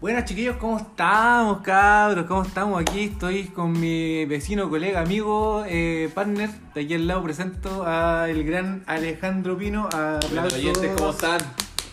Buenas 0.00 0.26
chiquillos, 0.26 0.56
¿cómo 0.56 0.76
estamos, 0.76 1.62
cabros? 1.62 2.26
¿Cómo 2.26 2.42
estamos? 2.42 2.80
Aquí 2.80 3.04
estoy 3.04 3.44
con 3.44 3.72
mi 3.72 4.26
vecino, 4.26 4.68
colega, 4.68 5.00
amigo, 5.00 5.64
eh, 5.66 6.10
partner. 6.14 6.50
De 6.74 6.82
aquí 6.82 6.94
al 6.94 7.06
lado 7.06 7.22
presento 7.22 7.84
al 7.86 8.44
gran 8.44 8.84
Alejandro 8.86 9.56
Pino. 9.56 9.88
Bueno, 9.90 10.16
Aplausos. 10.18 10.58
oyentes, 10.58 10.92
¿cómo 10.98 11.10
están? 11.10 11.40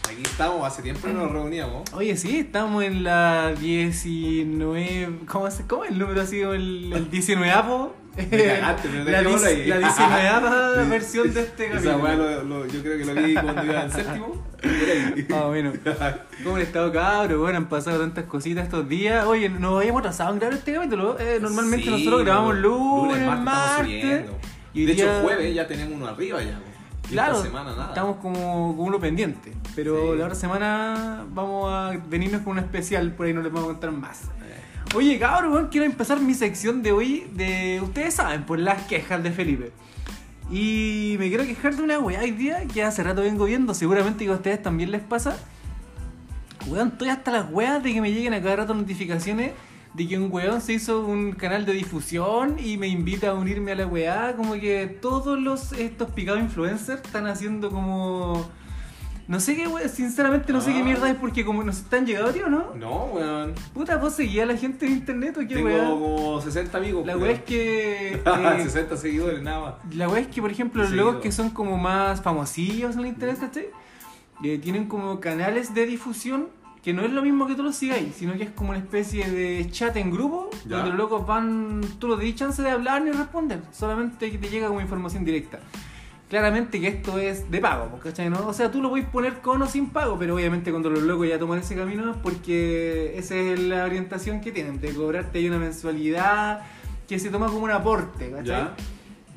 Aquí 0.03 0.21
estamos, 0.21 0.67
hace 0.67 0.81
tiempo 0.81 1.07
no 1.07 1.13
nos 1.23 1.31
reuníamos. 1.31 1.91
Oye, 1.93 2.17
sí, 2.17 2.39
estamos 2.39 2.83
en 2.83 3.05
la 3.05 3.53
19. 3.53 5.19
¿Cómo, 5.25 5.47
es, 5.47 5.61
cómo 5.67 5.85
es 5.85 5.91
el 5.91 5.99
número 5.99 6.21
así? 6.21 6.41
El, 6.41 6.91
el 6.91 7.09
19 7.09 7.51
apo. 7.51 7.95
Me 8.02 8.02
cagaste, 8.15 8.89
pero 8.91 9.03
la, 9.11 9.11
dejémoslo 9.19 9.47
ahí. 9.47 9.65
la 9.67 9.77
19 9.79 10.83
Sí. 10.83 10.89
versión 10.89 11.33
de 11.33 11.41
este 11.41 11.65
Esa 11.67 11.73
capítulo. 11.75 12.03
weá 12.03 12.15
lo, 12.15 12.43
lo- 12.43 12.65
yo 12.67 12.81
creo 12.81 12.97
que 12.97 13.05
lo 13.05 13.13
vi 13.23 13.33
cuando 13.33 13.63
iba 13.65 13.81
al 13.81 13.91
séptimo. 13.91 14.43
Ah, 15.33 15.47
bueno. 15.47 15.73
¿Cómo 16.43 16.55
han 16.55 16.61
estado, 16.61 16.91
cabros? 16.93 17.37
Bueno, 17.37 17.57
han 17.57 17.67
pasado 17.67 17.99
tantas 17.99 18.23
cositas 18.25 18.63
estos 18.63 18.87
días. 18.87 19.25
Oye, 19.25 19.49
nos 19.49 19.77
habíamos 19.79 19.99
atrasado 19.99 20.31
en 20.31 20.39
grabar 20.39 20.57
este 20.57 20.73
capítulo. 20.73 21.17
Eh, 21.19 21.39
normalmente 21.41 21.85
Sí, 21.85 21.91
nosotros 21.91 22.23
grabamos 22.23 22.55
lunes, 22.55 23.17
lunes, 23.21 23.39
martes. 23.41 24.21
y 24.73 24.85
de 24.85 24.91
hecho, 24.93 25.03
día- 25.03 25.19
jueves 25.21 25.53
ya 25.53 25.67
tenemos 25.67 25.93
uno 25.95 26.07
arriba 26.07 26.41
ya. 26.41 26.59
Claro, 27.09 27.33
Esta 27.33 27.45
semana 27.47 27.71
nada. 27.71 27.87
estamos 27.89 28.15
como 28.21 28.75
con 28.77 28.85
uno 28.87 28.99
pendiente. 29.01 29.51
Pero 29.75 30.13
Sí. 30.13 30.19
la 30.19 30.25
otra 30.25 30.35
semana 30.35 31.25
vamos 31.29 31.69
a 31.69 31.91
venirnos 32.07 32.41
con 32.43 32.53
un 32.53 32.59
especial, 32.59 33.11
por 33.11 33.25
ahí 33.25 33.33
no 33.33 33.41
les 33.41 33.51
vamos 33.51 33.69
a 33.69 33.73
contar 33.73 33.91
más. 33.91 34.21
Oye, 34.95 35.17
cabrón, 35.17 35.69
quiero 35.71 35.87
empezar 35.87 36.19
mi 36.19 36.35
sección 36.35 36.83
de 36.83 36.91
hoy 36.91 37.25
de. 37.33 37.81
Ustedes 37.81 38.13
saben, 38.13 38.43
por 38.43 38.59
las 38.59 38.83
quejas 38.83 39.23
de 39.23 39.31
Felipe. 39.31 39.71
Y 40.51 41.15
me 41.17 41.29
quiero 41.29 41.45
quejar 41.45 41.75
de 41.75 41.81
una 41.81 41.97
weá 41.97 42.19
hoy 42.19 42.29
día 42.29 42.67
que 42.71 42.83
hace 42.83 43.01
rato 43.01 43.21
vengo 43.21 43.45
viendo, 43.45 43.73
seguramente 43.73 44.23
que 44.23 44.29
a 44.29 44.35
ustedes 44.35 44.61
también 44.61 44.91
les 44.91 45.01
pasa. 45.01 45.35
Weón, 46.67 46.89
estoy 46.89 47.09
hasta 47.09 47.31
las 47.31 47.49
weas 47.49 47.81
de 47.81 47.91
que 47.91 48.01
me 48.01 48.11
lleguen 48.11 48.35
a 48.35 48.41
cada 48.43 48.57
rato 48.57 48.75
notificaciones 48.75 49.53
de 49.95 50.07
que 50.07 50.17
un 50.17 50.31
weón 50.31 50.61
se 50.61 50.73
hizo 50.73 51.05
un 51.07 51.31
canal 51.31 51.65
de 51.65 51.73
difusión 51.73 52.57
y 52.63 52.77
me 52.77 52.87
invita 52.87 53.31
a 53.31 53.33
unirme 53.33 53.71
a 53.71 53.75
la 53.75 53.87
weá. 53.87 54.35
Como 54.35 54.53
que 54.53 54.85
todos 55.01 55.39
los 55.39 55.71
estos 55.73 56.11
picados 56.11 56.39
influencers 56.39 57.01
están 57.03 57.25
haciendo 57.25 57.71
como. 57.71 58.47
No 59.27 59.39
sé 59.39 59.55
qué 59.55 59.67
weón, 59.67 59.87
sinceramente 59.89 60.51
no 60.51 60.59
sé 60.59 60.73
qué 60.73 60.79
Ah. 60.79 60.83
mierda 60.83 61.09
es 61.09 61.15
porque 61.15 61.45
como 61.45 61.63
nos 61.63 61.77
están 61.77 62.05
llegando, 62.05 62.31
tío, 62.33 62.49
¿no? 62.49 62.73
No, 62.75 63.05
weón. 63.05 63.53
Puta, 63.73 63.95
¿vos 63.97 64.13
seguías 64.13 64.43
a 64.49 64.51
la 64.53 64.57
gente 64.57 64.85
en 64.85 64.93
internet 64.93 65.37
o 65.37 65.39
qué 65.47 65.55
Tengo 65.55 65.99
como 65.99 66.41
60 66.41 66.77
amigos. 66.77 67.05
La 67.05 67.15
weón. 67.17 67.29
es 67.31 67.41
que. 67.43 68.13
eh, 68.25 68.63
60 68.63 68.97
seguidores, 68.97 69.41
nada 69.41 69.59
más. 69.61 69.95
la 69.95 70.09
weá 70.09 70.19
es 70.21 70.27
que, 70.27 70.41
por 70.41 70.51
ejemplo, 70.51 70.81
los 70.81 70.89
Seguido. 70.89 71.05
logos 71.07 71.21
que 71.23 71.31
son 71.31 71.51
como 71.51 71.77
más 71.77 72.21
famosillos 72.21 72.95
en 72.95 72.99
el 73.01 73.07
internet, 73.07 73.37
¿cachai? 73.39 73.67
Eh, 74.43 74.57
tienen 74.57 74.87
como 74.87 75.19
canales 75.21 75.73
de 75.73 75.85
difusión 75.85 76.49
que 76.83 76.91
no 76.91 77.03
es 77.03 77.11
lo 77.13 77.21
mismo 77.21 77.47
que 77.47 77.55
tú 77.55 77.63
los 77.63 77.77
sigáis, 77.77 78.13
sino 78.13 78.33
que 78.33 78.43
es 78.43 78.49
como 78.51 78.71
una 78.71 78.79
especie 78.79 79.29
de 79.31 79.65
chat 79.71 79.95
en 79.95 80.11
grupo 80.11 80.49
Ya. 80.67 80.77
donde 80.77 80.89
los 80.89 80.97
locos 80.97 81.25
van. 81.25 81.79
Tú 81.97 82.09
no 82.09 82.17
te 82.17 82.25
di 82.25 82.35
chance 82.35 82.61
de 82.61 82.69
hablar 82.69 83.01
ni 83.03 83.11
responder, 83.11 83.61
solamente 83.71 84.29
que 84.29 84.37
te 84.37 84.49
llega 84.49 84.67
como 84.67 84.81
información 84.81 85.23
directa. 85.23 85.59
Claramente 86.29 86.81
que 86.81 86.87
esto 86.87 87.19
es 87.19 87.51
de 87.51 87.59
pago, 87.59 87.99
¿cachai? 87.99 88.29
¿no? 88.29 88.47
O 88.47 88.53
sea, 88.53 88.71
tú 88.71 88.81
lo 88.81 88.89
puedes 88.89 89.05
poner 89.07 89.39
con 89.39 89.61
o 89.61 89.67
sin 89.67 89.89
pago, 89.89 90.17
pero 90.17 90.35
obviamente 90.35 90.71
cuando 90.71 90.89
los 90.89 91.03
locos 91.03 91.27
ya 91.27 91.37
toman 91.37 91.59
ese 91.59 91.75
camino 91.75 92.09
es 92.09 92.17
porque 92.17 93.17
esa 93.17 93.35
es 93.35 93.59
la 93.59 93.83
orientación 93.83 94.41
que 94.41 94.51
tienen, 94.51 94.81
de 94.81 94.93
cobrarte 94.93 95.37
ahí 95.37 95.47
una 95.47 95.59
mensualidad 95.59 96.61
que 97.07 97.19
se 97.19 97.29
toma 97.29 97.47
como 97.47 97.59
un 97.59 97.71
aporte, 97.71 98.31
¿cachai? 98.31 98.45
Ya. 98.45 98.75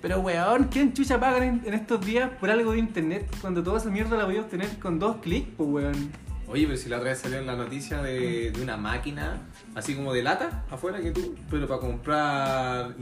Pero 0.00 0.20
weón, 0.20 0.68
¿quién 0.70 0.92
chucha 0.92 1.20
pagan 1.20 1.42
en, 1.42 1.62
en 1.66 1.74
estos 1.74 2.04
días 2.04 2.30
por 2.40 2.50
algo 2.50 2.72
de 2.72 2.78
internet 2.78 3.26
cuando 3.40 3.62
toda 3.62 3.78
esa 3.78 3.90
mierda 3.90 4.16
la 4.16 4.24
voy 4.24 4.36
a 4.36 4.42
obtener 4.42 4.78
con 4.78 4.98
dos 4.98 5.16
clics, 5.16 5.48
pues 5.56 5.68
weón? 5.68 6.25
Oye, 6.48 6.64
pero 6.66 6.78
si 6.78 6.88
la 6.88 6.98
otra 6.98 7.10
vez 7.10 7.18
salió 7.18 7.38
en 7.38 7.46
la 7.46 7.56
noticia 7.56 8.00
de, 8.02 8.52
de 8.52 8.62
una 8.62 8.76
máquina, 8.76 9.42
así 9.74 9.94
como 9.96 10.12
de 10.12 10.22
lata, 10.22 10.64
afuera 10.70 11.00
que 11.00 11.10
tú, 11.10 11.34
pero 11.50 11.66
para 11.66 11.80
comprar 11.80 12.94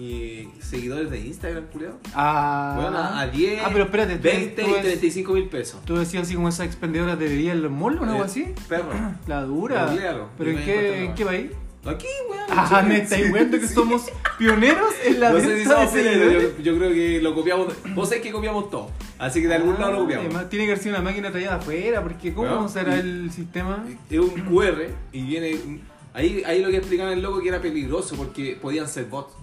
seguidores 0.61 1.11
de 1.11 1.21
Instagram, 1.21 1.65
culiao. 1.67 1.99
Ah, 2.15 2.79
Bueno, 2.81 2.97
a, 2.99 3.21
a 3.21 3.27
10, 3.27 3.61
Ah, 3.65 3.69
pero 3.73 3.85
espérate, 3.85 4.17
tú- 4.17 4.23
20 4.23 4.63
tú 4.63 4.69
y 4.69 4.73
ves- 4.73 4.83
35 4.83 5.33
mil 5.35 5.49
pesos. 5.49 5.81
¿Tú 5.85 5.97
decías 5.97 6.23
así 6.25 6.35
como 6.35 6.49
esas 6.49 6.67
expendedoras 6.67 7.19
de 7.19 7.29
bebida 7.29 7.53
en 7.53 7.63
los 7.63 7.71
malls 7.71 8.01
o 8.01 8.05
algo 8.05 8.23
Eh, 8.23 8.25
así? 8.25 8.55
Perro. 8.69 8.89
La 9.27 9.43
dura. 9.43 9.87
Googlealo, 9.87 10.29
¿Pero 10.39 10.51
en 10.51 10.57
qué, 10.65 11.05
en 11.05 11.15
qué 11.15 11.25
país? 11.27 11.51
Aquí, 11.87 12.07
weón. 12.31 12.45
Ah, 12.49 12.85
me 12.87 12.99
estáis 12.99 13.33
viendo 13.33 13.59
que 13.59 13.69
somos 13.69 14.11
pioneros 14.39 14.93
en 15.05 15.21
la 15.21 15.31
No 15.33 15.41
sé 15.41 15.59
si 15.59 15.65
somos 15.65 15.91
pioneros, 15.91 16.43
yo, 16.59 16.63
yo 16.63 16.79
creo 16.79 16.91
que 16.91 17.21
lo 17.23 17.35
copiamos. 17.35 17.75
Vos 17.95 18.09
sabés 18.09 18.23
que 18.23 18.31
copiamos 18.33 18.71
todo. 18.71 18.91
Así 19.19 19.41
que 19.43 19.49
de 19.49 19.55
algún 19.55 19.75
lado 19.79 19.93
lo 19.93 19.97
Ah, 19.99 20.01
copiamos. 20.01 20.27
además, 20.27 20.49
tiene 20.51 20.65
que 20.67 20.73
haber 20.73 20.83
sido 20.83 20.95
una 20.97 21.05
máquina 21.05 21.31
traída 21.31 21.57
afuera, 21.57 22.03
porque 22.03 22.33
¿cómo 22.33 22.49
Weón, 22.49 22.69
será 22.69 22.95
el 22.97 23.31
sistema? 23.31 23.85
Es 24.11 24.19
un 24.19 24.31
QR 24.31 24.89
y 25.13 25.23
viene. 25.23 25.59
Ahí, 26.15 26.43
ahí 26.47 26.63
lo 26.63 26.71
que 26.71 26.77
explicaban 26.77 27.13
el 27.13 27.23
loco 27.23 27.41
que 27.41 27.49
era 27.49 27.61
peligroso 27.61 28.15
porque 28.17 28.57
podían 28.61 28.89
ser 28.89 29.07
bots. 29.07 29.35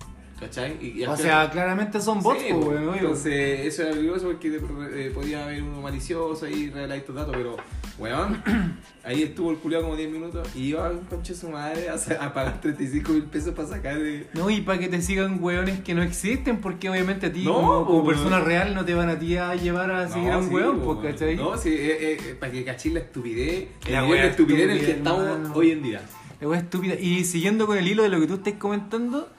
¿Cachai? 0.42 0.76
Y- 0.82 1.02
y 1.02 1.06
O 1.06 1.16
sea, 1.16 1.50
claramente 1.52 2.02
son 2.02 2.22
bots, 2.22 2.40
Sí, 2.42 2.48
pues, 2.52 2.66
obvio. 2.66 2.94
Entonces, 2.96 3.60
eso 3.68 3.84
era 3.84 3.92
peligroso 3.92 4.26
porque 4.26 4.48
eh, 4.58 5.12
podía 5.14 5.44
haber 5.46 5.62
uno 5.62 5.82
malicioso 5.82 6.46
ahí 6.48 6.70
revelar 6.72 6.98
estos 6.98 7.16
datos, 7.16 7.36
pero, 7.38 7.58
weón, 8.00 8.42
ahí 9.04 9.22
estuvo 9.22 9.52
el 9.52 9.58
culiado 9.58 9.84
como 9.84 9.96
10 9.96 10.10
minutos 10.12 10.48
y 10.56 10.70
iba 10.70 10.90
un 10.90 11.02
conche 11.02 11.36
su 11.36 11.48
madre 11.50 11.90
a, 11.90 11.94
a 12.26 12.34
pagar 12.34 12.60
35 12.60 13.12
mil 13.12 13.24
pesos 13.26 13.54
para 13.54 13.68
sacar 13.68 14.00
de. 14.00 14.28
No, 14.34 14.50
y 14.50 14.62
para 14.62 14.80
que 14.80 14.88
te 14.90 15.00
sigan 15.04 15.38
weones 15.44 15.82
que 15.82 15.94
no 15.94 16.02
existen, 16.02 16.58
porque 16.60 16.90
obviamente 16.90 17.28
a 17.28 17.32
ti, 17.32 17.44
No, 17.44 17.54
como, 17.54 17.86
como 17.86 18.06
persona 18.08 18.40
real, 18.40 18.74
no 18.74 18.84
te 18.84 18.96
van 18.96 19.10
a 19.10 19.20
ti 19.20 19.38
a 19.38 19.54
llevar 19.54 19.92
a 19.92 20.10
seguir 20.10 20.32
a 20.32 20.40
un 20.40 20.48
sí, 20.50 20.56
weón, 20.56 20.80
po, 20.80 21.00
¿cachai? 21.04 21.36
No, 21.36 21.56
sí, 21.56 21.70
eh, 21.70 22.18
eh, 22.20 22.36
para 22.40 22.52
que 22.52 22.64
cachis 22.66 22.92
la 22.94 23.02
estupidez, 23.02 23.68
el 23.86 23.94
La 23.94 24.02
de 24.02 24.28
estupidez 24.28 24.64
en 24.64 24.70
el 24.72 24.80
que 24.86 24.92
estamos 24.94 25.56
hoy 25.56 25.70
en 25.72 25.84
día. 25.84 26.02
La 26.42 26.48
wea 26.48 26.60
estúpida. 26.60 26.96
Y 26.96 27.24
siguiendo 27.26 27.68
con 27.68 27.78
el 27.78 27.88
hilo 27.88 28.02
de 28.02 28.10
lo 28.10 28.20
que 28.20 28.26
tú 28.26 28.34
estás 28.34 28.56
comentando, 28.56 29.30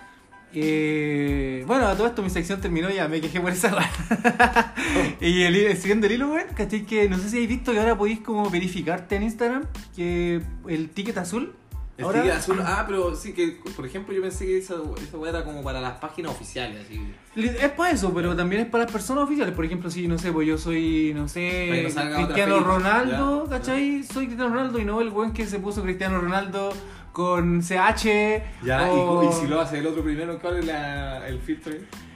eh, 0.55 1.65
bueno, 1.67 1.87
a 1.87 1.97
todo 1.97 2.07
esto 2.07 2.23
mi 2.23 2.31
sección 2.31 2.61
terminó 2.61 2.91
ya, 2.91 3.09
me 3.09 3.21
quejé 3.21 3.41
por 3.41 3.53
esa 3.53 3.69
weá. 3.75 4.75
y 5.21 5.43
el, 5.43 5.77
siguiendo 5.77 6.07
el 6.07 6.13
hilo, 6.13 6.33
weón, 6.33 6.47
¿cachai? 6.55 6.85
Que 6.85 7.09
no 7.09 7.19
sé 7.19 7.29
si 7.29 7.37
habéis 7.37 7.49
visto 7.49 7.73
que 7.73 7.79
ahora 7.81 7.97
podéis 7.97 8.21
como 8.21 8.49
verificarte 8.51 9.17
en 9.17 9.23
Instagram 9.25 9.65
que 9.95 10.43
el 10.69 10.91
ticket 10.91 11.19
azul. 11.19 11.55
El 11.99 12.05
ahora, 12.07 12.23
ticket 12.23 12.37
azul, 12.39 12.59
ah, 12.65 12.85
pero 12.87 13.15
sí 13.15 13.33
que, 13.35 13.59
por 13.77 13.85
ejemplo, 13.87 14.15
yo 14.15 14.23
pensé 14.23 14.47
que 14.47 14.59
esa, 14.59 14.77
esa 15.03 15.19
weá 15.19 15.31
era 15.31 15.45
como 15.45 15.63
para 15.63 15.81
las 15.81 15.99
páginas 15.99 16.33
oficiales, 16.33 16.85
así. 16.85 17.01
Es 17.37 17.71
para 17.73 17.91
eso, 17.91 18.13
pero 18.13 18.35
también 18.35 18.63
es 18.63 18.69
para 18.69 18.85
las 18.85 18.93
personas 18.93 19.25
oficiales. 19.25 19.55
Por 19.55 19.65
ejemplo, 19.65 19.91
si 19.91 20.09
no 20.09 20.19
sé, 20.19 20.33
pues 20.33 20.49
yo 20.49 20.59
soy, 20.59 21.13
no 21.15 21.29
sé, 21.29 21.85
no 21.95 22.25
Cristiano. 22.25 22.61
Ronaldo, 22.61 23.45
Ya, 23.45 23.51
¿cachai? 23.59 24.03
Soy 24.05 24.27
Cristiano 24.27 24.55
Ronaldo 24.55 24.79
y 24.79 24.85
no 24.85 25.01
el 25.01 25.11
weón 25.11 25.33
que 25.33 25.47
se 25.47 25.59
puso 25.59 25.83
Cristiano 25.83 26.21
Ronaldo 26.21 26.73
con 27.13 27.61
CH. 27.63 28.43
Ya, 28.65 28.89
y- 28.89 28.91
o- 28.97 29.29
y, 29.29 29.33
si 29.33 29.47
lo 29.47 29.61
hace 29.61 29.79
el 29.79 29.87
otro 29.87 30.03
primero, 30.03 30.39
¿cuál 30.41 30.59
es 30.59 30.67
la, 30.67 31.27
el 31.29 31.39
filtro? 31.41 31.73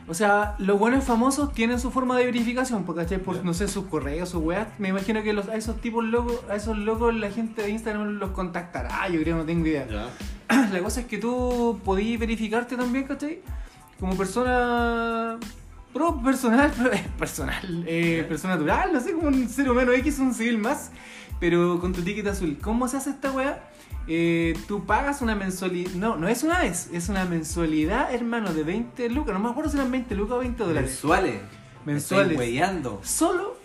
O 0.08 0.14
sea, 0.14 0.54
los 0.58 0.78
buenos 0.78 1.02
famosos 1.04 1.52
tienen 1.52 1.80
su 1.80 1.90
forma 1.90 2.16
de 2.16 2.26
verificación, 2.26 2.84
porque 2.84 3.02
¿cachai? 3.02 3.18
Por, 3.18 3.36
Ya. 3.36 3.42
no 3.42 3.52
sé, 3.54 3.66
sus 3.66 3.86
correos, 3.86 4.28
sus 4.28 4.40
weas. 4.42 4.68
Me 4.78 4.88
imagino 4.88 5.20
que 5.22 5.32
los, 5.32 5.48
a 5.48 5.56
esos 5.56 5.80
tipos 5.80 6.04
locos, 6.04 6.40
a 6.48 6.54
esos 6.54 6.78
locos 6.78 7.12
la 7.14 7.28
gente 7.30 7.62
de 7.62 7.70
Instagram 7.70 8.18
los 8.18 8.30
contactará, 8.30 9.08
yo 9.08 9.20
creo, 9.20 9.36
no 9.36 9.44
tengo 9.44 9.66
idea. 9.66 9.86
Ya. 9.88 10.68
La 10.72 10.78
cosa 10.80 11.00
es 11.00 11.06
que 11.06 11.18
tú 11.18 11.80
podías 11.84 12.20
verificarte 12.20 12.76
también, 12.76 13.04
¿cachai? 13.04 13.40
Como 13.98 14.16
persona. 14.16 15.38
Pro 15.92 16.22
personal, 16.22 16.70
eh, 16.92 17.04
personal, 17.18 17.84
eh, 17.86 18.18
Ya. 18.22 18.28
persona 18.28 18.54
natural, 18.54 18.92
no 18.92 19.00
sé, 19.00 19.12
como 19.12 19.28
un 19.28 19.48
ser 19.48 19.68
humano 19.70 19.92
X, 19.92 20.18
un 20.18 20.34
civil 20.34 20.58
más, 20.58 20.90
pero 21.40 21.80
con 21.80 21.92
tu 21.92 22.02
ticket 22.02 22.26
azul. 22.28 22.58
¿Cómo 22.60 22.86
se 22.86 22.98
hace 22.98 23.10
esta 23.10 23.32
weá? 23.32 23.70
Eh, 24.08 24.56
tú 24.68 24.84
pagas 24.84 25.20
una 25.20 25.34
mensualidad, 25.34 25.90
no, 25.92 26.16
no 26.16 26.28
es 26.28 26.44
una 26.44 26.60
vez, 26.60 26.88
es 26.92 27.08
una 27.08 27.24
mensualidad, 27.24 28.14
hermano, 28.14 28.52
de 28.52 28.62
20 28.62 29.08
lucas, 29.10 29.34
no 29.34 29.40
me 29.40 29.50
acuerdo 29.50 29.70
si 29.70 29.76
eran 29.76 29.90
20 29.90 30.14
lucas 30.14 30.36
o 30.36 30.38
20 30.38 30.62
dólares. 30.62 30.90
Mensuales. 30.90 31.40
Mensuales. 31.84 32.40
Estoy. 32.40 32.98
Solo 33.02 33.56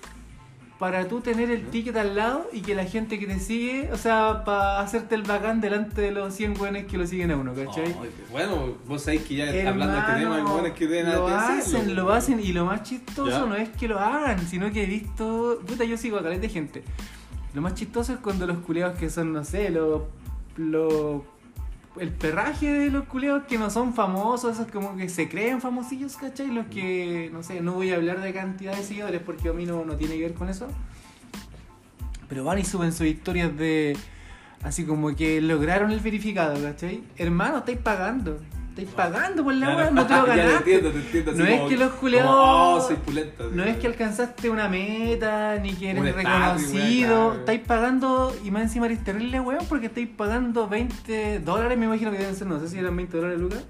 para 0.81 1.07
tú 1.07 1.21
tener 1.21 1.51
el 1.51 1.67
ticket 1.67 1.95
al 1.95 2.15
lado 2.15 2.49
y 2.51 2.61
que 2.61 2.73
la 2.73 2.85
gente 2.85 3.19
que 3.19 3.27
te 3.27 3.39
sigue, 3.39 3.91
o 3.93 3.97
sea, 3.97 4.43
para 4.43 4.79
hacerte 4.79 5.13
el 5.13 5.21
bacán 5.21 5.61
delante 5.61 6.01
de 6.01 6.09
los 6.09 6.33
100 6.33 6.59
weones 6.59 6.87
que 6.87 6.97
lo 6.97 7.05
siguen 7.05 7.29
a 7.29 7.37
uno, 7.37 7.53
¿cachai? 7.53 7.95
Bueno, 8.31 8.77
vos 8.87 9.03
sabéis 9.03 9.21
que 9.21 9.35
ya 9.35 9.43
hablando 9.69 9.93
de 9.93 9.99
este 9.99 10.13
tema, 10.13 10.17
hay 10.17 10.39
Hermano, 10.39 10.53
buenos 10.53 10.71
que 10.71 10.87
deben 10.87 11.13
lo 11.13 11.27
hacen, 11.27 11.95
lo 11.95 12.11
hacen 12.11 12.39
y 12.39 12.51
lo 12.51 12.65
más 12.65 12.81
chistoso 12.81 13.29
Ya. 13.29 13.45
no 13.45 13.55
es 13.55 13.69
que 13.69 13.87
lo 13.87 13.99
hagan, 13.99 14.39
sino 14.47 14.71
que 14.71 14.81
he 14.81 14.87
visto, 14.87 15.61
puta, 15.67 15.83
yo 15.83 15.97
sigo 15.97 16.17
a 16.17 16.23
caleta 16.23 16.41
de 16.41 16.49
gente. 16.49 16.83
Lo 17.53 17.61
más 17.61 17.75
chistoso 17.75 18.13
es 18.13 18.19
cuando 18.19 18.47
los 18.47 18.57
culeados 18.57 18.97
que 18.97 19.11
son, 19.11 19.33
no 19.33 19.45
sé, 19.45 19.69
los, 19.69 20.01
los 20.57 21.21
el 21.99 22.09
perraje 22.09 22.71
de 22.71 22.89
los 22.89 23.05
culeados 23.05 23.43
que 23.43 23.57
no 23.57 23.69
son 23.69 23.93
famosos, 23.93 24.53
esos 24.53 24.71
como 24.71 24.95
que 24.95 25.09
se 25.09 25.27
creen 25.27 25.59
famosillos, 25.59 26.15
¿cachai? 26.15 26.47
Los 26.47 26.67
que, 26.67 27.29
no 27.33 27.43
sé, 27.43 27.61
no 27.61 27.73
voy 27.73 27.91
a 27.91 27.95
hablar 27.95 28.21
de 28.21 28.33
cantidad 28.33 28.75
de 28.75 28.83
seguidores 28.83 29.21
porque 29.21 29.49
a 29.49 29.53
mí 29.53 29.65
no, 29.65 29.83
no 29.83 29.95
tiene 29.95 30.15
que 30.15 30.21
ver 30.21 30.33
con 30.33 30.49
eso. 30.49 30.67
Pero 32.29 32.45
van 32.45 32.59
y 32.59 32.63
suben 32.63 32.93
sus 32.93 33.07
historias 33.07 33.55
de, 33.57 33.97
así 34.63 34.85
como 34.85 35.13
que 35.15 35.41
lograron 35.41 35.91
el 35.91 35.99
verificado, 35.99 36.61
¿cachai? 36.61 37.03
Hermano, 37.17 37.57
estáis 37.57 37.79
pagando. 37.79 38.39
Estáis 38.71 38.87
pagando 38.89 39.43
por 39.43 39.53
la 39.53 39.75
weá, 39.75 39.91
no 39.91 40.05
te 40.07 40.13
lo 40.15 40.25
ganaste. 40.25 40.55
entiendo, 40.57 40.91
te 40.91 40.97
entiendo. 40.99 41.31
No 41.33 41.45
es 41.45 41.57
como- 41.57 41.69
que 41.69 41.77
los 41.77 41.89
como, 41.89 42.01
culiados- 42.01 42.29
Oh, 42.33 42.81
soy 42.87 42.95
pulenta. 42.95 43.43
No 43.51 43.63
es 43.65 43.77
que 43.77 43.87
alcanzaste 43.87 44.49
una 44.49 44.69
meta, 44.69 45.57
ni 45.61 45.73
que 45.73 45.89
eres 45.91 46.01
weá, 46.01 46.13
reconocido. 46.13 47.33
Estáis 47.33 47.59
pagando, 47.61 48.35
y 48.45 48.49
más 48.51 48.63
encima 48.63 48.85
eres 48.85 49.03
terrible, 49.03 49.39
weón, 49.41 49.65
porque 49.67 49.87
estáis 49.87 50.07
pagando 50.07 50.67
20 50.69 51.39
dólares, 51.41 51.77
me 51.77 51.85
imagino 51.85 52.11
que 52.11 52.17
deben 52.17 52.35
ser, 52.35 52.47
no 52.47 52.59
sé 52.59 52.69
si 52.69 52.79
eran 52.79 52.95
20 52.95 53.17
dólares, 53.17 53.39
Lucas, 53.39 53.63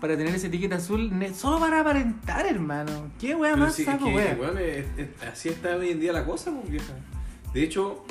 para 0.00 0.16
tener 0.16 0.34
ese 0.34 0.46
etiqueta 0.46 0.76
azul, 0.76 1.10
solo 1.34 1.58
para 1.60 1.80
aparentar, 1.80 2.46
hermano. 2.46 3.10
¿Qué 3.20 3.34
weá 3.34 3.54
más 3.54 3.78
es 3.78 3.84
saco, 3.84 4.06
que, 4.06 4.14
weón? 4.14 4.40
weón, 4.40 4.58
es- 4.58 4.86
es- 4.96 5.22
así 5.30 5.50
está 5.50 5.76
hoy 5.76 5.90
en 5.90 6.00
día 6.00 6.12
la 6.14 6.24
cosa, 6.24 6.50
pues, 6.52 6.70
vieja. 6.70 6.92
De 7.52 7.62
hecho, 7.62 8.04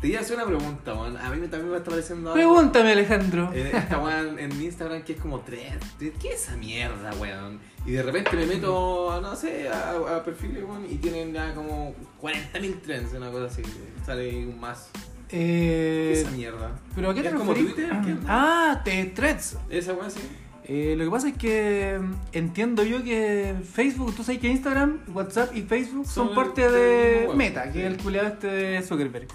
te 0.00 0.08
iba 0.08 0.18
a 0.18 0.22
hacer 0.22 0.36
una 0.36 0.46
pregunta, 0.46 0.94
weón. 0.94 1.16
A 1.16 1.30
mí 1.30 1.46
también 1.48 1.70
me 1.70 1.76
está 1.78 1.90
pareciendo 1.90 2.32
algo- 2.32 2.34
Pregúntame, 2.54 2.92
Alejandro. 2.92 3.50
Eh, 3.54 3.70
Esta 3.74 3.98
weón 3.98 4.38
en 4.38 4.52
Instagram 4.62 5.02
que 5.02 5.12
es 5.14 5.20
como 5.20 5.40
thread. 5.40 5.78
¿Qué 5.98 6.12
es 6.28 6.42
esa 6.42 6.56
mierda, 6.56 7.10
weón? 7.20 7.58
Y 7.86 7.92
de 7.92 8.02
repente 8.02 8.36
me 8.36 8.46
meto, 8.46 9.18
no 9.22 9.36
sé, 9.36 9.68
a, 9.68 10.16
a 10.16 10.24
perfiles, 10.24 10.64
weón, 10.64 10.84
y 10.90 10.96
tienen 10.96 11.32
ya 11.32 11.54
como 11.54 11.94
40.000 12.20 12.80
trends, 12.82 13.12
una 13.14 13.30
cosa 13.30 13.46
así. 13.46 13.62
Sale 14.04 14.46
un 14.46 14.58
más. 14.60 14.90
¿Qué 15.28 16.12
es 16.12 16.18
Eh, 16.18 16.22
esa 16.22 16.30
mierda? 16.30 16.70
¿Pero 16.94 17.10
a 17.10 17.14
qué 17.14 17.22
te 17.22 17.28
¿Es 17.28 17.34
como? 17.34 17.52
Twitter? 17.54 17.90
¿Qué? 18.04 18.14
Ah, 18.28 18.80
te 18.84 19.04
threads. 19.06 19.56
Esa 19.70 19.92
weón 19.94 20.10
sí. 20.10 20.20
Eh, 20.68 20.94
lo 20.98 21.04
que 21.04 21.10
pasa 21.12 21.28
es 21.28 21.36
que 21.36 21.96
entiendo 22.32 22.82
yo 22.82 23.02
que 23.04 23.54
Facebook, 23.72 24.14
tú 24.16 24.24
sabes 24.24 24.40
que 24.40 24.48
Instagram, 24.48 24.98
WhatsApp 25.14 25.54
y 25.56 25.62
Facebook 25.62 26.06
son, 26.06 26.26
Son 26.28 26.34
parte 26.34 26.68
de 26.68 27.28
Meta, 27.36 27.66
que 27.66 27.72
sí. 27.72 27.78
es 27.80 27.84
el 27.86 27.96
culiado 27.98 28.26
este 28.28 28.46
de 28.48 28.82
Zuckerberg. 28.82 29.28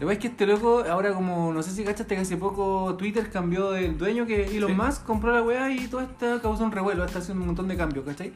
Lo 0.00 0.08
que 0.08 0.14
es 0.14 0.18
que 0.18 0.26
este 0.28 0.46
loco, 0.46 0.82
ahora 0.88 1.12
como, 1.14 1.52
no 1.52 1.62
sé 1.62 1.70
si 1.70 1.84
cachaste 1.84 2.14
que 2.16 2.20
hace 2.22 2.36
poco 2.36 2.96
Twitter 2.96 3.30
cambió 3.30 3.70
del 3.70 3.96
dueño, 3.96 4.26
que 4.26 4.56
Elon 4.56 4.70
Sí. 4.70 4.76
Musk 4.76 5.04
compró 5.04 5.32
la 5.32 5.42
weá 5.42 5.70
y 5.70 5.86
todo 5.86 6.00
esto 6.00 6.40
causó 6.42 6.64
un 6.64 6.72
revuelo, 6.72 7.04
está 7.04 7.20
haciendo 7.20 7.42
un 7.42 7.48
montón 7.48 7.68
de 7.68 7.76
cambios, 7.76 8.04
¿cachai? 8.04 8.32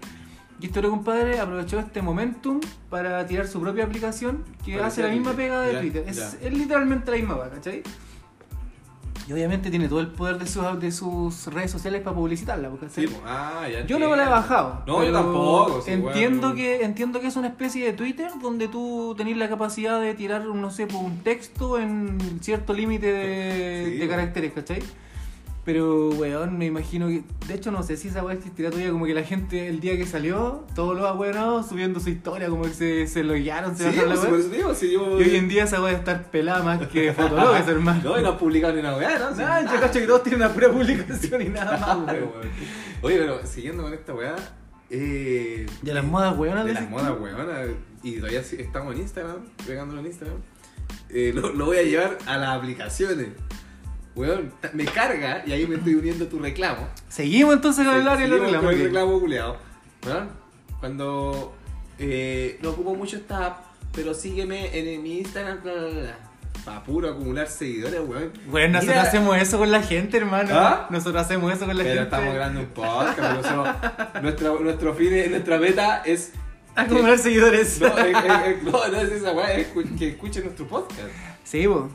Y 0.60 0.66
este 0.66 0.80
loco, 0.80 0.96
compadre, 0.96 1.40
aprovechó 1.40 1.78
este 1.78 2.00
momentum 2.02 2.60
para 2.88 3.26
tirar 3.26 3.46
su 3.46 3.60
propia 3.60 3.84
aplicación 3.84 4.44
que 4.64 4.78
Parecía 4.78 4.86
hace 4.86 5.02
la 5.02 5.08
misma 5.10 5.32
pega 5.32 5.60
de 5.60 5.72
Ya, 5.72 5.80
Twitter. 5.80 6.04
Es, 6.06 6.38
es 6.40 6.52
literalmente 6.52 7.10
la 7.10 7.16
misma 7.16 7.50
¿cachai? 7.50 7.82
Y 9.28 9.32
obviamente 9.32 9.70
tiene 9.70 9.88
todo 9.88 10.00
el 10.00 10.06
poder 10.06 10.38
de 10.38 10.46
sus, 10.46 10.80
de 10.80 10.92
sus 10.92 11.46
redes 11.48 11.72
sociales 11.72 12.00
para 12.02 12.14
publicitarla, 12.14 12.70
pues, 12.70 12.92
ah, 13.24 13.66
ya 13.70 13.84
Yo 13.84 13.98
no 13.98 14.08
me 14.08 14.16
la 14.16 14.26
he 14.26 14.28
bajado. 14.28 14.82
No, 14.86 15.02
yo 15.02 15.12
tampoco. 15.12 15.82
sí, 15.82 15.92
entiendo, 15.92 16.54
que, 16.54 16.84
entiendo 16.84 17.20
que 17.20 17.26
es 17.26 17.36
una 17.36 17.48
especie 17.48 17.84
de 17.84 17.92
Twitter 17.92 18.30
donde 18.40 18.68
tú 18.68 19.14
tenés 19.16 19.36
la 19.36 19.48
capacidad 19.48 20.00
de 20.00 20.14
tirar, 20.14 20.44
no 20.44 20.70
sé, 20.70 20.86
un 20.94 21.18
texto 21.24 21.78
en 21.78 22.38
cierto 22.40 22.72
límite 22.72 23.12
de, 23.12 23.96
de 23.98 24.08
caracteres, 24.08 24.52
¿cachai? 24.52 24.80
Pero, 25.66 26.10
weón, 26.10 26.56
me 26.56 26.66
imagino 26.66 27.08
que. 27.08 27.24
De 27.48 27.54
hecho, 27.54 27.72
no 27.72 27.82
sé 27.82 27.96
si 27.96 28.06
esa 28.06 28.22
weá 28.22 28.36
existirá 28.36 28.70
todavía. 28.70 28.92
Como 28.92 29.04
que 29.04 29.14
la 29.14 29.24
gente, 29.24 29.66
el 29.68 29.80
día 29.80 29.96
que 29.96 30.06
salió, 30.06 30.64
todos 30.76 30.96
los 30.96 31.04
abuelos 31.04 31.66
subiendo 31.66 31.98
su 31.98 32.08
historia, 32.08 32.48
como 32.48 32.62
que 32.62 32.70
se, 32.72 33.06
se 33.08 33.24
loguearon, 33.24 33.76
se 33.76 33.90
Sí, 33.90 33.98
bajaron 33.98 34.14
la 34.14 34.28
pues, 34.30 34.46
weá. 34.48 34.90
Y 34.90 34.94
hoy 34.96 35.34
en 35.36 35.48
día 35.48 35.64
esa 35.64 35.82
weá 35.82 35.92
estar 35.92 36.30
pelada 36.30 36.62
más 36.62 36.86
que 36.86 37.12
fotologas, 37.16 37.66
hermano. 37.66 38.00
No, 38.04 38.18
y 38.18 38.22
no 38.22 38.28
han 38.30 38.38
publicado 38.38 38.74
ni 38.74 38.78
una 38.78 38.96
weá, 38.96 39.18
¿no? 39.18 39.34
Sí. 39.34 39.42
Nah, 39.42 39.60
yo 39.62 39.80
cacho 39.80 39.98
que 39.98 40.06
todos 40.06 40.22
tienen 40.22 40.40
una 40.42 40.54
pura 40.54 40.70
publicación 40.70 41.42
y 41.42 41.48
nada 41.48 41.76
más, 41.76 42.14
weón. 42.14 42.30
Oye, 43.02 43.18
pero 43.18 43.44
siguiendo 43.44 43.82
con 43.82 43.92
esta 43.92 44.14
weá. 44.14 44.36
Eh, 44.88 45.66
De 45.82 45.94
las 45.94 46.04
modas 46.04 46.38
weonas 46.38 46.64
de 46.64 46.74
las 46.74 46.88
modas 46.88 47.18
weonas. 47.20 47.70
Y 48.04 48.18
todavía 48.18 48.38
estamos 48.38 48.94
en 48.94 49.00
Instagram, 49.00 49.38
pegándolo 49.66 49.98
en 50.00 50.06
Instagram. 50.06 50.36
Eh, 51.08 51.32
lo, 51.34 51.52
lo 51.52 51.66
voy 51.66 51.78
a 51.78 51.82
llevar 51.82 52.18
a 52.26 52.36
las 52.38 52.50
aplicaciones. 52.50 53.30
Weón, 54.16 54.50
me 54.72 54.84
carga 54.86 55.42
y 55.46 55.52
ahí 55.52 55.66
me 55.66 55.76
estoy 55.76 55.94
uniendo 55.94 56.24
a 56.24 56.28
tu 56.28 56.38
reclamo. 56.38 56.88
Seguimos 57.08 57.54
entonces 57.54 57.84
con 57.86 57.94
el 57.94 58.08
área 58.08 58.26
Seguimos 58.26 58.40
reclamo. 58.50 58.70
el 58.70 58.82
reclamo 58.82 59.20
culiado. 59.20 59.56
Weón, 60.06 60.28
cuando 60.80 61.54
eh, 61.98 62.58
no 62.62 62.70
ocupo 62.70 62.94
mucho 62.94 63.16
esta 63.18 63.46
app, 63.46 63.58
pero 63.92 64.14
sígueme 64.14 64.70
en 64.78 65.02
mi 65.02 65.18
Instagram, 65.18 65.62
bla, 65.62 65.72
bla, 65.74 65.88
bla. 65.88 66.18
Pa' 66.64 66.82
puro 66.82 67.10
acumular 67.10 67.46
seguidores, 67.46 68.00
weón. 68.00 68.32
Bueno, 68.48 68.72
nosotros 68.72 68.96
Mira, 68.96 69.02
hacemos 69.08 69.36
eso 69.36 69.58
con 69.58 69.70
la 69.70 69.82
gente, 69.82 70.16
hermano. 70.16 70.48
¿Ah? 70.52 70.86
Nosotros 70.90 71.22
hacemos 71.22 71.52
eso 71.54 71.66
con 71.66 71.76
la 71.76 71.84
Pero 71.84 72.00
gente. 72.00 72.16
estamos 72.16 72.34
grabando 72.34 72.60
un 72.60 72.66
podcast, 72.66 73.18
pero 73.42 74.22
nuestro, 74.22 74.60
nuestro 74.60 74.94
fin, 74.94 75.12
es- 75.14 75.30
nuestra 75.30 75.58
meta 75.58 76.02
es. 76.06 76.32
Acumular 76.74 77.18
seguidores. 77.18 77.80
No, 77.80 77.86
es- 77.98 78.16
es- 78.16 78.62
no, 78.62 78.72
no 78.88 79.00
es 79.00 79.12
esa 79.12 79.32
weá, 79.32 79.52
es 79.52 79.68
que 79.98 80.08
escuchen 80.08 80.44
nuestro 80.44 80.66
podcast. 80.66 81.08
Sí, 81.44 81.66
po. 81.68 81.88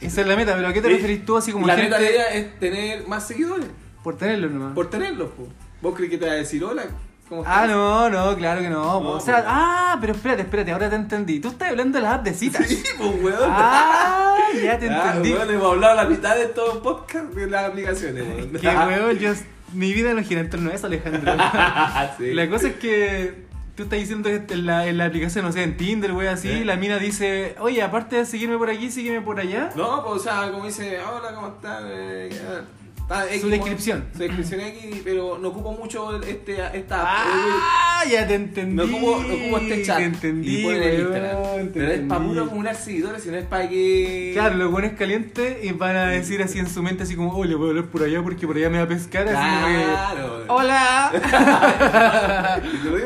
Esa 0.00 0.20
es 0.22 0.26
la 0.26 0.36
meta, 0.36 0.54
pero 0.54 0.68
¿a 0.68 0.72
qué 0.72 0.80
te 0.82 0.88
referís 0.88 1.24
tú 1.24 1.36
así 1.36 1.52
como 1.52 1.66
la 1.66 1.74
gente? 1.74 1.90
meta 1.90 2.00
de 2.00 2.10
ella 2.14 2.24
es 2.30 2.58
tener 2.58 3.06
más 3.08 3.26
seguidores, 3.26 3.66
Por 4.02 4.16
tenerlo 4.16 4.48
nomás. 4.50 4.74
por 4.74 4.88
tenerlos, 4.90 5.30
po. 5.30 5.48
¿Vos 5.82 5.94
crees 5.94 6.10
que 6.10 6.18
te 6.18 6.26
va 6.26 6.32
a 6.32 6.36
decir 6.36 6.62
hola? 6.64 6.84
¿Cómo 7.28 7.42
Ah, 7.44 7.66
no, 7.66 8.08
no, 8.08 8.36
claro 8.36 8.60
que 8.60 8.68
no. 8.70 8.84
No, 9.00 9.08
o 9.10 9.20
sea, 9.20 9.44
ah, 9.46 9.98
pero 10.00 10.12
espérate, 10.12 10.42
espérate, 10.42 10.70
ahora 10.70 10.88
te 10.88 10.94
entendí. 10.96 11.40
Tú 11.40 11.48
estás 11.48 11.70
hablando 11.70 11.98
de 11.98 12.02
las 12.04 12.14
apps 12.14 12.24
de 12.24 12.34
citas. 12.34 12.66
Sí, 12.68 12.82
pues, 12.96 13.10
weón. 13.20 13.38
Ah, 13.50 14.36
ya 14.62 14.78
te 14.78 14.88
Ah, 14.90 15.06
entendí. 15.08 15.32
weón, 15.32 15.50
hemos 15.50 15.72
hablado 15.72 15.96
la 15.96 16.04
mitad 16.04 16.36
de 16.36 16.46
todo 16.46 16.74
el 16.74 16.78
podcast 16.82 17.26
de 17.34 17.46
las 17.48 17.64
aplicaciones, 17.70 18.22
weón. 18.22 18.52
Qué 18.52 18.68
weón, 18.68 19.18
yo, 19.18 19.32
mi 19.72 19.92
vida 19.92 20.14
no 20.14 20.22
gira 20.22 20.40
en 20.40 20.50
torno 20.50 20.70
a 20.70 20.74
eso, 20.74 20.86
Alejandro. 20.86 21.32
Sí. 22.18 22.32
La 22.32 22.48
cosa 22.48 22.68
es 22.68 22.76
que 22.76 23.45
tú 23.76 23.82
estás 23.84 23.98
diciendo 23.98 24.28
en 24.28 24.66
la, 24.66 24.86
en 24.86 24.96
la 24.98 25.04
aplicación, 25.04 25.44
no 25.44 25.52
sé, 25.52 25.62
en 25.62 25.76
Tinder, 25.76 26.12
wey, 26.12 26.28
así, 26.28 26.48
Sí. 26.48 26.64
la 26.64 26.76
mina 26.76 26.98
dice, 26.98 27.54
oye, 27.60 27.82
aparte 27.82 28.16
de 28.16 28.26
seguirme 28.26 28.56
por 28.58 28.70
aquí, 28.70 28.90
sígueme 28.90 29.20
por 29.20 29.38
allá. 29.38 29.70
No, 29.76 30.02
pues, 30.04 30.20
o 30.20 30.24
sea, 30.24 30.50
como 30.50 30.64
dice, 30.66 30.98
hola, 31.00 31.34
¿cómo 31.34 31.48
estás? 31.48 31.82
Eh, 31.86 32.30
ya. 32.32 32.64
Está 33.06 33.24
X, 33.28 33.40
Su 33.42 33.48
descripción. 33.50 34.04
Su 34.14 34.18
descripción 34.18 34.60
X, 34.62 35.02
pero 35.04 35.38
no 35.38 35.50
ocupo 35.50 35.70
mucho 35.70 36.20
este, 36.22 36.56
esta. 36.76 37.04
Ah, 37.06 38.02
ya 38.10 38.26
te 38.26 38.34
entendí. 38.34 38.74
No 38.74 38.82
ocupo, 38.82 39.22
no 39.22 39.34
ocupo 39.34 39.58
este 39.58 39.84
chat. 39.84 39.98
Te 39.98 40.04
entendí, 40.06 40.58
y 40.58 40.64
ponen 40.64 40.82
el 40.82 41.00
Instagram. 41.02 41.36
te 41.36 41.70
Pero 41.70 41.92
es 41.92 42.00
para 42.00 42.00
entendí. 42.00 42.28
puro 42.28 42.44
acumular 42.46 42.74
seguidores, 42.74 43.22
si 43.22 43.28
no 43.28 43.36
es 43.36 43.44
para 43.44 43.68
que. 43.68 44.32
Claro, 44.34 44.56
los 44.56 44.72
buenos 44.72 44.90
calientes 44.98 45.64
y 45.64 45.70
van 45.70 45.94
a 45.94 46.06
decir 46.08 46.42
así 46.42 46.58
en 46.58 46.68
su 46.68 46.82
mente, 46.82 47.04
así 47.04 47.14
como, 47.14 47.30
oh, 47.32 47.44
le 47.44 47.54
voy 47.54 47.68
a 47.68 47.70
hablar 47.70 47.84
por 47.84 48.02
allá 48.02 48.20
porque 48.24 48.44
por 48.44 48.56
allá 48.56 48.70
me 48.70 48.78
va 48.78 48.84
a 48.84 48.88
pescar. 48.88 49.28
Así 49.28 49.36
como 49.54 49.66
que, 49.68 49.84
Claro. 49.84 50.44
Hola. 50.48 51.12
Y 52.74 52.76
te 52.78 52.90
lo 52.90 52.96
digo, 52.96 53.05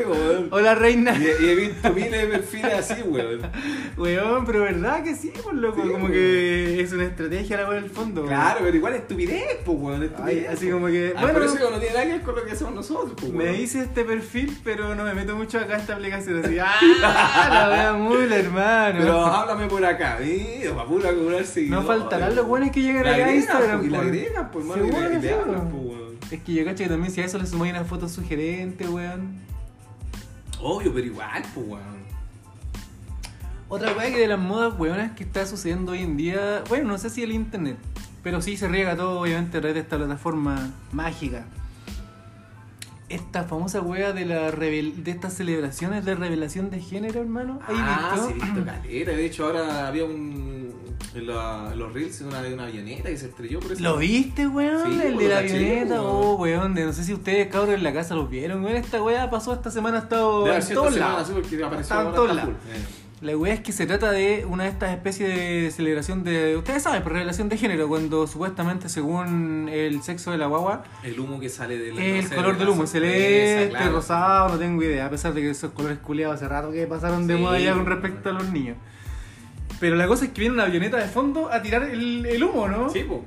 Hola, 0.53 0.75
reina. 0.75 1.15
Y, 1.17 1.45
y 1.45 1.49
he 1.49 1.55
visto 1.55 1.93
miles 1.93 2.11
de 2.11 2.27
perfiles 2.27 2.73
así, 2.73 3.01
weón. 3.03 3.39
Weón, 3.97 4.45
pero 4.45 4.61
verdad 4.61 5.01
que 5.01 5.15
sí, 5.15 5.31
pues 5.41 5.55
loco. 5.55 5.81
Sí, 5.81 5.89
como 5.89 6.03
weón. 6.03 6.11
que 6.11 6.81
es 6.81 6.91
una 6.91 7.05
estrategia 7.05 7.57
la 7.61 7.69
del 7.71 7.89
fondo. 7.89 8.21
weón. 8.21 8.33
Claro, 8.33 8.59
pero 8.63 8.75
igual 8.75 8.95
estupidez, 8.95 9.59
pues, 9.63 9.77
weón. 9.79 10.01
Ay, 10.01 10.07
Estupidez. 10.07 10.49
así 10.49 10.69
como 10.69 10.87
que. 10.87 11.13
Ah, 11.15 11.21
bueno, 11.21 11.39
por 11.39 11.43
eso 11.47 11.69
no 11.71 11.77
tiene 11.79 11.93
nada 11.93 12.05
que 12.05 12.11
ver 12.11 12.21
con 12.21 12.35
lo 12.35 12.43
que 12.43 12.51
hacemos 12.51 12.73
nosotros, 12.73 13.13
pues, 13.17 13.31
me 13.31 13.45
weón. 13.45 13.55
hice 13.55 13.81
este 13.81 14.03
perfil, 14.03 14.57
pero 14.63 14.93
no 14.93 15.03
me 15.05 15.13
meto 15.13 15.35
mucho 15.37 15.57
acá 15.57 15.75
a 15.75 15.77
esta 15.77 15.93
aplicación. 15.93 16.43
Así, 16.43 16.57
¡ah! 16.59 16.75
La 17.49 17.69
wea 17.69 17.93
mula, 17.93 18.35
hermano. 18.35 18.99
Pero 18.99 19.25
háblame 19.25 19.67
por 19.67 19.85
acá, 19.85 20.19
mira, 20.21 20.73
para 20.75 20.85
puro 20.85 21.07
acumular 21.09 21.45
no 21.67 21.81
faltarán 21.83 22.35
los 22.35 22.45
buenos 22.45 22.71
que 22.71 22.81
llegan 22.81 23.07
acá 23.07 23.25
a 23.25 23.33
Instagram. 23.35 23.79
po, 23.79 23.85
y 23.85 23.89
la 23.89 23.99
agregan, 23.99 24.51
pues, 24.51 24.65
hermano, 24.69 25.69
pues. 25.71 26.31
Es 26.31 26.41
que 26.43 26.53
yo 26.53 26.63
cacho 26.65 26.83
que 26.83 26.89
también 26.89 27.11
si 27.13 27.21
a 27.21 27.25
eso 27.25 27.37
le 27.37 27.45
sumáis 27.45 27.73
una 27.73 27.83
foto 27.83 28.07
sugerente, 28.07 28.87
weón. 28.87 29.50
Obvio, 30.61 30.93
pero 30.93 31.05
igual, 31.07 31.43
pues, 31.53 31.67
weón. 31.67 32.01
Otra 33.69 33.93
weá 33.93 34.09
que 34.09 34.17
de 34.19 34.27
las 34.27 34.39
modas 34.39 34.77
weonas 34.77 35.13
que 35.13 35.23
está 35.23 35.45
sucediendo 35.45 35.93
hoy 35.93 35.99
en 35.99 36.17
día, 36.17 36.63
bueno, 36.69 36.89
no 36.89 36.97
sé 36.97 37.09
si 37.09 37.23
el 37.23 37.31
internet, 37.31 37.77
pero 38.21 38.41
sí 38.41 38.57
se 38.57 38.67
riega 38.67 38.95
todo 38.97 39.21
obviamente 39.21 39.57
a 39.57 39.61
través 39.61 39.75
de 39.75 39.81
esta 39.81 39.97
plataforma 39.97 40.71
mágica. 40.91 41.45
Esta 43.07 43.43
famosa 43.43 43.81
weá 43.81 44.13
de 44.13 44.25
la 44.25 44.51
revel- 44.51 44.95
de 45.03 45.11
estas 45.11 45.33
celebraciones 45.33 46.05
de 46.05 46.15
revelación 46.15 46.69
de 46.69 46.79
género, 46.81 47.21
hermano. 47.21 47.59
¿Has 47.63 47.69
Ah, 47.77 48.11
visto? 48.13 48.27
sí, 48.27 48.33
he 48.33 48.45
visto 48.45 48.65
calera. 48.65 49.13
De 49.13 49.25
hecho, 49.25 49.45
ahora 49.45 49.87
había 49.87 50.05
un. 50.05 50.70
En, 51.13 51.27
la- 51.27 51.69
en 51.73 51.79
los 51.79 51.93
reels 51.93 52.21
una, 52.21 52.41
de 52.41 52.53
una 52.53 52.65
avioneta 52.65 53.09
que 53.09 53.17
se 53.17 53.27
estrelló 53.27 53.59
por 53.59 53.71
eso. 53.73 53.83
¿Lo 53.83 53.97
viste, 53.97 54.47
weón? 54.47 54.91
Sí, 54.93 54.99
el 55.05 55.13
pues, 55.13 55.27
de 55.27 55.33
la 55.35 55.41
caché, 55.41 55.55
avioneta, 55.55 56.01
weón. 56.01 56.05
oh, 56.07 56.35
weón. 56.35 56.73
De, 56.75 56.85
no 56.85 56.93
sé 56.93 57.03
si 57.03 57.13
ustedes, 57.13 57.47
cabros, 57.47 57.75
en 57.75 57.83
la 57.83 57.93
casa 57.93 58.15
los 58.15 58.29
vieron, 58.29 58.63
weón. 58.63 58.77
Esta 58.77 59.01
weá 59.03 59.29
pasó 59.29 59.53
esta 59.53 59.69
semana, 59.71 59.97
ha 59.97 60.01
estado 60.03 60.47
en 60.47 60.75
todos 60.75 60.95
lados. 60.95 61.13
Eh. 62.73 62.85
La 63.21 63.37
weá 63.37 63.53
es 63.53 63.59
que 63.59 63.71
se 63.71 63.85
trata 63.85 64.09
de 64.11 64.45
una 64.49 64.63
de 64.63 64.69
estas 64.71 64.91
especies 64.93 65.29
de 65.29 65.69
celebración 65.71 66.23
de. 66.23 66.57
Ustedes 66.57 66.81
saben, 66.81 67.03
por 67.03 67.11
revelación 67.13 67.49
de 67.49 67.57
género, 67.57 67.87
cuando 67.87 68.25
supuestamente, 68.25 68.89
según 68.89 69.69
el 69.71 70.01
sexo 70.01 70.31
de 70.31 70.39
la 70.39 70.47
guagua, 70.47 70.85
El 71.03 71.19
humo 71.19 71.39
que 71.39 71.47
sale 71.47 71.77
del. 71.77 71.99
el 71.99 72.27
color 72.29 72.53
de 72.53 72.59
del 72.59 72.69
humo, 72.69 72.87
celeste, 72.87 73.69
claro. 73.69 73.91
rosado, 73.91 74.49
no 74.49 74.57
tengo 74.57 74.81
idea, 74.81 75.05
a 75.05 75.09
pesar 75.11 75.35
de 75.35 75.41
que 75.41 75.51
esos 75.51 75.71
colores 75.71 75.99
culiados 75.99 76.37
hace 76.37 76.47
rato 76.47 76.71
que 76.71 76.87
pasaron 76.87 77.27
de 77.27 77.35
Sí, 77.35 77.41
moda 77.41 77.59
ya 77.59 77.73
con 77.75 77.83
pues, 77.85 77.99
respecto 77.99 78.29
a 78.29 78.33
los 78.33 78.49
niños. 78.49 78.77
Pero 79.81 79.97
la 79.97 80.07
cosa 80.07 80.23
es 80.25 80.31
que 80.31 80.39
viene 80.41 80.53
una 80.53 80.63
avioneta 80.63 80.95
de 80.97 81.07
fondo 81.07 81.51
a 81.51 81.61
tirar 81.61 81.83
el, 81.83 82.25
el 82.25 82.41
humo, 82.43 82.69
¿no? 82.69 82.89
Sí, 82.89 83.03
pues. 83.05 83.19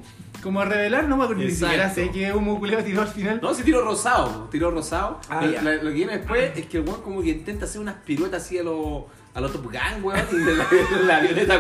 Como 0.43 0.61
a 0.61 0.65
revelar, 0.67 1.09
no 1.09 1.17
me 1.17 1.25
acuerdo, 1.25 1.43
ni 1.43 1.51
siquiera 1.51 1.89
sé 1.93 2.11
qué 2.13 2.33
humo 2.33 2.59
culiado 2.59 2.85
tiró 2.85 3.01
al 3.03 3.09
final. 3.09 3.41
No, 3.43 3.53
sí 3.55 3.63
tiró 3.63 3.83
rosado, 3.83 4.49
tiró 4.53 4.71
rosado. 4.71 5.19
Ah, 5.31 5.41
la- 5.45 5.75
lo 5.77 5.83
que 5.91 5.95
viene 5.97 6.19
después 6.19 6.53
es 6.57 6.67
que 6.67 6.79
el 6.79 6.85
weón 6.85 7.01
como 7.03 7.23
que 7.23 7.31
intenta 7.31 7.65
hacer 7.65 7.81
unas 7.81 7.95
piruetas 8.05 8.43
así 8.43 8.59
a 8.59 8.63
los 8.63 9.05
a 9.35 9.41
los 9.41 9.53
Top 9.53 9.65
Gun, 9.65 10.05
weón, 10.05 10.21
y 10.33 10.37
la, 10.37 11.03
la 11.07 11.17
avioneta 11.17 11.55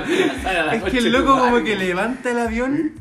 a 0.46 0.52
la 0.66 0.74
es 0.76 0.82
que 0.84 0.98
el 0.98 1.10
loco 1.12 1.36
como 1.36 1.62
que 1.64 1.74
levanta 1.76 2.30
el 2.30 2.38
avión, 2.38 2.92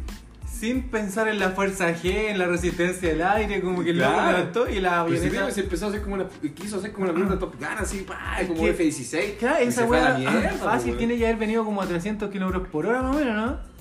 sin 0.64 0.84
pensar 0.84 1.28
en 1.28 1.40
la 1.40 1.50
fuerza 1.50 1.90
G, 1.94 2.30
en 2.30 2.38
la 2.40 2.46
resistencia 2.46 3.10
del 3.10 3.22
aire, 3.22 3.60
como 3.62 3.84
que 3.84 3.90
el 3.90 3.98
loco 3.98 4.14
Claro. 4.14 4.38
levantó 4.38 4.70
y 4.70 4.80
la 4.80 5.04
Pero 5.06 5.20
si 5.20 5.28
avioneta... 5.28 5.52
se 5.52 5.60
empezó 5.62 5.86
a 5.88 5.90
hacer 5.90 6.02
como 6.02 6.16
una. 6.16 6.26
Quiso 6.56 6.78
hacer 6.78 6.94
como 6.94 7.04
una 7.04 7.14
película 7.14 7.38
Top 7.38 7.56
Gun, 7.60 7.68
así, 7.80 8.06
pa, 8.08 8.38
como 8.48 8.62
que- 8.62 8.70
F-16. 8.70 9.36
Claro, 9.40 9.58
esa 9.58 9.84
weá 9.86 10.18
mierda, 10.18 10.52
fácil 10.52 10.96
tiene 10.96 11.18
que 11.18 11.26
haber 11.26 11.38
venido 11.38 11.66
como 11.66 11.82
a 11.82 11.86
300 11.86 12.32
kilómetros 12.32 12.66
por 12.70 12.86
hora 12.86 13.02
más 13.02 13.14
o 13.14 13.20
menos, 13.20 13.36
¿no? 13.36 13.73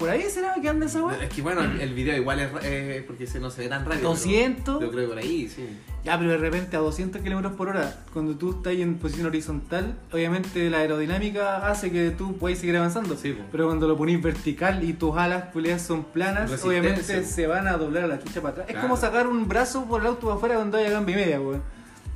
¿Por 0.00 0.08
ahí 0.08 0.22
será 0.30 0.54
que 0.60 0.66
anda 0.68 0.86
esa 0.86 1.04
weá? 1.04 1.22
Es 1.22 1.28
que 1.28 1.42
bueno, 1.42 1.60
el 1.60 1.92
video 1.94 2.16
igual 2.16 2.40
es. 2.40 2.48
eh, 2.62 3.04
porque 3.06 3.26
se, 3.26 3.38
no 3.38 3.50
se 3.50 3.60
ve 3.62 3.68
tan 3.68 3.80
rápido. 3.84 3.98
pero 3.98 4.08
200. 4.10 4.80
Yo 4.80 4.90
creo 4.90 5.02
que 5.04 5.08
por 5.08 5.18
ahí, 5.18 5.46
sí. 5.46 5.68
Ya, 6.02 6.18
pero 6.18 6.30
de 6.30 6.38
repente 6.38 6.74
a 6.76 6.80
200 6.80 7.20
kilómetros 7.20 7.52
por 7.52 7.68
hora, 7.68 8.04
cuando 8.14 8.34
tú 8.34 8.52
estás 8.52 8.72
en 8.72 8.96
posición 8.96 9.26
horizontal, 9.26 9.98
obviamente 10.10 10.70
la 10.70 10.78
aerodinámica 10.78 11.68
hace 11.68 11.92
que 11.92 12.10
tú 12.10 12.38
puedas 12.38 12.58
seguir 12.58 12.78
avanzando. 12.78 13.14
Sí, 13.14 13.32
po. 13.34 13.44
Pero 13.52 13.66
cuando 13.66 13.86
lo 13.86 13.96
ponís 13.98 14.22
vertical 14.22 14.82
y 14.82 14.94
tus 14.94 15.14
alas 15.18 15.44
culiadas 15.52 15.82
son 15.82 16.04
planas, 16.04 16.50
obviamente 16.64 17.22
se 17.22 17.46
van 17.46 17.68
a 17.68 17.76
doblar 17.76 18.04
a 18.04 18.06
la 18.06 18.18
chucha 18.18 18.40
para 18.40 18.52
atrás. 18.52 18.66
Es 18.70 18.76
como 18.78 18.96
sacar 18.96 19.26
un 19.26 19.46
brazo 19.46 19.84
por 19.84 20.00
el 20.00 20.06
auto 20.06 20.22
para 20.28 20.36
afuera 20.36 20.54
cuando 20.56 20.78
haya 20.78 20.88
gamba 20.90 21.10
y 21.10 21.14
media, 21.14 21.38
weón. 21.40 21.62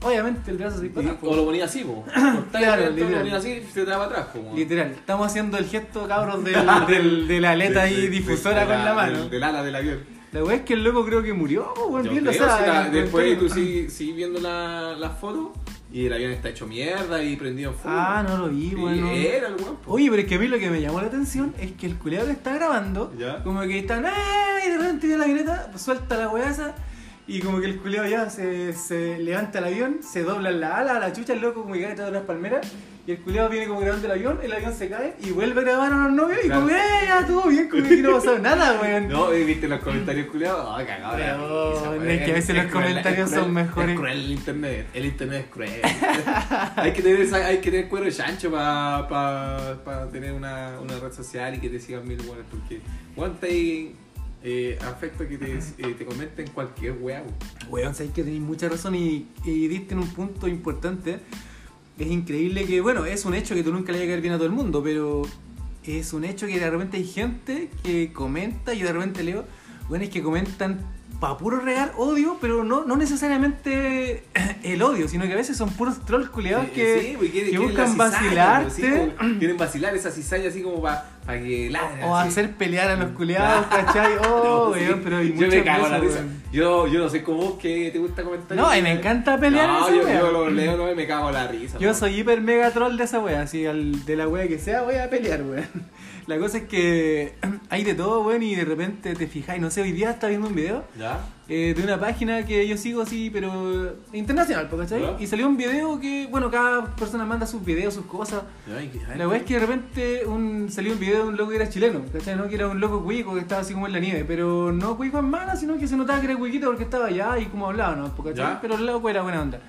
Obviamente 0.05 0.51
el 0.51 0.59
brazo 0.59 0.77
se 0.79 0.83
dispara. 0.85 1.09
Y- 1.09 1.27
o 1.27 1.37
lo 1.37 1.45
ponía 1.45 1.65
así, 1.65 1.83
po. 1.85 2.05
Cortáis 2.15 2.65
Claro, 2.67 2.91
literal. 2.91 3.11
lo 3.13 3.19
ponía 3.19 3.37
así 3.37 3.63
se 3.73 3.85
te 3.85 3.91
va 3.91 3.99
para 4.09 4.23
atrás, 4.23 4.27
po. 4.35 4.55
Literal, 4.55 4.91
estamos 4.93 5.27
haciendo 5.27 5.59
el 5.59 5.65
gesto, 5.67 6.07
cabros, 6.07 6.45
del, 6.45 6.55
del- 6.89 7.29
de 7.29 7.41
la 7.41 7.51
aleta 7.53 7.83
ahí 7.83 8.09
difusora 8.09 8.67
con 8.67 8.85
la 8.85 8.95
mano. 8.95 9.29
Del, 9.29 9.43
ala 9.43 9.63
del 9.63 9.75
avión. 9.77 10.15
La 10.33 10.43
weá 10.43 10.57
es 10.57 10.63
que 10.63 10.75
el 10.75 10.83
loco 10.83 11.05
creo 11.07 11.23
que 11.23 11.33
murió, 11.33 11.73
weón, 11.89 12.03
bien, 12.09 12.27
o 12.27 12.31
creo, 12.31 12.45
sea, 12.45 12.59
si 12.59 12.67
la- 12.67 12.87
el 12.87 12.93
después 12.93 13.39
tú 13.39 13.49
sigues 13.49 13.93
sigue 13.93 14.13
viendo 14.15 14.41
la, 14.41 14.97
la 14.99 15.11
foto 15.11 15.53
y 15.93 16.07
el 16.07 16.13
avión 16.13 16.33
está 16.33 16.49
hecho 16.49 16.67
mierda 16.67 17.23
y 17.23 17.37
prendido 17.37 17.71
en 17.71 17.77
fuego. 17.77 17.97
Ah, 17.97 18.25
no 18.29 18.39
lo 18.39 18.49
vi, 18.49 18.75
weón. 18.75 19.07
Era 19.11 19.47
el 19.47 19.55
weón. 19.55 19.77
Oye, 19.87 20.11
pero 20.11 20.23
es 20.23 20.29
que 20.29 20.35
a 20.35 20.39
mí 20.41 20.49
lo 20.49 20.59
que 20.59 20.71
me 20.71 20.81
llamó 20.81 21.01
la 21.01 21.07
atención 21.07 21.55
es 21.61 21.71
que 21.73 21.87
el 21.87 21.97
culeado 21.97 22.27
que 22.27 22.33
está 22.33 22.53
grabando, 22.53 23.13
Ya. 23.17 23.45
como 23.45 23.61
que 23.61 23.79
están, 23.79 24.05
¡eh! 24.07 24.11
Y 24.67 24.71
de 24.71 24.77
repente 24.79 25.07
viene 25.07 25.19
la 25.19 25.25
avioneta, 25.25 25.71
suelta 25.79 26.17
la 26.17 26.29
weá 26.29 26.51
esa, 26.51 26.75
y 27.27 27.41
como 27.41 27.59
que 27.61 27.67
el 27.67 27.79
culeado 27.81 28.07
ya 28.09 28.29
se, 28.31 28.73
se 28.75 29.19
levanta 29.19 29.59
el 29.61 29.65
avión, 29.65 30.01
se 30.03 30.23
dobla 30.23 30.51
la 30.51 30.77
ala, 30.79 30.99
la 31.01 31.13
chucha, 31.13 31.33
el 31.33 31.41
loco 31.41 31.63
como 31.63 31.75
que 31.75 31.81
cae 31.81 31.91
detrás 31.91 32.09
de 32.09 32.13
las 32.13 32.23
palmeras, 32.25 32.67
y 33.07 33.13
el 33.13 33.19
culeado 33.19 33.51
viene 33.51 33.67
como 33.67 33.81
grabando 33.81 34.07
el 34.07 34.13
avión, 34.13 34.39
el 34.43 34.53
avión 34.53 34.75
se 34.75 34.89
cae 34.89 35.15
y 35.23 35.31
vuelve 35.31 35.61
a 35.61 35.65
grabar 35.65 35.93
a 35.93 35.97
los 35.97 36.13
novios, 36.13 36.39
y 36.43 36.47
Claro. 36.47 36.63
como, 36.63 36.75
¡eh! 36.75 36.81
Ya 37.07 37.27
todo 37.27 37.49
bien, 37.49 37.69
como 37.69 37.83
que 37.87 37.97
no 37.99 38.13
pasó 38.13 38.39
nada, 38.39 38.81
weón. 38.81 39.09
No, 39.09 39.29
viste 39.31 39.69
los 39.69 39.81
comentarios 39.81 40.27
culiados. 40.29 40.67
Ah, 40.71 40.85
cagado. 40.87 41.17
Pero, 41.17 42.03
es 42.11 42.23
que 42.25 42.31
a 42.31 42.35
veces 42.35 42.57
los 42.57 42.65
cruel, 42.67 42.85
comentarios 42.89 43.29
cruel, 43.31 43.45
son 43.45 43.53
mejores. 43.55 43.91
Es 43.91 43.97
cruel 43.97 44.19
el 44.25 44.31
internet. 44.33 44.87
El 44.95 45.05
internet 45.07 45.41
es 45.47 45.53
cruel. 45.53 45.71
hay, 46.77 46.93
que 46.93 47.03
tener, 47.03 47.21
esa- 47.21 47.47
hay 47.47 47.59
que 47.59 47.71
tener 47.71 47.89
cuero 47.89 48.11
chancho 48.11 48.51
para 48.51 49.07
pa, 49.09 49.77
pa 49.85 50.09
tener 50.09 50.33
una, 50.33 50.79
una 50.81 50.99
red 50.99 51.13
social 51.13 51.55
y 51.55 51.59
que 51.59 51.69
te 51.69 51.79
sigan 51.81 52.07
mil 52.09 52.21
weones. 52.23 52.45
Porque, 52.51 52.81
weón, 53.17 53.37
te 53.37 53.93
eh, 54.45 54.79
afecto 54.83 55.27
que 55.27 55.39
te, 55.39 55.57
eh, 55.57 55.95
te 55.99 56.05
comenten 56.05 56.49
cualquier 56.49 56.99
weá. 57.01 57.25
weón. 57.71 57.95
Sabes 57.95 58.13
que 58.13 58.23
tenéis 58.23 58.43
mucha 58.43 58.69
razón 58.69 58.95
y, 58.95 59.27
y 59.45 59.69
diste 59.69 59.95
en 59.95 60.01
un 60.01 60.09
punto 60.09 60.47
importante. 60.47 61.19
Es 61.99 62.07
increíble 62.07 62.67
que, 62.67 62.81
bueno, 62.81 63.07
es 63.07 63.25
un 63.25 63.35
hecho 63.35 63.55
que 63.55 63.63
tú 63.63 63.73
nunca 63.73 63.91
le 63.91 63.99
vayas 63.99 64.09
a 64.09 64.13
caer 64.13 64.21
bien 64.21 64.35
a 64.35 64.37
todo 64.37 64.47
el 64.47 64.53
mundo, 64.53 64.83
pero 64.83 65.23
es 65.83 66.13
un 66.13 66.25
hecho 66.25 66.47
que 66.47 66.61
de 66.61 66.71
repente 66.71 66.99
hay 66.99 67.07
gente 67.07 67.71
que 67.83 68.13
comenta, 68.13 68.75
yo 68.75 68.87
de 68.87 68.93
repente 68.93 69.23
leo, 69.23 69.45
bueno, 69.89 70.05
es 70.05 70.11
que 70.11 70.23
comentan 70.23 70.81
para 71.21 71.37
puro 71.39 71.59
regar 71.61 71.93
odio, 71.97 72.37
pero 72.41 72.65
no, 72.65 72.85
no 72.85 72.97
necesariamente 72.97 74.25
el 74.63 74.83
odio, 74.83 75.09
sino 75.09 75.25
que 75.27 75.33
a 75.33 75.37
veces 75.37 75.57
son 75.57 75.71
puros 75.71 76.05
trolls 76.05 76.29
culiados 76.29 76.67
Sí, 76.67 76.73
que, 76.73 77.01
sí, 77.01 77.13
porque 77.17 77.31
quieren- 77.33 77.51
que 77.51 77.57
quieren 77.57 77.69
buscan 77.69 77.93
cizaña, 77.93 78.61
vacilarte. 78.61 78.65
pues, 78.65 79.31
sí, 79.31 79.37
quieren 79.39 79.57
vacilar 79.59 79.95
esa 79.97 80.11
cizaña 80.11 80.49
así 80.49 80.63
como 80.63 80.83
para 80.83 81.05
que 81.27 81.71
ladren. 81.71 82.05
O 82.05 82.17
así. 82.17 82.29
hacer 82.29 82.51
pelear 82.53 82.91
a 82.91 82.97
los 82.97 83.11
culiados, 83.13 83.67
¿cachai? 83.67 84.13
Oh, 84.29 84.45
No, 84.45 84.71
weón, 84.73 85.01
pero 85.03 85.19
hay 85.19 85.33
yo 85.35 85.49
me 85.49 85.65
cago 85.65 85.87
en 85.87 85.93
la 85.93 85.99
risa. 85.99 86.21
Yo, 86.53 86.87
yo 86.87 86.99
no 87.01 87.09
sé 87.09 87.23
cómo 87.23 87.39
vos 87.39 87.55
que 87.61 87.91
te 87.91 87.99
gusta 87.99 88.23
comentar. 88.23 88.57
No, 88.57 88.75
y 88.77 88.83
me 88.83 88.93
encanta 88.93 89.39
pelear 89.39 89.67
No, 89.69 89.87
esa 89.89 89.97
yo, 89.97 90.05
wea. 90.05 90.19
yo 90.21 90.31
lo 90.33 90.51
leo 90.51 90.77
no, 90.77 90.91
y 90.91 90.95
me 90.95 91.07
cago 91.07 91.29
en 91.29 91.35
la 91.35 91.49
risa. 91.49 91.79
Yo 91.79 91.89
¿no? 91.89 91.95
soy 91.95 92.21
hiper 92.21 92.41
mega 92.43 92.71
troll 92.71 92.97
de 92.97 93.05
esa 93.05 93.19
wea, 93.21 93.41
así 93.43 93.65
al- 93.67 94.05
de 94.05 94.17
la 94.17 94.29
wea 94.29 94.47
que 94.47 94.59
sea 94.59 94.83
voy 94.83 94.97
a 94.97 95.09
pelear, 95.11 95.43
weón. 95.43 95.65
La 96.27 96.39
cosa 96.39 96.59
es 96.59 96.65
que 96.65 97.35
hay 97.71 97.85
de 97.85 97.95
todo, 97.95 98.23
weón, 98.27 98.43
y 98.43 98.55
de 98.55 98.65
repente 98.65 99.15
te 99.15 99.27
fijáis, 99.27 99.61
no 99.61 99.71
sé, 99.71 99.83
hoy 99.83 99.93
día 99.93 100.11
estaba 100.11 100.31
viendo 100.31 100.49
un 100.49 100.55
video 100.55 100.85
¿Ya? 100.99 101.21
eh, 101.49 101.75
de 101.77 101.83
una 101.83 102.01
página 102.01 102.47
que 102.47 102.67
yo 102.67 102.77
sigo 102.79 103.03
así, 103.03 103.29
pero 103.31 103.95
internacional, 104.13 104.69
¿po, 104.69 104.79
¿cachai? 104.79 105.03
Ya. 105.03 105.17
Y 105.21 105.27
salió 105.27 105.47
un 105.47 105.57
video 105.59 106.01
que, 106.01 106.27
bueno, 106.31 106.51
cada 106.51 106.87
persona 106.97 107.25
manda 107.27 107.47
sus 107.47 107.63
videos, 107.65 107.93
sus 107.95 108.07
cosas. 108.07 108.43
Ya, 108.67 108.79
que- 108.91 109.17
La 109.19 109.29
wea 109.29 109.39
es 109.39 109.45
que 109.45 109.55
de 109.55 109.61
repente 109.61 110.25
un, 110.27 110.69
salió 110.71 110.93
un 110.95 110.99
video 110.99 111.25
de 111.25 111.29
un 111.29 111.37
loco 111.37 111.51
que 111.51 111.57
era 111.57 111.69
chileno, 111.69 112.01
¿cachai? 112.13 112.37
No 112.37 112.49
que 112.49 112.55
era 112.55 112.69
un 112.69 112.81
loco 112.81 113.05
cuico 113.05 113.35
que 113.35 113.41
estaba 113.41 113.61
así 113.61 113.75
como 113.75 113.87
en 113.87 113.93
la 113.93 114.01
nieve, 114.01 114.25
pero 114.27 114.73
no 114.73 114.97
cuico 114.97 115.19
en 115.19 115.27
mala, 115.29 115.57
sino 115.57 115.77
que 115.79 115.87
se 115.87 115.97
notaba 115.97 116.21
que 116.21 116.27
era 116.27 116.37
cuiquito 116.37 116.67
porque 116.69 116.85
estaba 116.85 117.07
allá 117.07 117.39
y 117.39 117.47
como 117.47 117.67
hablaba, 117.67 117.97
¿no? 117.97 118.15
¿cachai? 118.25 118.59
Pero 118.63 118.77
el 118.77 118.87
loco 118.87 119.11
era 119.11 119.21
buena 119.23 119.43
onda. 119.43 119.61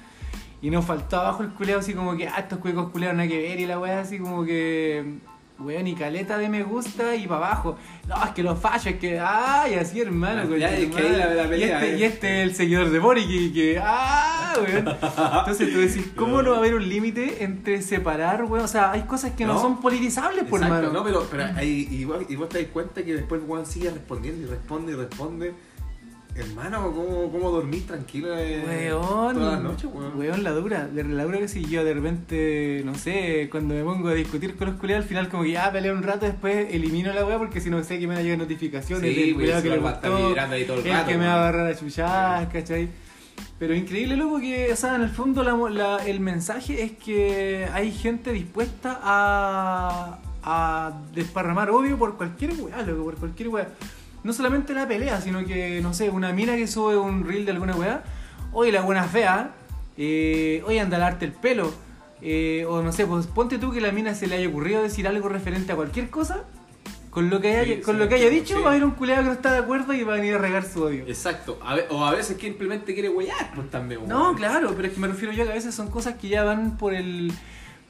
Y 0.62 0.70
nos 0.70 0.86
faltó 0.86 1.18
abajo 1.20 1.44
el 1.44 1.50
culeado 1.50 1.82
así 1.82 1.94
como 1.94 2.16
que, 2.16 2.28
ah, 2.30 2.40
estos 2.40 2.60
cuicos 2.60 2.90
culeados 2.92 3.18
nada 3.18 3.28
que 3.28 3.38
ver 3.40 3.60
y 3.60 3.66
la 3.66 3.78
wea 3.78 4.00
así 4.00 4.18
como 4.18 4.46
que, 4.46 5.20
weón, 5.60 5.88
y 5.88 5.96
caleta 5.96 6.38
de 6.38 6.50
me 6.50 6.64
gusta 6.64 7.16
y 7.16 7.28
para 7.28 7.48
abajo. 7.48 7.78
No, 8.08 8.24
es 8.24 8.32
que 8.32 8.44
los 8.44 8.60
fachos, 8.60 8.88
es 8.88 8.96
que, 9.00 9.20
ay, 9.20 9.76
así 9.76 10.02
hermano. 10.02 10.56
Ya, 10.58 10.70
es 10.76 10.94
que 10.94 11.02
ahí 11.02 11.16
la- 11.16 11.34
la 11.34 11.50
pelea, 11.50 11.68
y, 11.68 11.72
este, 11.86 11.94
eh. 11.96 11.98
y 12.00 12.04
este 12.04 12.42
es 12.44 12.50
el 12.50 12.56
seguidor 12.56 12.90
de 12.90 13.00
Boric 13.00 13.28
y 13.30 13.54
que, 13.54 13.80
ah, 13.82 14.54
weón. 14.58 14.88
Entonces 15.40 15.74
tú 15.74 15.80
decís, 15.80 16.08
¿cómo 16.16 16.42
no 16.42 16.52
va 16.52 16.56
a 16.58 16.60
haber 16.60 16.76
un 16.76 16.88
límite 16.88 17.44
entre 17.44 17.82
separar, 17.82 18.44
weón? 18.44 18.66
O 18.66 18.68
sea, 18.68 18.92
hay 18.92 19.02
cosas 19.04 19.32
que 19.32 19.46
no, 19.46 19.54
No. 19.54 19.62
son 19.62 19.82
politizables, 19.82 20.44
por 20.44 20.60
Exacto, 20.62 20.88
mano. 20.88 20.94
no, 21.00 21.04
pero, 21.04 21.28
pero 21.32 21.46
ahí, 21.56 21.88
y, 21.90 22.06
vos, 22.06 22.24
y 22.28 22.36
vos 22.36 22.50
te 22.50 22.62
das 22.62 22.72
cuenta 22.72 23.04
que 23.04 23.14
después 23.14 23.42
weón 23.46 23.66
sigue 23.66 23.90
respondiendo 23.92 24.46
y 24.46 24.50
responde 24.50 24.92
y 24.92 24.96
responde. 24.96 25.54
Hermano, 26.38 26.92
¿cómo, 26.94 27.32
cómo 27.32 27.50
dormís 27.50 27.88
tranquilo 27.88 28.38
eh, 28.38 28.62
Weón, 28.68 29.36
todas 29.36 29.54
las 29.54 29.64
noches, 29.64 29.90
weón? 29.94 30.18
weón, 30.20 30.44
la 30.44 30.52
dura, 30.52 30.86
de- 30.86 31.06
la 31.06 31.24
dura 31.24 31.38
que 31.40 31.48
si 31.48 31.64
yo 31.64 31.86
de 31.86 31.94
repente, 31.94 32.82
no 32.84 32.94
sé, 32.96 33.48
cuando 33.50 33.74
me 33.74 33.84
pongo 33.84 34.10
a 34.10 34.14
discutir 34.14 34.58
con 34.58 34.68
los 34.68 34.76
culiados, 34.78 35.04
al 35.06 35.08
final 35.10 35.30
como 35.30 35.44
que 35.44 35.52
ya 35.54 35.72
peleo 35.72 35.94
un 35.94 36.04
rato, 36.04 36.26
después 36.26 36.68
elimino 36.74 37.14
la 37.14 37.24
weá 37.26 37.38
porque 37.38 37.62
si 37.62 37.70
no 37.70 37.82
sé 37.86 38.00
que 38.00 38.08
me 38.08 38.16
van 38.16 38.18
a 38.18 38.24
llegar 38.24 38.40
notificaciones 38.40 39.14
Sí, 39.16 39.22
del 39.22 39.34
culiado 39.34 39.64
que 39.64 39.70
le 39.70 39.78
va 39.78 39.92
a 39.92 39.94
estar 39.94 40.12
gustó, 40.12 40.26
ahí 40.42 40.66
todo 40.66 40.80
el 40.80 40.86
el 40.88 40.92
rato, 40.94 41.08
que 41.10 41.18
me 41.18 41.26
va 41.26 41.34
a 41.36 41.40
agarrar 41.40 41.68
a 41.68 41.76
chuchadas, 41.80 42.50
¿cachai? 42.52 42.90
Pero 43.58 43.74
increíble, 43.74 44.18
loco, 44.18 44.42
que, 44.42 44.74
o 44.74 44.76
sea, 44.76 44.96
en 44.96 45.04
el 45.04 45.10
fondo 45.12 45.42
la, 45.42 45.54
la- 45.70 46.06
el 46.06 46.20
mensaje 46.20 46.84
es 46.84 46.92
que 46.94 47.66
hay 47.72 47.94
gente 47.94 48.34
dispuesta 48.34 49.00
a, 49.02 50.20
a 50.44 51.02
desparramar 51.14 51.70
odio 51.70 51.98
por 51.98 52.18
cualquier 52.18 52.52
weá, 52.60 52.82
loco, 52.82 53.06
por 53.06 53.16
cualquier 53.16 53.48
weá. 53.48 53.70
No 54.26 54.34
solamente 54.34 54.74
la 54.74 54.88
pelea, 54.88 55.22
sino 55.22 55.46
que, 55.46 55.80
no 55.82 55.94
sé, 55.94 56.10
una 56.10 56.34
mina 56.34 56.56
que 56.58 56.68
sube 56.68 56.98
un 56.98 57.26
reel 57.26 57.46
de 57.46 57.52
alguna 57.52 57.76
weá, 57.76 58.04
oye, 58.52 58.72
la 58.72 58.82
buena 58.82 59.04
fea, 59.06 59.52
eh, 59.98 60.62
oye, 60.66 60.80
anda 60.82 60.98
a 60.98 61.00
darte 61.00 61.26
el 61.26 61.32
pelo, 61.32 61.72
eh, 62.22 62.66
o 62.68 62.82
no 62.82 62.92
sé, 62.92 63.06
pues 63.06 63.28
ponte 63.28 63.58
tú 63.60 63.72
que 63.72 63.80
la 63.82 63.92
mina 63.92 64.14
se 64.16 64.28
le 64.28 64.36
haya 64.38 64.50
ocurrido 64.50 64.82
decir 64.82 65.08
algo 65.08 65.30
referente 65.30 65.72
a 65.72 65.76
cualquier 65.76 66.10
cosa, 66.10 66.44
con 67.12 67.30
lo 67.30 67.40
que 67.40 67.56
haya, 67.56 67.76
Sí, 67.76 67.82
con 67.82 67.96
sí, 67.96 68.00
lo 68.02 68.10
que 68.10 68.16
haya 68.16 68.30
sí. 68.30 68.36
dicho, 68.36 68.60
va 68.62 68.68
a 68.68 68.72
haber 68.72 68.84
un 68.84 68.92
culeado 68.92 69.22
que 69.22 69.28
no 69.28 69.34
está 69.34 69.54
de 69.54 69.60
acuerdo 69.60 69.94
y 69.94 70.04
va 70.04 70.14
a 70.14 70.18
venir 70.18 70.34
a 70.36 70.38
regar 70.40 70.66
su 70.66 70.84
odio. 70.84 71.06
Exacto. 71.08 71.58
A 71.64 71.76
ve- 71.76 71.86
o 71.90 72.04
a 72.04 72.12
veces 72.12 72.36
que 72.36 72.48
simplemente 72.48 72.94
quiere 72.94 73.08
huellar, 73.10 73.52
pues 73.56 73.70
también. 73.70 74.02
No, 74.08 74.36
claro, 74.36 74.74
pero 74.76 74.88
es 74.90 74.94
que 74.96 75.00
me 75.00 75.08
refiero 75.08 75.32
yo 75.34 75.44
a 75.44 75.46
que 75.46 75.52
a 75.52 75.56
veces 75.56 75.74
son 75.74 75.90
cosas 75.90 76.16
que 76.16 76.28
ya 76.28 76.44
van 76.44 76.78
por 76.78 76.94
el 76.94 77.32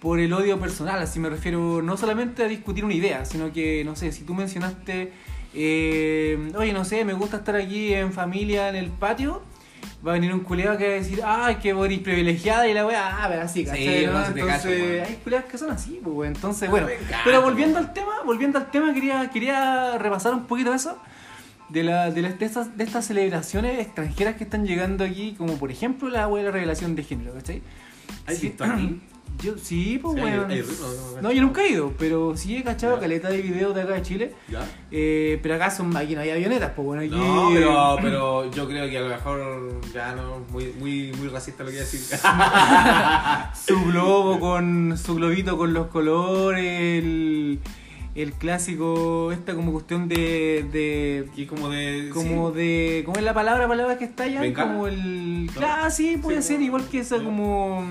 por 0.02 0.20
el 0.20 0.32
odio 0.34 0.60
personal, 0.60 1.00
así 1.02 1.20
me 1.20 1.30
refiero 1.30 1.82
no 1.82 1.98
solamente 1.98 2.44
a 2.44 2.48
discutir 2.48 2.86
una 2.86 2.94
idea, 2.94 3.26
sino 3.26 3.52
que, 3.52 3.84
no 3.84 3.96
sé, 3.96 4.12
si 4.12 4.24
tú 4.24 4.36
mencionaste, 4.36 5.12
eh, 5.56 6.52
oye, 6.58 6.74
no 6.74 6.86
sé, 6.86 7.04
me 7.06 7.14
gusta 7.14 7.38
estar 7.38 7.56
aquí 7.56 7.94
en 7.94 8.12
familia 8.14 8.70
en 8.70 8.76
el 8.76 8.90
patio, 8.90 9.42
va 10.06 10.12
a 10.12 10.14
venir 10.16 10.34
un 10.34 10.42
culeado 10.42 10.78
que 10.78 10.86
va 10.88 10.92
a 10.94 10.96
decir, 10.98 11.22
ay, 11.26 11.56
qué 11.62 11.74
bonita 11.74 12.04
privilegiada 12.04 12.68
y 12.68 12.74
la 12.74 12.86
weá, 12.86 13.24
ah, 13.24 13.28
pero 13.30 13.42
así, 13.42 13.62
Sí, 13.62 13.66
¿cachai? 13.66 14.06
no, 14.06 14.12
¿no? 14.14 14.26
Entonces, 14.28 14.46
cacho, 14.46 14.70
hay 15.10 15.20
culeados 15.24 15.50
que 15.50 15.58
son 15.58 15.72
así, 15.72 16.00
pues, 16.04 16.16
weón. 16.16 16.36
entonces, 16.36 16.70
No, 16.70 16.72
bueno, 16.72 16.88
pero 17.24 17.42
volviendo 17.42 17.80
al 17.80 17.94
tema, 17.94 18.12
volviendo 18.26 18.60
al 18.60 18.70
tema, 18.70 18.94
quería, 18.94 19.30
quería 19.32 19.98
repasar 19.98 20.34
un 20.34 20.46
poquito 20.46 20.74
eso 20.74 20.98
de, 21.70 21.84
la, 21.84 22.12
de, 22.12 22.22
las- 22.22 22.38
de 22.38 22.46
estas, 22.46 22.78
de 22.78 22.84
estas 22.84 23.06
celebraciones 23.06 23.80
extranjeras 23.80 24.36
que 24.36 24.44
están 24.44 24.68
llegando 24.68 25.04
aquí, 25.04 25.34
como 25.38 25.58
por 25.58 25.72
ejemplo 25.72 26.10
la 26.10 26.28
de 26.28 26.44
la 26.44 26.52
revelación 26.52 26.96
de 26.96 27.04
género, 27.04 27.34
¿cachai? 27.34 27.62
¿Has 28.28 28.36
Sí, 28.38 28.48
visto 28.50 28.64
aquí? 28.66 29.02
Yo, 29.42 29.58
sí, 29.58 30.00
pues 30.02 30.16
weón. 30.16 30.50
ritmo, 30.50 30.88
¿no? 31.16 31.22
No, 31.22 31.32
yo 31.32 31.42
nunca 31.42 31.64
he 31.64 31.70
ido, 31.72 31.94
pero 31.98 32.36
sí 32.38 32.56
he 32.58 32.64
cachado 32.64 33.00
caleta 33.00 33.30
de 33.30 33.42
videos 33.42 33.76
de 33.76 33.82
acá 33.82 33.94
de 33.94 34.02
Chile. 34.02 34.34
¿Ya? 34.50 34.66
Eh, 34.92 35.40
pero 35.44 35.56
acá 35.56 35.70
son 35.70 35.96
aquí 35.96 36.16
no 36.16 36.22
hay 36.22 36.30
avionetas, 36.32 36.72
pues 36.76 36.86
bueno, 36.86 37.02
aquí. 37.02 37.12
No, 37.16 37.50
pero, 37.54 37.98
pero 38.02 38.52
yo 38.52 38.68
creo 38.68 38.90
que 38.90 38.98
a 38.98 39.02
lo 39.02 39.10
mejor 39.10 39.82
ya 39.94 40.16
no, 40.16 40.40
muy, 40.52 40.74
muy, 40.80 41.12
muy 41.18 41.28
racista 41.30 41.64
lo 41.64 41.72
que 41.72 41.78
decir. 41.78 42.00
su 43.66 43.84
globo 43.86 44.40
con. 44.40 44.98
su 44.98 45.16
globito 45.16 45.58
con 45.58 45.74
los 45.74 45.88
colores, 45.88 47.04
el. 47.04 47.60
el 48.16 48.34
clásico, 48.34 49.32
esta 49.32 49.54
como 49.56 49.72
cuestión 49.74 50.08
de. 50.08 50.66
de 50.72 51.28
y 51.36 51.46
como 51.46 51.70
de. 51.70 52.10
como 52.14 52.52
sí. 52.52 52.58
de. 52.58 53.04
¿Cómo 53.06 53.18
es 53.18 53.24
la 53.24 53.34
palabra? 53.34 53.68
palabra 53.68 53.98
que 53.98 54.06
está 54.06 54.24
allá? 54.24 54.42
Como 54.54 54.88
el. 54.88 55.50
Claro, 55.54 55.90
sí, 55.92 56.18
puede 56.18 56.42
Sí, 56.42 56.54
ser, 56.54 56.62
igual 56.62 56.88
que 56.88 57.00
esa 57.00 57.18
como. 57.18 57.84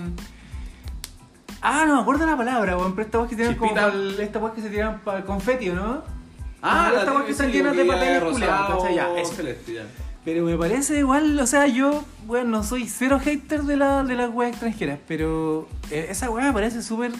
Ah, 1.66 1.84
no 1.86 1.96
me 1.96 2.02
acuerdo 2.02 2.26
la 2.26 2.36
palabra, 2.36 2.76
weón, 2.76 2.94
pero 2.94 3.06
esta 3.06 3.18
weá 3.18 3.28
que 3.28 3.34
se 3.36 3.40
tiran 3.42 3.54
como 3.56 3.70
Chispita. 3.70 3.90
pa'l- 3.90 4.20
esta 4.20 4.38
weá 4.38 4.52
que 4.52 4.60
se 4.62 4.68
tiran 4.70 5.00
para 5.00 5.18
el 5.18 5.24
confeti, 5.24 5.70
¿o 5.70 5.74
¿no? 5.74 6.02
Ah, 6.62 6.88
estas 6.92 7.06
la 7.06 7.12
weas 7.12 7.24
que 7.24 7.32
están 7.32 7.50
llenas 7.52 7.74
de 7.76 7.84
papeles 7.84 8.22
ya 8.38 8.66
culiados. 8.76 9.32
Pero 10.24 10.44
me 10.44 10.56
parece 10.56 10.98
igual, 10.98 11.38
o 11.38 11.46
sea, 11.46 11.66
yo, 11.66 12.02
bueno, 12.26 12.48
no 12.48 12.62
soy 12.62 12.86
cero 12.88 13.18
hater 13.22 13.62
de, 13.62 13.76
la, 13.76 14.02
de 14.04 14.14
las 14.14 14.30
weas 14.32 14.52
extranjeras, 14.52 14.98
pero 15.06 15.68
eh, 15.90 16.06
esa 16.10 16.30
wea 16.30 16.46
me 16.46 16.52
parece 16.52 16.82
súper. 16.82 17.12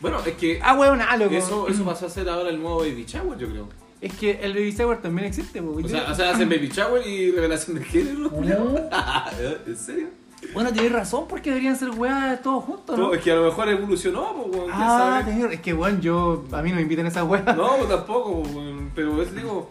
Bueno, 0.00 0.18
es 0.24 0.34
que 0.34 0.60
Ah, 0.62 0.74
weón, 0.74 1.00
ah, 1.00 1.16
loco. 1.16 1.34
eso, 1.34 1.68
eso 1.68 1.84
pasó 1.84 2.06
a 2.06 2.10
ser 2.10 2.28
ahora 2.28 2.50
el 2.50 2.60
nuevo 2.60 2.78
Baby 2.78 3.04
Shower, 3.06 3.36
yo 3.38 3.48
creo. 3.48 3.68
Es 4.00 4.12
que 4.14 4.38
el 4.42 4.52
baby 4.54 4.70
shower 4.70 5.02
también 5.02 5.26
existe, 5.26 5.60
po, 5.60 5.72
O 5.72 5.88
sea, 5.88 6.06
o 6.08 6.14
sea, 6.14 6.30
hacen 6.30 6.48
Baby 6.48 6.68
Shower 6.68 7.04
y 7.04 7.32
revelación 7.32 7.78
de 7.80 7.84
género. 7.84 8.30
¿En 9.66 9.76
serio? 9.76 10.06
Bueno, 10.54 10.72
tienes 10.72 10.92
razón, 10.92 11.24
porque 11.28 11.50
deberían 11.50 11.76
ser 11.76 11.90
weas 11.90 12.40
todos 12.42 12.64
juntos, 12.64 12.98
¿no? 12.98 13.12
Es 13.12 13.20
que 13.22 13.32
a 13.32 13.34
lo 13.36 13.44
mejor 13.46 13.68
evolucionó, 13.68 14.34
pues, 14.34 14.46
weón, 14.56 14.64
quién 14.70 14.82
ah, 14.82 15.20
sabe. 15.22 15.32
tenés- 15.32 15.52
es 15.52 15.60
que, 15.60 15.72
bueno, 15.72 16.00
yo, 16.00 16.44
a 16.52 16.62
mí 16.62 16.70
no 16.70 16.76
me 16.76 16.82
invitan 16.82 17.06
a 17.06 17.08
esas 17.08 17.26
weas. 17.26 17.44
No, 17.56 17.76
pues 17.76 17.88
tampoco, 17.88 18.42
pues, 18.42 18.54
weón. 18.54 18.90
Pero 18.94 19.20
es, 19.22 19.34
digo, 19.34 19.70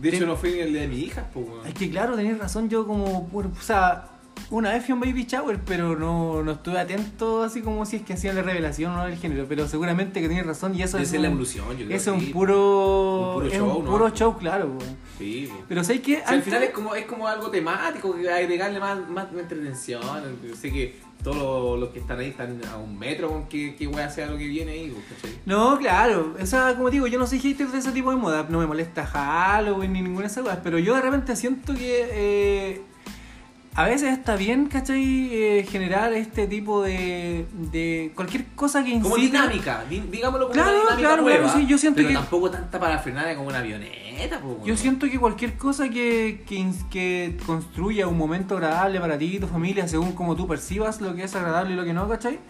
de 0.00 0.08
hecho 0.08 0.18
Ten- 0.18 0.28
no 0.28 0.36
fue 0.36 0.50
ni 0.52 0.58
el 0.60 0.72
de 0.72 0.88
mi 0.88 0.96
hija, 0.98 1.26
pues, 1.32 1.46
weón. 1.48 1.66
Es 1.66 1.74
que 1.74 1.90
claro, 1.90 2.16
tenés 2.16 2.38
razón, 2.38 2.68
yo 2.68 2.86
como, 2.86 3.28
o 3.32 3.62
sea, 3.62 4.08
una 4.50 4.72
vez 4.72 4.84
fui 4.84 4.92
a 4.92 4.94
un 4.94 5.00
baby 5.00 5.24
shower, 5.24 5.60
pero 5.64 5.96
no, 5.96 6.42
no 6.42 6.52
estuve 6.52 6.78
atento 6.78 7.42
así 7.42 7.60
como 7.62 7.84
si 7.86 7.96
es 7.96 8.02
que 8.02 8.14
hacían 8.14 8.36
la 8.36 8.42
revelación 8.42 8.92
o 8.92 8.96
no 8.96 9.04
del 9.04 9.18
género, 9.18 9.46
pero 9.48 9.68
seguramente 9.68 10.20
que 10.20 10.28
tenés 10.28 10.46
razón 10.46 10.74
y 10.74 10.82
eso 10.82 10.96
Debe 10.96 11.04
es, 11.04 11.10
ser 11.10 11.20
la 11.20 11.28
evolución, 11.28 11.68
yo 11.76 11.86
creo. 11.86 11.96
eso 11.96 12.14
es 12.14 12.22
un 12.22 12.32
puro, 12.32 13.28
Un 13.28 13.34
puro 13.34 13.46
es 13.46 13.54
show, 13.54 13.76
un 13.78 13.84
¿no? 13.84 13.90
puro 13.90 14.10
show, 14.10 14.38
claro. 14.38 14.66
weón. 14.66 14.96
Sí, 15.18 15.48
pues. 15.50 15.62
Pero 15.68 15.84
¿sabes? 15.84 16.00
O 16.00 16.04
sea, 16.04 16.28
al 16.28 16.42
final 16.42 16.62
es 16.62 16.70
como, 16.70 16.94
es 16.94 17.06
como 17.06 17.26
algo 17.26 17.50
temático, 17.50 18.14
que 18.14 18.30
agregarle 18.30 18.78
más, 18.80 19.08
más 19.08 19.26
entretención. 19.32 20.02
Sé 20.54 20.72
que 20.72 21.08
todos 21.22 21.78
los, 21.78 21.90
que 21.90 21.98
están 21.98 22.20
ahí 22.20 22.28
están 22.28 22.60
a 22.72 22.76
un 22.76 22.96
metro 22.98 23.28
con 23.28 23.48
que, 23.48 23.74
que 23.74 23.86
wea 23.86 24.08
sea 24.08 24.26
lo 24.26 24.38
que 24.38 24.46
viene 24.46 24.72
ahí, 24.72 24.90
pues, 24.90 25.20
¿cachai? 25.20 25.38
No, 25.46 25.76
claro, 25.78 26.34
o 26.40 26.46
sea, 26.46 26.74
como 26.76 26.90
digo, 26.90 27.06
yo 27.06 27.18
no 27.18 27.26
soy 27.26 27.40
hater 27.40 27.66
de 27.68 27.78
ese 27.78 27.90
tipo 27.90 28.10
de 28.10 28.16
moda, 28.16 28.46
no 28.48 28.60
me 28.60 28.66
molesta 28.66 29.04
Halloween 29.04 29.92
ni 29.92 30.02
ninguna 30.02 30.22
de 30.22 30.26
esas 30.28 30.44
cosas, 30.44 30.60
pero 30.62 30.78
yo 30.78 30.94
de 30.94 31.00
repente 31.00 31.34
siento 31.34 31.74
que 31.74 32.08
eh, 32.12 32.82
a 33.80 33.84
veces 33.86 34.12
está 34.12 34.34
bien, 34.34 34.66
¿cachai? 34.66 35.28
Eh, 35.32 35.66
generar 35.70 36.12
este 36.12 36.48
tipo 36.48 36.82
de, 36.82 37.46
de 37.70 38.10
cualquier 38.16 38.46
cosa 38.56 38.82
que 38.82 38.90
incite... 38.90 39.08
Como 39.08 39.16
dinámica, 39.22 39.84
di- 39.88 40.00
digámoslo 40.10 40.46
como 40.48 40.54
Claro, 40.54 40.70
una 40.70 40.80
dinámica 40.80 41.08
claro, 41.08 41.22
nueva, 41.22 41.44
claro, 41.44 41.58
sí, 41.60 41.66
yo 41.66 41.78
siento 41.78 41.96
pero 41.98 42.08
que- 42.08 42.14
tampoco 42.14 42.50
tanta 42.50 42.80
para 42.80 42.98
frenar 42.98 43.34
como 43.36 43.48
una 43.48 43.58
avioneta, 43.58 44.40
pues, 44.40 44.56
Yo 44.64 44.76
siento 44.76 45.08
que 45.08 45.16
cualquier 45.20 45.56
cosa 45.56 45.88
que, 45.88 46.42
que, 46.48 46.72
que 46.90 47.36
construya 47.46 48.08
un 48.08 48.18
momento 48.18 48.56
agradable 48.56 48.98
para 48.98 49.16
ti 49.16 49.36
y 49.36 49.38
tu 49.38 49.46
familia, 49.46 49.86
según 49.86 50.10
como 50.12 50.34
tú 50.34 50.48
percibas 50.48 51.00
lo 51.00 51.14
que 51.14 51.22
es 51.22 51.36
agradable 51.36 51.74
y 51.74 51.76
lo 51.76 51.84
que 51.84 51.92
no, 51.92 52.08
¿cachai? 52.08 52.40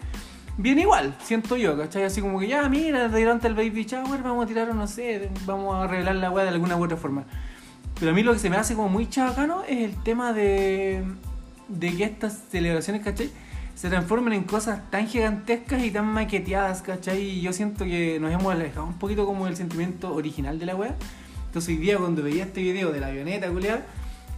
Bien 0.57 0.79
igual, 0.79 1.15
siento 1.21 1.55
yo, 1.57 1.77
¿cachai? 1.77 2.03
Así 2.05 2.21
como 2.21 2.39
que 2.39 2.47
ya, 2.47 2.67
mira, 2.69 3.07
durante 3.07 3.47
el 3.47 3.53
baby 3.53 3.83
shower 3.85 4.23
vamos 4.23 4.45
a 4.45 4.47
tirar, 4.47 4.73
no 4.73 4.87
sé, 4.87 5.29
vamos 5.45 5.75
a 5.75 5.85
revelar 5.85 6.15
la 6.15 6.31
weá 6.31 6.43
de 6.43 6.49
alguna 6.49 6.75
u 6.75 6.83
otra 6.83 6.97
forma. 6.97 7.23
Pero 7.99 8.11
a 8.11 8.13
mí 8.13 8.23
lo 8.23 8.33
que 8.33 8.39
se 8.39 8.49
me 8.49 8.55
hace 8.57 8.75
como 8.75 8.89
muy 8.89 9.09
chabacano 9.09 9.63
es 9.67 9.79
el 9.79 10.03
tema 10.03 10.31
de, 10.31 11.03
de 11.67 11.95
que 11.95 12.03
estas 12.05 12.39
celebraciones, 12.49 13.03
¿cachai? 13.03 13.29
Se 13.75 13.89
transformen 13.89 14.33
en 14.33 14.43
cosas 14.43 14.89
tan 14.89 15.07
gigantescas 15.07 15.83
y 15.83 15.91
tan 15.91 16.05
maqueteadas, 16.05 16.81
¿cachai? 16.81 17.21
Y 17.21 17.41
yo 17.41 17.53
siento 17.53 17.85
que 17.85 18.19
nos 18.19 18.31
hemos 18.31 18.53
alejado 18.53 18.85
un 18.85 18.97
poquito 18.97 19.25
como 19.25 19.45
del 19.45 19.55
sentimiento 19.55 20.13
original 20.13 20.59
de 20.59 20.65
la 20.65 20.75
weá. 20.75 20.95
Entonces 21.47 21.69
hoy 21.69 21.77
día 21.77 21.97
cuando 21.97 22.23
veía 22.23 22.43
este 22.43 22.61
video 22.61 22.91
de 22.91 22.99
la 22.99 23.07
avioneta, 23.07 23.49
culiada, 23.49 23.85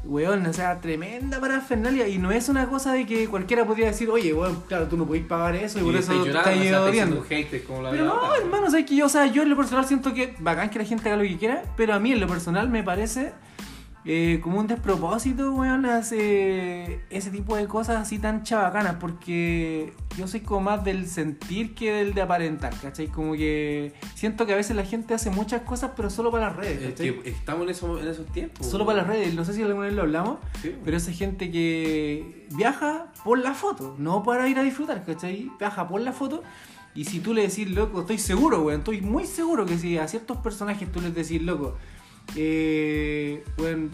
weón, 0.03 0.45
o 0.45 0.53
sea, 0.53 0.79
tremenda 0.79 1.39
parafernalia. 1.39 2.07
Y 2.07 2.17
no 2.17 2.31
es 2.31 2.49
una 2.49 2.67
cosa 2.67 2.93
de 2.93 3.05
que 3.05 3.27
cualquiera 3.27 3.65
podría 3.65 3.87
decir, 3.87 4.09
oye, 4.09 4.33
weón, 4.33 4.63
claro, 4.67 4.87
tú 4.87 4.97
no 4.97 5.05
podés 5.05 5.23
pagar 5.25 5.55
eso 5.55 5.79
y, 5.79 5.81
Y 5.81 5.85
por 5.85 5.95
eso 5.95 6.13
estáis 6.13 6.21
te 6.21 6.27
llorando, 6.29 6.87
estás 6.87 6.89
o 6.89 7.49
sea, 7.49 7.59
como 7.67 7.81
la 7.81 7.91
Pero 7.91 8.05
no, 8.05 8.21
verdad. 8.21 8.37
hermano, 8.41 8.71
sabes 8.71 8.85
que 8.85 8.95
yo, 8.95 9.05
o 9.05 9.09
sea, 9.09 9.27
yo 9.27 9.43
en 9.43 9.49
lo 9.49 9.57
personal 9.57 9.85
siento 9.85 10.13
que 10.13 10.35
bacán 10.39 10.69
que 10.69 10.79
la 10.79 10.85
gente 10.85 11.09
haga 11.09 11.17
lo 11.21 11.27
que 11.27 11.37
quiera, 11.37 11.63
pero 11.75 11.93
a 11.93 11.99
mí 11.99 12.11
en 12.11 12.19
lo 12.19 12.27
personal 12.27 12.69
me 12.69 12.83
parece 12.83 13.33
eh, 14.03 14.39
como 14.41 14.59
un 14.59 14.65
despropósito, 14.67 15.53
weón, 15.53 15.85
hace 15.85 17.01
ese 17.09 17.29
tipo 17.29 17.55
de 17.55 17.67
cosas 17.67 17.97
así 17.97 18.17
tan 18.17 18.43
chabacanas, 18.43 18.95
porque 18.99 19.93
yo 20.17 20.27
soy 20.27 20.39
como 20.41 20.61
más 20.61 20.83
del 20.83 21.07
sentir 21.07 21.75
que 21.75 21.91
del 21.93 22.13
de 22.13 22.21
aparentar, 22.23 22.73
¿cachai? 22.81 23.07
Como 23.07 23.33
que 23.33 23.93
siento 24.15 24.45
que 24.45 24.53
a 24.53 24.55
veces 24.55 24.75
la 24.75 24.85
gente 24.85 25.13
hace 25.13 25.29
muchas 25.29 25.61
cosas, 25.61 25.91
pero 25.95 26.09
solo 26.09 26.31
para 26.31 26.47
las 26.47 26.55
redes, 26.55 26.81
Es 26.81 26.89
¿cachai? 26.91 27.19
que 27.21 27.29
estamos 27.29 27.63
en, 27.63 27.69
eso, 27.69 27.99
en 27.99 28.07
esos 28.07 28.25
tiempos. 28.27 28.65
Solo 28.65 28.85
para 28.85 28.99
las 28.99 29.07
redes, 29.07 29.33
no 29.35 29.45
sé 29.45 29.53
si 29.53 29.61
alguna 29.61 29.85
vez 29.85 29.93
lo 29.95 30.01
hablamos, 30.01 30.37
Sí. 30.61 30.75
pero 30.83 30.97
esa 30.97 31.11
gente 31.11 31.51
que 31.51 32.47
viaja 32.51 33.11
por 33.23 33.37
la 33.39 33.53
foto, 33.53 33.95
no 33.99 34.23
para 34.23 34.47
ir 34.49 34.57
a 34.57 34.63
disfrutar, 34.63 35.03
¿cachai? 35.05 35.51
Viaja 35.59 35.87
por 35.87 36.01
la 36.01 36.11
foto. 36.11 36.41
Y 36.93 37.05
si 37.05 37.19
tú 37.21 37.33
le 37.33 37.43
decís, 37.47 37.69
loco, 37.71 38.01
estoy 38.01 38.17
seguro, 38.17 38.63
weón, 38.63 38.79
estoy 38.79 38.99
muy 38.99 39.25
seguro 39.25 39.65
que 39.65 39.77
si 39.77 39.97
a 39.97 40.07
ciertos 40.09 40.37
personajes 40.37 40.91
tú 40.91 40.99
les 40.99 41.15
decís, 41.15 41.41
loco, 41.41 41.77
eh, 42.35 43.43
weón, 43.57 43.91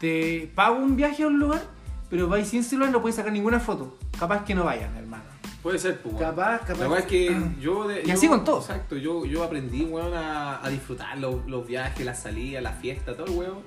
te 0.00 0.50
pago 0.54 0.76
un 0.76 0.96
viaje 0.96 1.22
a 1.22 1.26
un 1.28 1.38
lugar, 1.38 1.62
pero 2.10 2.28
vais 2.28 2.46
sin 2.48 2.62
celular, 2.64 2.90
no 2.92 3.00
puedes 3.00 3.16
sacar 3.16 3.32
ninguna 3.32 3.60
foto. 3.60 3.96
Capaz 4.18 4.44
que 4.44 4.54
no 4.54 4.64
vayan, 4.64 4.94
hermano. 4.96 5.24
Puede 5.62 5.78
ser, 5.78 6.00
pues. 6.02 6.16
Capaz, 6.16 6.58
capaz. 6.60 6.78
La 6.80 6.88
verdad 6.88 6.98
es 7.00 7.06
que 7.06 7.36
yo... 7.60 7.88
De, 7.88 8.02
Y 8.02 8.08
yo- 8.08 8.14
así 8.14 8.28
con 8.28 8.44
todo. 8.44 8.60
Exacto, 8.60 8.96
yo, 8.96 9.24
yo 9.24 9.42
aprendí, 9.42 9.84
weón, 9.84 10.12
a, 10.14 10.62
a 10.64 10.68
disfrutar 10.68 11.16
los, 11.18 11.46
los 11.48 11.66
viajes, 11.66 12.04
las 12.04 12.20
salidas, 12.22 12.62
la 12.62 12.72
fiesta, 12.72 13.16
todo 13.16 13.26
el 13.26 13.32
weón. 13.32 13.58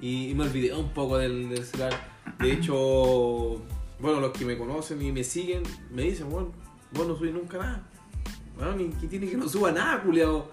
Y, 0.00 0.28
y 0.30 0.34
me 0.34 0.44
olvidé 0.44 0.72
un 0.74 0.90
poco 0.90 1.18
del, 1.18 1.48
del 1.50 1.64
celular. 1.64 1.92
De 2.38 2.52
hecho, 2.52 2.74
bueno, 3.98 4.20
los 4.20 4.30
que 4.30 4.44
me 4.44 4.56
conocen 4.56 5.02
y 5.02 5.10
me 5.12 5.24
siguen, 5.24 5.62
me 5.90 6.02
dicen, 6.02 6.32
weón, 6.32 6.52
vos 6.92 7.06
no 7.06 7.16
subís 7.16 7.34
nunca 7.34 7.58
nada. 7.58 7.82
Weón, 8.58 8.78
ni 8.78 8.88
tiene 9.08 9.28
que 9.28 9.36
no 9.36 9.48
suba 9.48 9.72
nada, 9.72 10.00
culiao. 10.02 10.48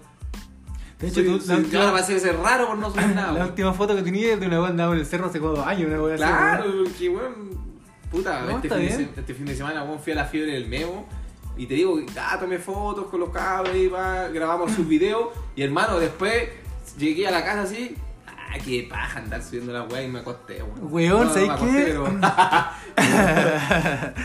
De 0.99 1.07
hecho, 1.07 1.15
Soy- 1.15 1.25
tú, 1.25 1.39
soy- 1.41 1.63
la, 1.63 1.69
ya 1.69 1.91
va 1.91 1.99
a 1.99 2.03
ser 2.03 2.37
raro 2.37 2.67
por 2.67 2.77
no 2.79 2.89
subir 2.91 3.07
nada, 3.15 3.31
la 3.33 3.45
última 3.45 3.73
foto 3.73 3.95
que 3.95 4.01
tenía 4.01 4.33
es 4.33 4.39
de 4.39 4.47
una 4.47 4.57
weón 4.59 4.71
andaba 4.71 4.93
en 4.93 4.99
el 4.99 5.05
cerro 5.05 5.27
hace 5.27 5.39
como 5.39 5.53
dos 5.53 5.65
años, 5.67 5.91
una 5.91 6.15
Claro, 6.17 6.63
porque 6.83 7.09
weón, 7.09 7.77
puta, 8.09 8.41
No, 8.41 8.55
este, 8.57 8.69
fin 8.69 8.79
de, 8.97 9.03
este 9.19 9.33
fin 9.35 9.45
de 9.45 9.55
semana 9.55 9.83
weón, 9.83 9.99
fui 9.99 10.13
a 10.13 10.15
la 10.15 10.25
fiebre 10.25 10.53
del 10.53 10.67
memo 10.67 11.07
y 11.55 11.67
te 11.67 11.75
digo, 11.75 11.99
ah, 12.19 12.37
tomé 12.39 12.57
fotos 12.57 13.05
con 13.07 13.19
los 13.19 13.29
cabros 13.29 13.75
y 13.75 13.87
va, 13.87 14.27
grabamos 14.29 14.71
sus 14.71 14.87
videos 14.87 15.27
y 15.55 15.61
hermano, 15.61 15.99
después 15.99 16.49
llegué 16.97 17.27
a 17.27 17.31
la 17.31 17.43
casa 17.45 17.61
así, 17.63 17.95
ah, 18.27 18.55
qué 18.65 18.87
paja 18.89 19.19
andar 19.19 19.43
subiendo 19.43 19.71
la 19.73 19.83
weá 19.83 20.01
y 20.01 20.07
me 20.07 20.19
acosté, 20.19 20.63
weón. 20.63 20.91
Weón, 20.93 21.27
No, 21.27 21.33
¿sabes 21.33 21.49
acosté, 21.49 21.73
qué? 21.75 21.83
Pero, 21.85 22.05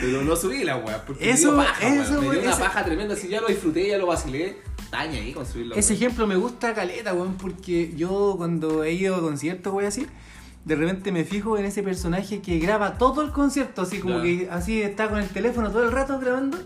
pero 0.00 0.22
no 0.22 0.36
subí 0.36 0.64
la 0.64 0.76
weá, 0.76 1.02
Eso- 1.20 1.52
me 1.52 1.62
dio 1.62 1.66
paja, 1.72 1.88
eso, 1.88 2.22
me 2.22 2.30
dio 2.30 2.40
una 2.40 2.50
ese- 2.50 2.60
paja 2.62 2.84
tremenda, 2.84 3.16
si 3.16 3.28
ya 3.28 3.40
lo 3.40 3.48
disfruté, 3.48 3.88
ya 3.88 3.98
lo 3.98 4.06
vacilé, 4.06 4.58
ahí 4.92 5.34
Ese 5.74 5.94
ejemplo 5.94 6.26
me 6.26 6.36
gusta 6.36 6.74
caleta, 6.74 7.14
weón, 7.14 7.34
porque 7.34 7.92
yo 7.96 8.34
cuando 8.36 8.84
he 8.84 8.92
ido 8.92 9.16
a 9.16 9.20
conciertos, 9.20 9.72
weón, 9.72 9.88
así, 9.88 10.06
de 10.64 10.76
repente 10.76 11.10
me 11.12 11.24
fijo 11.24 11.56
en 11.58 11.64
ese 11.64 11.82
personaje 11.82 12.40
que 12.40 12.58
graba 12.58 12.98
todo 12.98 13.22
el 13.22 13.30
concierto, 13.32 13.82
así 13.82 13.98
como 13.98 14.22
que 14.22 14.48
así 14.50 14.82
está 14.82 15.08
con 15.08 15.18
el 15.18 15.28
teléfono 15.28 15.70
todo 15.70 15.84
el 15.84 15.92
rato 15.92 16.18
grabando. 16.18 16.58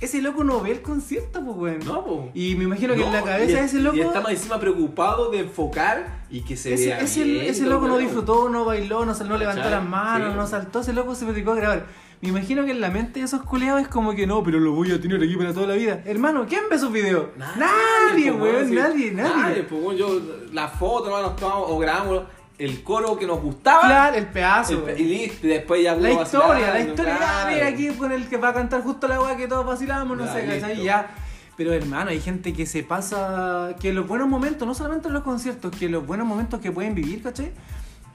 Ese 0.00 0.22
loco 0.22 0.44
no 0.44 0.62
ve 0.62 0.70
el 0.70 0.80
concierto, 0.80 1.44
pues, 1.44 1.56
weón. 1.58 1.78
No, 1.84 2.02
po. 2.02 2.30
Y 2.32 2.54
me 2.54 2.64
imagino 2.64 2.94
que 2.94 3.04
en 3.04 3.12
la 3.12 3.22
cabeza 3.22 3.58
de 3.58 3.64
ese 3.66 3.80
loco. 3.80 3.98
Y 3.98 4.00
está 4.00 4.22
más 4.22 4.32
encima 4.32 4.58
preocupado 4.58 5.30
de 5.30 5.40
enfocar 5.40 6.22
y 6.30 6.40
que 6.40 6.56
se 6.56 6.72
Ese, 6.72 6.86
vea 6.86 7.00
ese- 7.00 7.22
bien, 7.24 7.44
ese 7.44 7.64
todo 7.64 7.74
loco 7.74 7.88
no 7.88 7.98
disfrutó, 7.98 8.48
no 8.48 8.64
bailó, 8.64 9.04
no, 9.04 9.12
no 9.12 9.36
levantó 9.36 9.68
las 9.68 9.86
manos, 9.86 10.30
Sí. 10.32 10.36
no 10.38 10.46
saltó, 10.46 10.80
ese 10.80 10.94
loco 10.94 11.14
se 11.14 11.26
dedicó 11.26 11.50
a 11.52 11.56
grabar. 11.56 11.86
Me 12.22 12.28
imagino 12.28 12.64
que 12.66 12.72
en 12.72 12.80
la 12.82 12.90
mente 12.90 13.20
de 13.20 13.24
esos 13.24 13.42
culeados 13.42 13.80
es 13.80 13.88
como 13.88 14.12
que 14.14 14.26
no, 14.26 14.42
pero 14.42 14.60
lo 14.60 14.72
voy 14.72 14.92
a 14.92 15.00
tener 15.00 15.22
aquí 15.22 15.36
para 15.36 15.54
toda 15.54 15.68
la 15.68 15.74
vida. 15.74 16.02
Hermano, 16.04 16.44
¿quién 16.46 16.62
ve 16.70 16.78
sus 16.78 16.92
videos? 16.92 17.28
Nadie, 17.36 18.30
pues, 18.32 18.42
weón, 18.54 18.68
sí. 18.68 18.74
nadie, 18.74 19.10
nadie. 19.12 19.62
pues, 19.62 19.98
yo, 19.98 20.20
la 20.52 20.68
foto, 20.68 21.06
hermano, 21.06 21.28
nos 21.28 21.36
tomamos 21.36 21.70
o 21.70 21.78
grabamos 21.78 22.22
el 22.58 22.82
coro 22.82 23.16
que 23.18 23.26
nos 23.26 23.40
gustaba. 23.40 23.80
Claro, 23.86 24.16
el 24.18 24.26
pedazo. 24.26 24.86
el- 24.86 25.00
y 25.00 25.04
listo, 25.04 25.46
y 25.46 25.50
después 25.50 25.82
ya 25.82 25.94
La 25.96 26.12
historia, 26.12 26.74
la 26.74 26.80
historia, 26.80 27.18
ah, 27.22 27.48
mira 27.50 27.66
aquí 27.68 27.88
con 27.88 28.12
el 28.12 28.28
que 28.28 28.36
va 28.36 28.48
a 28.50 28.52
cantar 28.54 28.82
justo 28.82 29.08
la 29.08 29.18
weá 29.18 29.34
que 29.36 29.48
todos 29.48 29.64
vacilamos, 29.64 30.14
no 30.18 30.30
sé, 30.30 30.44
¿cachai? 30.44 30.82
Ya. 30.82 31.10
Pero 31.56 31.72
hermano, 31.72 32.10
hay 32.10 32.20
gente 32.20 32.52
que 32.52 32.66
se 32.66 32.82
pasa, 32.82 33.76
que 33.80 33.94
los 33.94 34.06
buenos 34.06 34.28
momentos, 34.28 34.68
no 34.68 34.74
solamente 34.74 35.08
en 35.08 35.14
los 35.14 35.22
conciertos, 35.22 35.74
que 35.74 35.88
los 35.88 36.06
buenos 36.06 36.26
momentos 36.26 36.60
que 36.60 36.70
pueden 36.70 36.94
vivir, 36.94 37.22
¿cachai? 37.22 37.50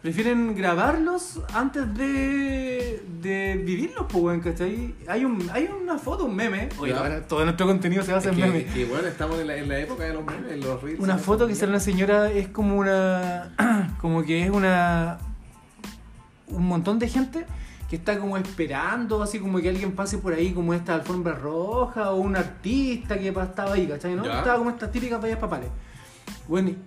Prefieren 0.02 0.56
grabarlos 0.56 1.42
antes 1.54 1.92
de, 1.96 2.75
de 3.58 3.64
vivirlos, 3.64 4.06
pues, 4.10 4.24
weón, 4.24 4.40
¿cachai? 4.42 4.96
Hay, 5.08 5.26
un, 5.26 5.50
hay 5.52 5.68
una 5.82 5.98
foto, 5.98 6.26
un 6.26 6.36
meme. 6.36 6.70
Oye, 6.80 6.92
Ya. 6.94 7.00
ahora 7.00 7.22
todo 7.28 7.44
nuestro 7.44 7.66
contenido 7.68 8.04
se 8.04 8.12
basa 8.14 8.30
en 8.30 8.36
que, 8.36 8.42
memes. 8.42 8.68
es 8.68 8.74
que, 8.74 8.86
bueno, 8.86 9.08
estamos 9.08 9.40
en 9.40 9.48
la, 9.48 9.56
en 9.58 9.68
la 9.70 9.80
época 9.80 10.04
de 10.04 10.14
los 10.14 10.26
memes, 10.26 10.52
en 10.52 10.60
los 10.62 10.82
reels. 10.82 11.00
Una 11.00 11.18
foto 11.18 11.48
que 11.48 11.56
sale 11.56 11.72
una 11.72 11.80
señora 11.80 12.32
es 12.32 12.48
como 12.50 12.78
una. 12.78 13.54
como 14.02 14.24
que 14.24 14.44
es 14.44 14.50
una. 14.50 15.18
un 16.48 16.66
montón 16.68 17.00
de 17.00 17.08
gente 17.10 17.46
que 17.90 17.98
está 17.98 18.18
como 18.18 18.36
esperando, 18.38 19.22
así 19.22 19.40
como 19.40 19.60
que 19.60 19.70
alguien 19.70 19.92
pase 19.92 20.18
por 20.18 20.34
ahí 20.34 20.52
como 20.54 20.74
esta 20.74 20.96
alfombra 20.96 21.34
roja 21.36 22.12
o 22.12 22.16
un 22.18 22.36
artista 22.36 23.20
que 23.20 23.32
pa- 23.32 23.44
estaba 23.44 23.74
ahí, 23.74 23.86
¿cachai? 23.88 24.16
¿no? 24.16 24.26
Ya. 24.26 24.40
Estaba 24.40 24.58
como 24.58 24.72
estas 24.72 24.92
típicas 24.92 25.20
payas 25.22 25.38
papales. 25.38 25.70
Bueno, 26.48 26.70
y 26.70 26.78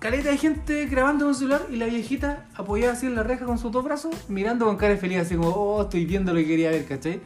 caleta 0.00 0.30
de 0.30 0.36
gente 0.38 0.86
grabando 0.86 1.24
con 1.26 1.34
celular 1.34 1.62
y 1.70 1.76
la 1.76 1.86
viejita 1.86 2.46
apoyada 2.54 2.92
así 2.92 3.06
en 3.06 3.14
la 3.14 3.22
reja 3.22 3.44
con 3.44 3.58
sus 3.58 3.72
dos 3.72 3.84
brazos, 3.84 4.14
mirando 4.28 4.66
con 4.66 4.76
cara 4.76 4.96
feliz, 4.96 5.18
así 5.18 5.34
como, 5.36 5.48
oh, 5.50 5.82
estoy 5.82 6.04
viendo 6.04 6.32
lo 6.32 6.38
que 6.40 6.46
quería 6.46 6.70
ver, 6.70 6.86
¿cachai? 6.86 7.20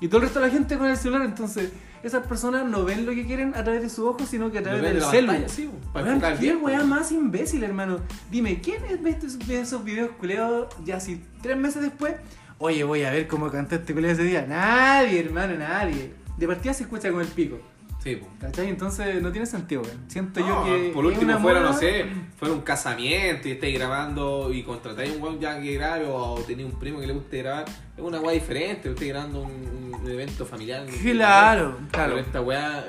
Y 0.00 0.08
todo 0.08 0.18
el 0.18 0.22
resto 0.24 0.40
de 0.40 0.46
la 0.46 0.52
gente 0.52 0.76
con 0.78 0.86
el 0.88 0.96
celular, 0.96 1.22
entonces 1.24 1.70
esas 2.02 2.26
personas 2.26 2.64
no 2.66 2.84
ven 2.84 3.06
lo 3.06 3.12
que 3.12 3.24
quieren 3.24 3.54
a 3.54 3.62
través 3.62 3.82
de 3.82 3.88
sus 3.88 4.00
ojos, 4.00 4.28
sino 4.28 4.50
que 4.50 4.58
a 4.58 4.62
través 4.62 4.82
del 4.82 4.94
de 4.94 5.00
la 5.00 5.10
celular. 5.10 5.44
sí, 5.48 5.70
Weón, 5.94 6.08
enfocar 6.08 6.38
¿Qué 6.38 6.56
weá 6.56 6.82
más 6.82 7.12
imbécil, 7.12 7.62
hermano? 7.62 8.00
Dime, 8.30 8.60
¿quién 8.60 8.84
es- 8.90 9.00
ve 9.00 9.10
estos- 9.10 9.38
esos 9.48 9.84
videos 9.84 10.10
culeados 10.18 10.74
ya 10.84 10.96
así 10.96 11.22
tres 11.40 11.56
meses 11.56 11.82
después? 11.82 12.14
Oye, 12.58 12.82
voy 12.84 13.02
a 13.04 13.10
ver 13.10 13.28
cómo 13.28 13.50
cantó 13.50 13.76
este 13.76 13.94
culeo 13.94 14.10
ese 14.10 14.24
día. 14.24 14.44
Nadie, 14.48 15.20
hermano, 15.20 15.54
nadie. 15.56 16.12
De 16.36 16.46
partida 16.48 16.74
se 16.74 16.84
escucha 16.84 17.10
con 17.12 17.20
el 17.20 17.28
pico. 17.28 17.58
Sí, 18.02 18.16
po. 18.16 18.26
¿Cachai? 18.40 18.68
Entonces 18.68 19.22
no 19.22 19.30
tiene 19.30 19.46
sentido, 19.46 19.82
weón. 19.82 19.98
Siento 20.08 20.40
yo 20.40 20.64
que. 20.64 20.90
por 20.92 21.06
último 21.06 21.38
fuera, 21.38 21.60
moda- 21.60 21.70
no 21.70 21.78
sé, 21.78 22.04
fuera 22.36 22.52
un 22.52 22.62
casamiento 22.62 23.46
y 23.48 23.52
estáis 23.52 23.78
grabando 23.78 24.52
y 24.52 24.64
contratáis 24.64 25.14
un 25.14 25.22
weón 25.22 25.38
ya 25.38 25.60
que 25.60 25.74
grabe 25.74 26.06
o 26.08 26.34
tenéis 26.46 26.72
un 26.72 26.78
primo 26.80 26.98
que 26.98 27.06
le 27.06 27.12
guste 27.12 27.38
grabar, 27.38 27.64
es 27.96 28.02
una 28.02 28.20
weá 28.20 28.32
diferente, 28.34 28.90
estáis 28.90 29.10
grabando 29.12 29.42
un, 29.42 29.94
un 30.02 30.10
evento 30.10 30.44
familiar. 30.44 30.84
Claro, 31.00 31.78
claro. 31.92 32.14
Pero 32.14 32.18
esta 32.26 32.40
weá 32.40 32.84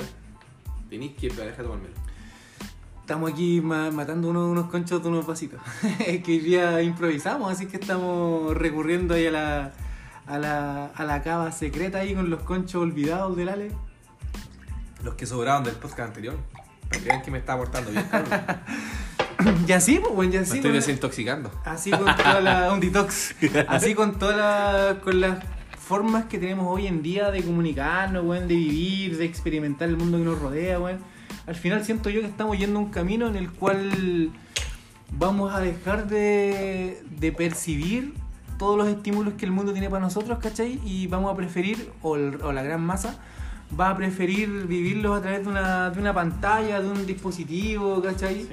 tenéis 0.89 1.11
que 1.13 1.27
dejar 1.29 1.57
de 1.57 1.63
tomármelo. 1.63 1.93
Estamos 3.01 3.31
aquí 3.33 3.61
ma- 3.61 3.91
matando 3.91 4.29
unos, 4.29 4.49
unos 4.49 4.65
conchos 4.71 5.03
de 5.03 5.09
unos 5.09 5.27
vasitos. 5.27 5.59
es 6.07 6.23
que 6.23 6.31
hoy 6.31 6.39
día 6.39 6.81
improvisamos, 6.81 7.51
así 7.51 7.67
que 7.67 7.77
estamos 7.77 8.55
recurriendo 8.57 9.13
ahí 9.13 9.27
a 9.27 9.31
la, 9.31 9.71
a 10.25 10.37
la, 10.39 10.85
a 10.87 11.03
la 11.03 11.21
cava 11.21 11.51
secreta 11.51 11.99
ahí 11.99 12.15
con 12.15 12.29
los 12.31 12.41
conchos 12.41 12.81
olvidados 12.81 13.35
del 13.37 13.49
Ale. 13.49 13.71
Los 15.03 15.15
que 15.15 15.25
sobraron 15.25 15.63
del 15.63 15.75
podcast 15.75 16.07
anterior. 16.09 16.35
Para 16.89 17.01
que 17.01 17.07
vean 17.09 17.21
que 17.21 17.31
me 17.31 17.37
está 17.39 17.53
aportando 17.53 17.91
bien, 17.91 18.03
cabrón. 18.09 18.39
y 19.67 19.71
así, 19.71 19.99
pues, 19.99 20.13
bueno, 20.13 20.33
y 20.33 20.37
Me 20.37 20.41
así. 20.43 20.55
estoy 20.57 20.71
con- 20.71 20.79
desintoxicando. 20.79 21.51
Así 21.65 21.91
con 21.91 22.05
toda 22.15 22.41
la. 22.41 22.71
un 22.73 22.79
detox. 22.79 23.35
Así 23.67 23.95
con 23.95 24.17
todas 24.19 24.37
la- 24.37 24.99
con 25.01 25.19
las 25.19 25.39
formas 25.79 26.25
que 26.25 26.37
tenemos 26.37 26.67
hoy 26.69 26.87
en 26.87 27.01
día 27.03 27.29
de 27.31 27.43
comunicarnos, 27.43 28.23
weón, 28.25 28.47
de 28.47 28.55
vivir, 28.55 29.17
de 29.17 29.25
experimentar 29.25 29.89
el 29.89 29.97
mundo 29.97 30.17
que 30.17 30.23
nos 30.23 30.39
rodea, 30.39 30.79
weón. 30.79 30.99
Al 31.45 31.55
final 31.55 31.83
siento 31.83 32.09
yo 32.09 32.21
que 32.21 32.27
estamos 32.27 32.57
yendo 32.57 32.79
un 32.79 32.89
camino 32.89 33.27
en 33.27 33.35
el 33.35 33.51
cual 33.51 34.31
vamos 35.11 35.53
a 35.53 35.59
dejar 35.59 36.07
de, 36.07 37.03
de 37.19 37.31
percibir 37.33 38.13
todos 38.57 38.77
los 38.77 38.87
estímulos 38.87 39.33
que 39.33 39.45
el 39.45 39.51
mundo 39.51 39.73
tiene 39.73 39.89
para 39.89 40.01
nosotros, 40.01 40.39
¿cachai? 40.39 40.79
Y 40.85 41.07
vamos 41.07 41.33
a 41.33 41.35
preferir, 41.35 41.91
o, 42.01 42.15
el- 42.15 42.41
o 42.41 42.53
la 42.53 42.63
gran 42.63 42.81
masa, 42.85 43.19
va 43.79 43.89
a 43.89 43.97
preferir 43.97 44.67
vivirlos 44.67 45.17
a 45.17 45.21
través 45.21 45.43
de 45.43 45.49
una, 45.49 45.89
de 45.89 45.99
una 45.99 46.13
pantalla, 46.13 46.81
de 46.81 46.89
un 46.89 47.05
dispositivo, 47.05 48.01
¿cachai? 48.01 48.47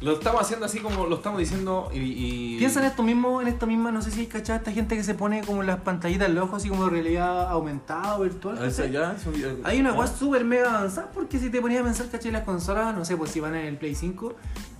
Lo 0.00 0.12
estamos 0.12 0.40
haciendo 0.40 0.64
así 0.66 0.78
como 0.78 1.06
lo 1.06 1.16
estamos 1.16 1.40
diciendo 1.40 1.90
y. 1.92 1.98
y- 1.98 2.58
Piensa 2.58 2.78
en 2.80 2.86
esto 2.86 3.02
mismo, 3.02 3.40
en 3.42 3.48
esta 3.48 3.66
misma, 3.66 3.90
no 3.90 4.00
sé 4.00 4.12
si 4.12 4.20
hay 4.20 4.26
cachado 4.26 4.58
esta 4.58 4.70
gente 4.70 4.96
que 4.96 5.02
se 5.02 5.14
pone 5.14 5.42
como 5.42 5.64
las 5.64 5.80
pantallitas 5.80 6.28
en 6.28 6.36
los 6.36 6.44
ojos, 6.44 6.58
así 6.58 6.68
como 6.68 6.84
de 6.84 6.90
realidad 6.90 7.48
aumentada 7.50 8.16
o 8.16 8.22
virtual. 8.22 8.58
Ah, 8.60 8.66
esa 8.66 8.82
¿cachai? 8.84 8.92
ya, 8.92 9.12
eso- 9.18 9.32
Hay 9.64 9.80
una 9.80 9.90
ah. 9.90 9.94
weá 9.94 10.06
súper 10.06 10.44
mega 10.44 10.70
avanzada 10.78 11.10
porque 11.12 11.38
si 11.40 11.50
te 11.50 11.60
ponías 11.60 11.80
a 11.80 11.84
pensar, 11.84 12.08
¿cachai? 12.10 12.30
Las 12.30 12.44
consolas, 12.44 12.94
no 12.96 13.04
sé, 13.04 13.16
pues 13.16 13.32
si 13.32 13.40
van 13.40 13.56
en 13.56 13.66
el 13.66 13.76
Play 13.76 13.96
5, 13.96 14.34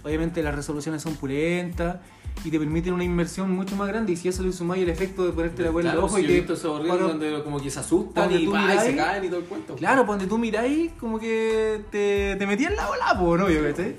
obviamente 0.05 0.41
las 0.43 0.55
resoluciones 0.55 1.03
son 1.03 1.15
pulentas 1.17 1.97
y 2.45 2.53
te 2.53 2.59
permiten 2.61 2.95
una 2.95 3.03
inmersión 3.03 3.51
mucho 3.51 3.75
más 3.75 3.89
grande. 3.89 4.13
Y 4.13 4.17
si 4.17 4.29
eso 4.29 4.45
le 4.45 4.53
sumáis 4.53 4.85
el 4.85 4.89
efecto 4.91 5.25
de 5.27 5.33
ponerte 5.33 5.65
la 5.65 5.73
weá 5.73 5.81
en 5.81 5.87
el 5.89 5.93
Claro, 5.95 6.07
ojo 6.07 6.19
y 6.21 6.25
he 6.25 6.27
que. 6.29 6.35
visto 6.35 6.53
esos 6.53 6.87
cuando- 6.87 7.09
donde 7.09 7.43
como 7.43 7.61
que 7.61 7.71
se 7.73 7.81
asustan 7.81 8.31
y, 8.31 8.37
y 8.37 8.47
se 8.79 8.95
caen 8.95 9.25
y 9.25 9.29
todo 9.29 9.41
el 9.41 9.47
cuento. 9.47 9.75
Claro, 9.75 10.07
pues 10.07 10.19
donde 10.21 10.29
tú 10.29 10.39
miráis, 10.39 10.93
como 10.93 11.19
que 11.19 11.83
te, 11.91 12.37
te 12.37 12.47
metías 12.47 12.71
en 12.71 12.77
la 12.77 12.87
bola, 12.87 13.17
pues, 13.19 13.41
¿no? 13.41 13.51
Yo, 13.51 13.63
¿cachai? 13.69 13.97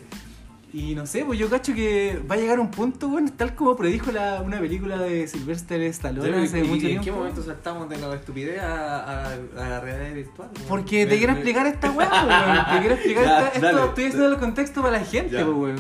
Y 0.71 0.93
no 0.93 1.07
sé, 1.07 1.25
pues 1.25 1.39
yo 1.39 1.49
cacho 1.49 1.73
que 1.73 2.21
va 2.29 2.35
a 2.35 2.37
llegar 2.37 2.59
un 2.59 2.69
punto, 2.69 3.07
bueno, 3.09 3.31
tal 3.35 3.55
como 3.55 3.75
predijo 3.75 4.11
la, 4.11 4.41
una 4.45 4.59
película 4.59 4.97
de 4.99 5.27
Sylvester 5.27 5.81
Stallone 5.81 6.43
hace 6.43 6.59
¿y- 6.59 6.63
mucho 6.63 6.75
¿y 6.75 6.79
tiempo. 6.81 6.99
¿En 6.99 7.05
qué 7.05 7.11
momento 7.11 7.41
saltamos 7.43 7.89
de 7.89 7.97
la 7.97 8.13
estupidez 8.13 8.61
a, 8.61 8.99
a- 8.99 9.33
a 9.57 9.69
la 9.69 9.79
realidad 9.79 10.13
virtual? 10.13 10.49
weón? 10.55 10.67
Porque 10.67 11.05
te 11.07 11.13
Me- 11.13 11.17
quiero 11.17 11.33
me- 11.33 11.39
explicar 11.39 11.65
esta 11.65 11.89
weá, 11.91 12.07
weón. 12.09 12.65
Te 12.75 12.79
quiero 12.81 12.93
explicar 12.95 13.23
Ya, 13.25 13.47
esta, 13.47 13.59
dale. 13.59 13.77
esto, 13.77 13.87
estoy 13.89 14.03
haciendo 14.05 14.27
el 14.29 14.37
contexto 14.37 14.81
para 14.83 14.99
la 14.99 15.03
gente, 15.05 15.43
pues, 15.43 15.57
weón. 15.57 15.75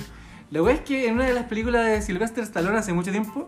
La 0.49 0.63
weá 0.63 0.73
es 0.73 0.81
que 0.81 1.07
en 1.07 1.13
una 1.13 1.25
de 1.25 1.33
las 1.35 1.43
películas 1.45 1.85
de 1.85 2.01
Sylvester 2.01 2.43
Stallone 2.43 2.77
hace 2.79 2.91
mucho 2.91 3.11
tiempo, 3.11 3.47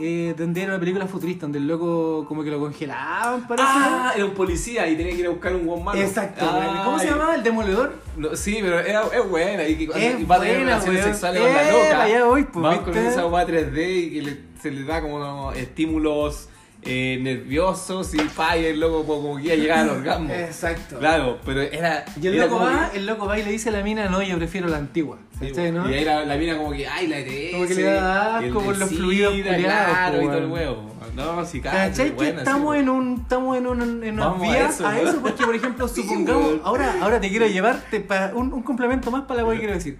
eh, 0.00 0.34
donde 0.36 0.62
era 0.62 0.72
una 0.72 0.80
película 0.80 1.06
futurista, 1.06 1.42
donde 1.42 1.58
el 1.58 1.66
loco 1.68 2.24
como 2.26 2.42
que 2.42 2.50
lo 2.50 2.58
congelaban, 2.58 3.46
parece. 3.46 3.68
Ah, 3.70 4.12
era 4.16 4.24
un 4.24 4.32
policía 4.34 4.88
y 4.88 4.96
tenía 4.96 5.12
que 5.12 5.18
ir 5.20 5.26
a 5.26 5.30
buscar 5.30 5.54
un 5.54 5.66
buen 5.66 5.84
malo. 5.84 6.00
Exacto, 6.00 6.44
Ah. 6.48 6.82
¿Cómo 6.84 6.98
se 6.98 7.06
llamaba? 7.06 7.34
¿El 7.34 7.42
demoledor? 7.42 7.94
No, 8.16 8.34
sí, 8.34 8.58
pero 8.60 8.80
era, 8.80 9.02
es 9.12 9.28
buena. 9.28 9.66
Y, 9.68 9.76
que 9.76 9.86
va 9.88 9.94
a 9.96 9.98
tener 9.98 10.56
buena, 10.56 10.70
relaciones 10.78 11.02
weón. 11.02 11.12
sexuales 11.14 11.42
con 11.42 11.52
la 11.54 11.70
loca. 11.72 12.02
allá 12.02 12.24
voy, 12.24 12.44
pues, 12.44 12.64
va 12.64 12.82
con 12.84 12.96
esa 12.96 13.26
weá 13.26 13.46
3D 13.46 13.96
y 13.98 14.10
que 14.10 14.22
le- 14.22 14.40
se 14.60 14.70
le 14.70 14.84
da 14.84 15.00
como 15.00 15.52
estímulos 15.52 16.48
eh, 16.82 17.18
nerviosos 17.20 18.14
y 18.14 18.18
pa, 18.18 18.56
y 18.56 18.64
el 18.66 18.80
loco 18.80 19.04
como 19.04 19.36
que 19.36 19.44
iba 19.44 19.52
a 19.52 19.56
llegar 19.56 19.78
al 19.80 19.90
orgasmo. 19.90 20.32
Exacto. 20.32 20.98
Claro, 20.98 21.38
pero 21.44 21.60
era. 21.62 22.04
Y 22.20 22.26
el 22.26 22.34
era 22.34 22.46
loco 22.46 22.58
va, 22.64 22.90
que- 22.90 22.98
el 22.98 23.06
loco 23.06 23.26
va 23.26 23.38
y 23.38 23.42
le 23.44 23.50
dice 23.52 23.68
a 23.68 23.72
la 23.72 23.82
mina, 23.82 24.08
no, 24.08 24.22
yo 24.22 24.36
prefiero 24.38 24.68
la 24.68 24.78
antigua. 24.78 25.18
Sí, 25.38 25.48
¿Cachai, 25.48 25.72
no? 25.72 25.88
Y 25.90 25.94
ahí 25.94 26.04
la, 26.04 26.24
la 26.24 26.36
mina 26.36 26.56
como 26.56 26.72
que, 26.72 26.86
ay, 26.86 27.06
la 27.06 27.18
ETS. 27.18 27.52
Como 27.52 27.66
que 27.66 27.74
le 27.74 27.82
da 27.84 28.38
asco 28.38 28.60
por 28.60 28.76
los 28.78 28.90
fluidos 28.90 29.34
Claro, 29.34 30.18
po, 30.18 30.22
y 30.22 30.26
todo 30.26 30.38
el 30.38 30.46
huevo. 30.46 30.90
No, 31.16 31.44
sí, 31.44 31.60
cacho, 31.60 31.76
¿Cachai? 31.76 32.16
Que 32.16 32.24
sí, 32.30 32.34
estamos 32.38 32.76
en 32.76 32.88
un 32.88 33.20
estamos 33.22 33.56
en, 33.56 33.66
un, 33.66 34.04
en 34.04 34.14
unas 34.14 34.26
a 34.26 34.42
vías 34.42 34.74
eso, 34.74 34.86
a 34.86 34.90
weón. 34.90 35.08
eso, 35.08 35.20
porque 35.20 35.44
por 35.44 35.54
ejemplo, 35.54 35.88
supongamos, 35.88 36.60
ahora, 36.62 36.94
ahora 37.00 37.20
te 37.20 37.28
quiero 37.30 37.46
llevarte 37.46 38.00
para 38.00 38.34
un, 38.34 38.52
un 38.52 38.62
complemento 38.62 39.10
más 39.10 39.22
para 39.24 39.42
la 39.42 39.52
que 39.52 39.58
quiero 39.58 39.74
decir. 39.74 39.98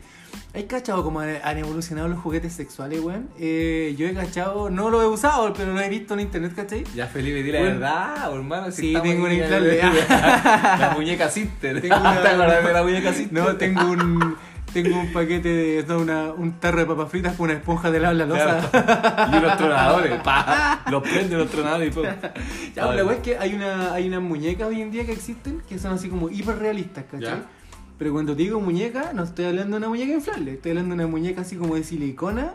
¿Hay 0.52 0.64
cachado 0.64 1.04
cómo 1.04 1.20
han 1.20 1.58
evolucionado 1.58 2.08
los 2.08 2.18
juguetes 2.18 2.52
sexuales, 2.52 2.98
weón? 3.00 3.28
Eh, 3.38 3.94
yo 3.96 4.08
he 4.08 4.14
cachado, 4.14 4.68
no 4.68 4.90
lo 4.90 5.00
he 5.00 5.06
usado, 5.06 5.52
pero 5.52 5.72
lo 5.72 5.80
he 5.80 5.88
visto 5.88 6.14
en 6.14 6.20
internet, 6.20 6.52
¿cachai? 6.56 6.82
Ya, 6.92 7.06
Felipe, 7.06 7.44
di 7.44 7.52
la 7.52 7.60
Bueno. 7.60 7.74
verdad, 7.74 8.34
hermano. 8.34 8.72
si 8.72 8.82
Sí, 8.94 8.98
tengo 9.00 9.26
un 9.26 9.32
implante. 9.32 9.80
La, 10.08 10.76
la 10.80 10.90
muñeca 10.96 11.28
Sister. 11.28 11.80
Tengo 11.80 11.96
una- 12.00 12.20
¿Te 12.20 12.28
de 12.66 12.72
la 12.72 12.82
muñeca 12.82 13.12
Sister? 13.12 13.32
No, 13.32 13.56
tengo 13.56 13.90
un 13.92 14.36
tengo 14.72 15.00
un 15.00 15.12
paquete 15.12 15.48
de 15.48 15.84
no, 15.88 15.98
una, 15.98 16.32
un 16.32 16.52
tarro 16.60 16.78
de 16.80 16.86
papas 16.86 17.10
fritas 17.10 17.34
con 17.36 17.44
una 17.50 17.54
esponja 17.54 17.90
de 17.90 17.96
en 17.98 18.02
la 18.18 18.26
losa. 18.26 18.70
Claro. 18.70 19.32
Y 19.32 19.36
unos 19.38 19.56
tronadores. 19.56 20.20
Pa, 20.22 20.82
los 20.90 21.02
prende 21.02 21.36
los 21.36 21.48
tronadores 21.50 21.88
y 21.88 21.94
todo. 21.94 22.04
Ya, 22.74 22.86
la 22.86 23.04
weá 23.04 23.16
es 23.16 23.22
que 23.22 23.36
hay 23.38 23.54
una, 23.54 23.92
hay 23.92 24.06
unas 24.08 24.20
muñecas 24.22 24.66
hoy 24.68 24.80
en 24.82 24.90
día 24.92 25.04
que 25.06 25.12
existen 25.12 25.60
que 25.68 25.78
son 25.78 25.92
así 25.94 26.08
como 26.08 26.28
hiper 26.28 26.58
realistas, 26.58 27.04
¿cachai? 27.10 27.28
Ya. 27.38 27.42
Pero 28.00 28.14
cuando 28.14 28.34
te 28.34 28.44
digo 28.44 28.58
muñeca, 28.60 29.12
no 29.12 29.24
estoy 29.24 29.44
hablando 29.44 29.72
de 29.72 29.80
una 29.80 29.88
muñeca 29.90 30.14
inflable, 30.14 30.54
estoy 30.54 30.70
hablando 30.70 30.96
de 30.96 31.04
una 31.04 31.06
muñeca 31.06 31.42
así 31.42 31.56
como 31.56 31.74
de 31.74 31.84
silicona, 31.84 32.54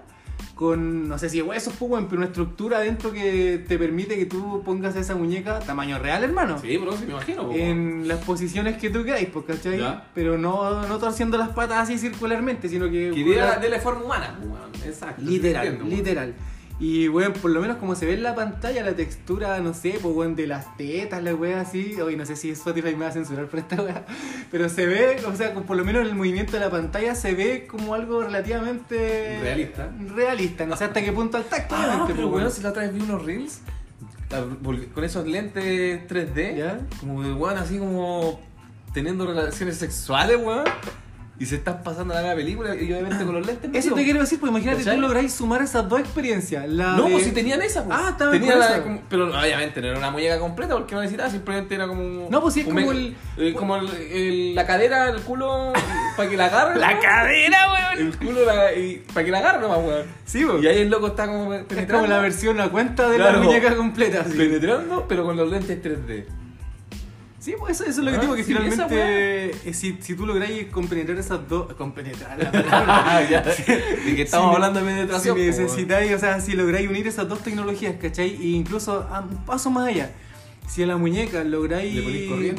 con, 0.56 1.08
no 1.08 1.20
sé 1.20 1.30
si 1.30 1.40
huesos, 1.40 1.76
pues, 1.78 2.04
pero 2.10 2.18
una 2.18 2.26
estructura 2.26 2.78
adentro 2.78 3.12
que 3.12 3.64
te 3.68 3.78
permite 3.78 4.18
que 4.18 4.26
tú 4.26 4.64
pongas 4.66 4.96
esa 4.96 5.14
muñeca 5.14 5.60
tamaño 5.60 6.00
real, 6.00 6.24
hermano. 6.24 6.58
Sí, 6.60 6.76
bro, 6.78 6.94
sí 6.94 7.04
me 7.06 7.12
imagino. 7.12 7.52
En 7.52 8.08
las 8.08 8.24
posiciones 8.24 8.78
que 8.78 8.90
tú 8.90 9.04
queráis, 9.04 9.28
pues, 9.28 9.46
¿cachai? 9.46 9.78
Ya. 9.78 10.08
Pero 10.16 10.40
no, 10.40 10.88
no 10.88 10.98
torciendo 10.98 11.38
las 11.38 11.50
patas 11.50 11.84
así 11.84 12.00
circularmente, 12.00 12.68
sino 12.68 12.86
que... 12.86 13.12
Que 13.14 13.24
de 13.24 13.70
la 13.70 13.80
forma 13.80 14.04
humana. 14.04 14.40
Exacto. 14.84 15.22
Literal, 15.22 15.68
entiendo, 15.68 15.96
literal. 15.96 16.34
Y, 16.78 17.08
weón, 17.08 17.32
por 17.32 17.52
lo 17.52 17.62
menos 17.62 17.78
como 17.78 17.96
se 17.96 18.06
ve 18.06 18.16
en 18.16 18.24
la 18.24 18.36
pantalla, 18.36 18.84
la 18.84 18.94
textura, 18.94 19.60
no 19.60 19.74
sé, 19.74 19.98
pues, 20.02 20.14
weón, 20.14 20.36
de 20.36 20.46
las 20.46 20.76
tetas, 20.76 21.24
la 21.24 21.34
weá 21.34 21.62
así. 21.62 22.00
Hoy 22.02 22.18
no 22.18 22.26
sé 22.26 22.36
si 22.36 22.52
Spotify 22.52 22.96
me 22.96 23.06
va 23.06 23.08
a 23.08 23.12
censurar 23.14 23.48
por 23.48 23.60
esta 23.60 23.82
weá. 23.82 24.06
Pero 24.52 24.68
se 24.68 24.86
ve, 24.86 25.22
o 25.26 25.34
sea, 25.36 25.54
por 25.54 25.78
lo 25.78 25.86
menos 25.86 26.06
el 26.06 26.14
movimiento 26.16 26.52
de 26.54 26.60
la 26.60 26.70
pantalla 26.70 27.16
se 27.16 27.34
ve 27.34 27.66
como 27.66 27.94
algo 27.94 28.24
relativamente. 28.24 29.40
Realista. 29.42 29.90
Realista, 30.14 30.66
no 30.66 30.76
sé 30.76 30.84
hasta 30.84 31.02
qué 31.02 31.14
punto 31.14 31.38
al 31.38 31.46
tacto, 31.46 31.76
Ah, 31.78 32.04
pero 32.08 32.30
pues, 32.30 32.42
weón, 32.42 32.52
si 32.52 32.62
la 32.62 32.70
otra 32.70 32.84
vez 32.84 32.94
vi 32.94 33.02
unos 33.02 33.24
reels 33.24 33.62
con 34.94 35.04
esos 35.04 35.26
lentes 35.28 36.08
3D, 36.10 36.58
¿Ya? 36.58 36.80
como 37.00 37.24
de 37.24 37.32
weón 37.34 37.58
así 37.58 37.78
como 37.78 38.42
teniendo 38.94 39.26
relaciones 39.26 39.78
sexuales, 39.78 40.38
weón. 40.44 40.64
Y 41.38 41.46
se 41.48 41.56
están 41.58 41.84
pasando 41.84 42.14
la 42.14 42.22
nueva 42.22 42.36
película 42.38 42.74
y 42.76 42.94
obviamente 42.94 43.26
con 43.26 43.36
los 43.36 43.46
lentes. 43.46 43.70
Eso 43.74 43.94
te 43.94 44.06
quiero 44.06 44.22
decir, 44.22 44.40
pues 44.40 44.50
imagínate, 44.52 44.78
¿Cachai? 44.80 44.96
tú 44.96 45.02
lográis 45.02 45.34
sumar 45.34 45.62
esas 45.62 45.90
dos 45.90 46.00
experiencias. 46.00 46.66
La 46.70 46.94
No, 46.96 47.04
de- 47.06 47.12
pues 47.12 47.26
si 47.26 47.32
tenían 47.34 47.62
esa, 47.62 47.84
pues. 47.84 47.98
Ah, 48.00 48.10
estaban 48.12 48.40
Tenía 48.40 48.56
la- 48.56 48.82
como- 48.82 49.02
pero 49.10 49.26
obviamente 49.38 49.82
no 49.82 49.88
era 49.88 49.98
una 50.00 50.12
muñeca 50.12 50.40
completa 50.40 50.76
porque 50.76 50.96
no 50.96 51.02
necesitaba, 51.02 51.30
simplemente 51.30 51.76
era 51.76 51.88
como. 51.88 52.30
No, 52.30 52.42
pues 52.42 52.54
sí, 52.54 52.62
es 52.62 52.66
como 52.68 52.90
el- 52.92 53.18
eh, 53.38 53.54
como 53.54 53.76
el- 53.76 53.90
el- 53.90 54.56
la 54.56 54.66
cadera, 54.66 55.10
el 55.10 55.20
culo, 55.24 55.74
para 56.16 56.30
que 56.30 56.38
la 56.38 56.46
agarre. 56.46 56.80
¡La 56.80 56.94
¿no? 56.94 57.00
cadera, 57.02 57.58
weón! 57.74 58.08
El 58.08 58.18
culo 58.18 58.46
la- 58.46 58.74
y 58.74 59.04
para 59.14 59.26
que 59.26 59.32
la 59.32 59.40
agarre 59.40 59.60
nomás, 59.60 59.80
weón. 59.80 60.06
Sí, 60.24 60.46
pues. 60.46 60.64
Y 60.64 60.68
ahí 60.68 60.78
el 60.84 60.90
loco 60.90 61.08
está 61.08 61.28
como 61.28 61.54
Es 61.54 61.64
penetrando. 61.66 62.04
como 62.06 62.08
la 62.16 62.22
versión 62.22 62.62
a 62.62 62.70
cuenta 62.70 63.10
de 63.10 63.18
Claro. 63.18 63.40
la 63.40 63.44
muñeca 63.44 63.76
completa. 63.76 64.22
así. 64.22 64.38
Penetrando, 64.38 65.06
pero 65.10 65.26
con 65.26 65.36
los 65.36 65.52
lentes 65.52 65.82
3D. 65.82 66.26
Sí, 67.46 67.54
pues 67.60 67.80
eso, 67.80 67.84
eso 67.88 68.00
es 68.02 68.06
lo 68.06 68.10
que 68.12 68.18
Ah, 68.18 68.22
digo, 68.22 68.34
que 68.36 68.44
sí, 68.44 68.54
finalmente 68.56 69.52
eh, 69.70 69.74
si, 69.76 69.98
si 70.02 70.16
tú 70.16 70.26
lográis 70.26 70.66
compenetrar 70.72 71.16
esas 71.20 71.48
dos... 71.48 71.72
Compenetrar 71.74 72.40
la 72.40 72.52
palabra. 72.52 73.42
¿De 73.44 74.16
qué 74.16 74.22
estamos 74.24 74.50
Si 74.50 74.56
hablando 74.56 74.80
de 74.80 74.86
ne- 74.88 74.92
penetración? 74.96 75.38
Si 75.38 75.44
necesitáis, 75.44 76.12
o 76.14 76.18
sea, 76.18 76.42
si 76.42 76.54
lográis 76.54 76.90
unir 76.90 77.06
esas 77.08 77.30
dos 77.30 77.44
tecnologías, 77.44 77.98
¿cachai? 78.02 78.30
E 78.32 78.48
incluso 78.48 79.08
a 79.12 79.20
un 79.20 79.46
paso 79.46 79.70
más 79.70 79.88
allá. 79.90 80.10
Si 80.68 80.82
a 80.82 80.88
la 80.88 80.98
muñeca 80.98 81.44
lográis 81.44 81.94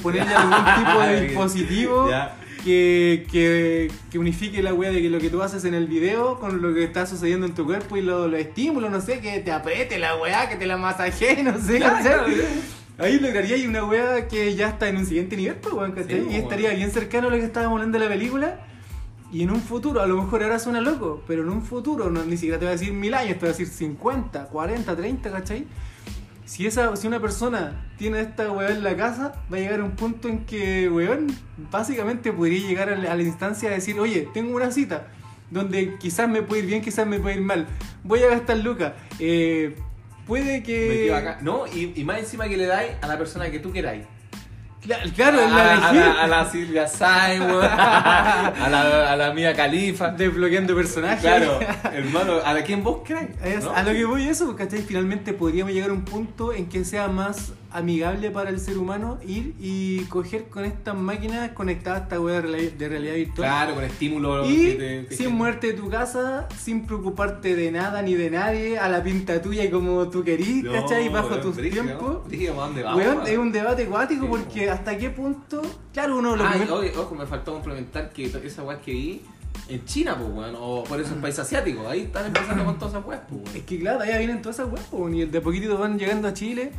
ponerle 0.00 0.32
algún 0.32 0.64
tipo 0.76 1.00
de 1.00 1.20
dispositivo 1.26 2.08
Ya. 2.08 2.36
que, 2.62 3.26
que, 3.28 3.90
que 4.12 4.18
unifique 4.20 4.62
la 4.62 4.72
wea 4.72 4.92
de 4.92 5.02
que 5.02 5.10
lo 5.10 5.18
que 5.18 5.30
tú 5.30 5.42
haces 5.42 5.64
en 5.64 5.74
el 5.74 5.88
video 5.88 6.38
con 6.38 6.62
lo 6.62 6.72
que 6.72 6.84
está 6.84 7.06
sucediendo 7.06 7.44
en 7.46 7.54
tu 7.56 7.64
cuerpo 7.64 7.96
y 7.96 8.02
los 8.02 8.30
lo 8.30 8.36
estímulos, 8.36 8.92
no 8.92 9.00
sé, 9.00 9.18
que 9.18 9.40
te 9.40 9.50
apriete 9.50 9.98
la 9.98 10.14
weá, 10.14 10.48
que 10.48 10.54
te 10.54 10.66
la 10.66 10.76
masajee, 10.76 11.42
no 11.42 11.58
sé, 11.60 11.78
Claro, 11.78 11.98
claro. 12.00 12.26
Ahí 12.98 13.20
lograría 13.20 13.68
una 13.68 13.84
wea 13.84 14.26
que 14.26 14.54
ya 14.54 14.68
está 14.68 14.88
en 14.88 14.96
un 14.96 15.06
siguiente 15.06 15.36
nivel, 15.36 15.56
pues, 15.56 15.74
weón, 15.74 15.92
¿cachai? 15.92 16.22
Sí, 16.22 16.28
y 16.30 16.36
estaría 16.36 16.70
bien 16.70 16.90
cercano 16.90 17.28
a 17.28 17.30
lo 17.30 17.36
que 17.36 17.44
estábamos 17.44 17.76
hablando 17.76 17.98
de 17.98 18.04
la 18.04 18.10
película. 18.10 18.60
Y 19.32 19.42
en 19.42 19.50
un 19.50 19.60
futuro, 19.60 20.00
a 20.00 20.06
lo 20.06 20.22
mejor 20.22 20.42
ahora 20.42 20.58
suena 20.58 20.80
loco, 20.80 21.22
pero 21.26 21.42
en 21.42 21.50
un 21.50 21.62
futuro, 21.62 22.10
no, 22.10 22.24
ni 22.24 22.36
siquiera 22.36 22.58
te 22.58 22.64
voy 22.64 22.74
a 22.74 22.78
decir 22.78 22.92
mil 22.92 23.12
años, 23.12 23.34
te 23.34 23.40
voy 23.40 23.48
a 23.48 23.52
decir 23.52 23.66
50, 23.66 24.46
40, 24.46 24.96
30, 24.96 25.30
¿cachai? 25.30 25.66
Si, 26.46 26.64
esa, 26.64 26.94
si 26.96 27.08
una 27.08 27.20
persona 27.20 27.86
tiene 27.98 28.20
esta 28.20 28.50
weá 28.52 28.70
en 28.70 28.84
la 28.84 28.96
casa, 28.96 29.34
va 29.52 29.56
a 29.56 29.60
llegar 29.60 29.80
a 29.80 29.84
un 29.84 29.90
punto 29.90 30.28
en 30.28 30.46
que, 30.46 30.88
weón, 30.88 31.26
básicamente 31.70 32.32
podría 32.32 32.66
llegar 32.66 32.88
a 32.88 32.96
la, 32.96 33.12
a 33.12 33.16
la 33.16 33.22
instancia 33.24 33.68
de 33.68 33.74
decir, 33.74 33.98
oye, 33.98 34.28
tengo 34.32 34.56
una 34.56 34.70
cita, 34.70 35.08
donde 35.50 35.96
quizás 35.98 36.28
me 36.28 36.42
puede 36.42 36.62
ir 36.62 36.68
bien, 36.68 36.82
quizás 36.82 37.06
me 37.06 37.18
puede 37.18 37.36
ir 37.36 37.42
mal, 37.42 37.66
voy 38.04 38.22
a 38.22 38.28
gastar 38.28 38.58
lucas, 38.58 38.92
eh, 39.18 39.76
puede 40.26 40.62
que... 40.62 41.12
acá. 41.14 41.38
No, 41.40 41.66
y, 41.66 41.92
y 41.96 42.04
más 42.04 42.18
encima 42.18 42.48
que 42.48 42.56
le 42.56 42.66
dais 42.66 42.92
a 43.00 43.06
la 43.06 43.16
persona 43.18 43.50
que 43.50 43.58
tú 43.58 43.72
queráis. 43.72 44.04
Cla- 44.84 45.12
Claro, 45.14 45.38
a, 45.44 45.48
la 45.48 45.88
a, 45.88 45.92
la, 45.92 46.22
a 46.22 46.26
la 46.26 46.50
Silvia 46.50 46.86
weón. 47.40 47.64
a 47.64 48.68
la, 48.70 49.12
a 49.12 49.16
la 49.16 49.32
Mia 49.34 49.52
Califa. 49.54 50.08
Desbloqueando 50.10 50.74
personajes. 50.76 51.20
Claro, 51.20 51.58
hermano, 51.92 52.34
a 52.44 52.52
la 52.54 52.62
quien 52.62 52.84
vos. 52.84 53.00
Es- 53.42 53.64
¿no? 53.64 53.72
A 53.72 53.82
lo 53.82 53.92
que 53.92 54.04
voy 54.04 54.28
eso, 54.28 54.46
porque 54.46 54.64
¿cachai? 54.64 54.82
finalmente 54.82 55.32
podríamos 55.32 55.72
llegar 55.72 55.90
a 55.90 55.92
un 55.92 56.04
punto 56.04 56.52
en 56.52 56.68
que 56.68 56.84
sea 56.84 57.08
más 57.08 57.52
amigable 57.76 58.30
para 58.30 58.50
el 58.50 58.58
ser 58.58 58.78
humano 58.78 59.18
ir 59.26 59.54
y 59.60 60.00
coger 60.04 60.44
con 60.48 60.64
estas 60.64 60.96
máquinas 60.96 61.50
conectadas 61.52 62.00
a 62.00 62.02
esta 62.04 62.20
web 62.20 62.42
de 62.42 62.48
reali- 62.48 62.76
de 62.76 62.88
realidad 62.88 63.14
virtual. 63.14 63.48
Claro, 63.48 63.74
con 63.74 63.84
estímulo. 63.84 64.46
Y 64.50 64.56
que 64.56 64.72
te- 64.74 65.06
que 65.08 65.14
sin 65.16 65.26
te- 65.26 65.32
muerte 65.32 65.66
de 65.68 65.72
tu 65.74 65.88
casa, 65.90 66.48
sin 66.58 66.86
preocuparte 66.86 67.54
de 67.54 67.70
nada 67.70 68.02
ni 68.02 68.14
de 68.14 68.30
nadie, 68.30 68.78
a 68.78 68.88
la 68.88 69.02
pinta 69.02 69.40
tuya 69.42 69.64
y 69.64 69.70
como 69.70 70.08
tú 70.08 70.24
querís, 70.24 70.64
No, 70.64 70.72
¿cachai? 70.72 71.08
Bajo 71.08 71.28
weón, 71.28 71.40
tus 71.42 71.56
brígido, 71.56 71.84
tiempos. 71.84 72.26
brígido, 72.28 72.60
¿a 72.62 72.66
dónde 72.66 72.82
vamos, 72.82 72.98
Weón, 73.00 73.16
weón? 73.18 73.28
es 73.28 73.38
un 73.38 73.52
debate 73.52 73.86
cuático 73.86 74.22
Sí, 74.24 74.28
porque 74.30 74.70
hasta 74.70 74.96
qué 74.96 75.10
punto, 75.10 75.62
claro, 75.92 76.18
uno 76.18 76.34
lo 76.36 76.44
Ah, 76.44 76.50
primero- 76.52 76.76
oye, 76.76 76.92
ojo, 76.96 77.14
me 77.14 77.26
faltó 77.26 77.52
complementar 77.52 78.10
que 78.10 78.24
esa 78.26 78.62
weá 78.62 78.80
que 78.80 78.92
vi 78.92 79.22
en 79.68 79.84
China, 79.84 80.16
pues, 80.18 80.30
weón, 80.32 80.54
o 80.58 80.84
por 80.84 81.00
esos 81.00 81.14
países 81.18 81.40
asiáticos, 81.40 81.86
ahí 81.86 82.02
están 82.02 82.26
empezando 82.26 82.64
con 82.64 82.78
todas 82.78 82.94
esas 82.94 83.06
weas, 83.06 83.20
pues, 83.28 83.42
Es 83.48 83.52
weón. 83.54 83.66
que 83.66 83.78
claro, 83.80 84.00
allá 84.00 84.18
vienen 84.18 84.40
todas 84.42 84.58
esas 84.60 84.72
weas, 84.72 84.84
po, 84.86 85.08
y 85.08 85.24
de 85.24 85.40
poquitito 85.40 85.76
van 85.78 85.98
llegando 85.98 86.28
a 86.28 86.32
Chile, 86.34 86.72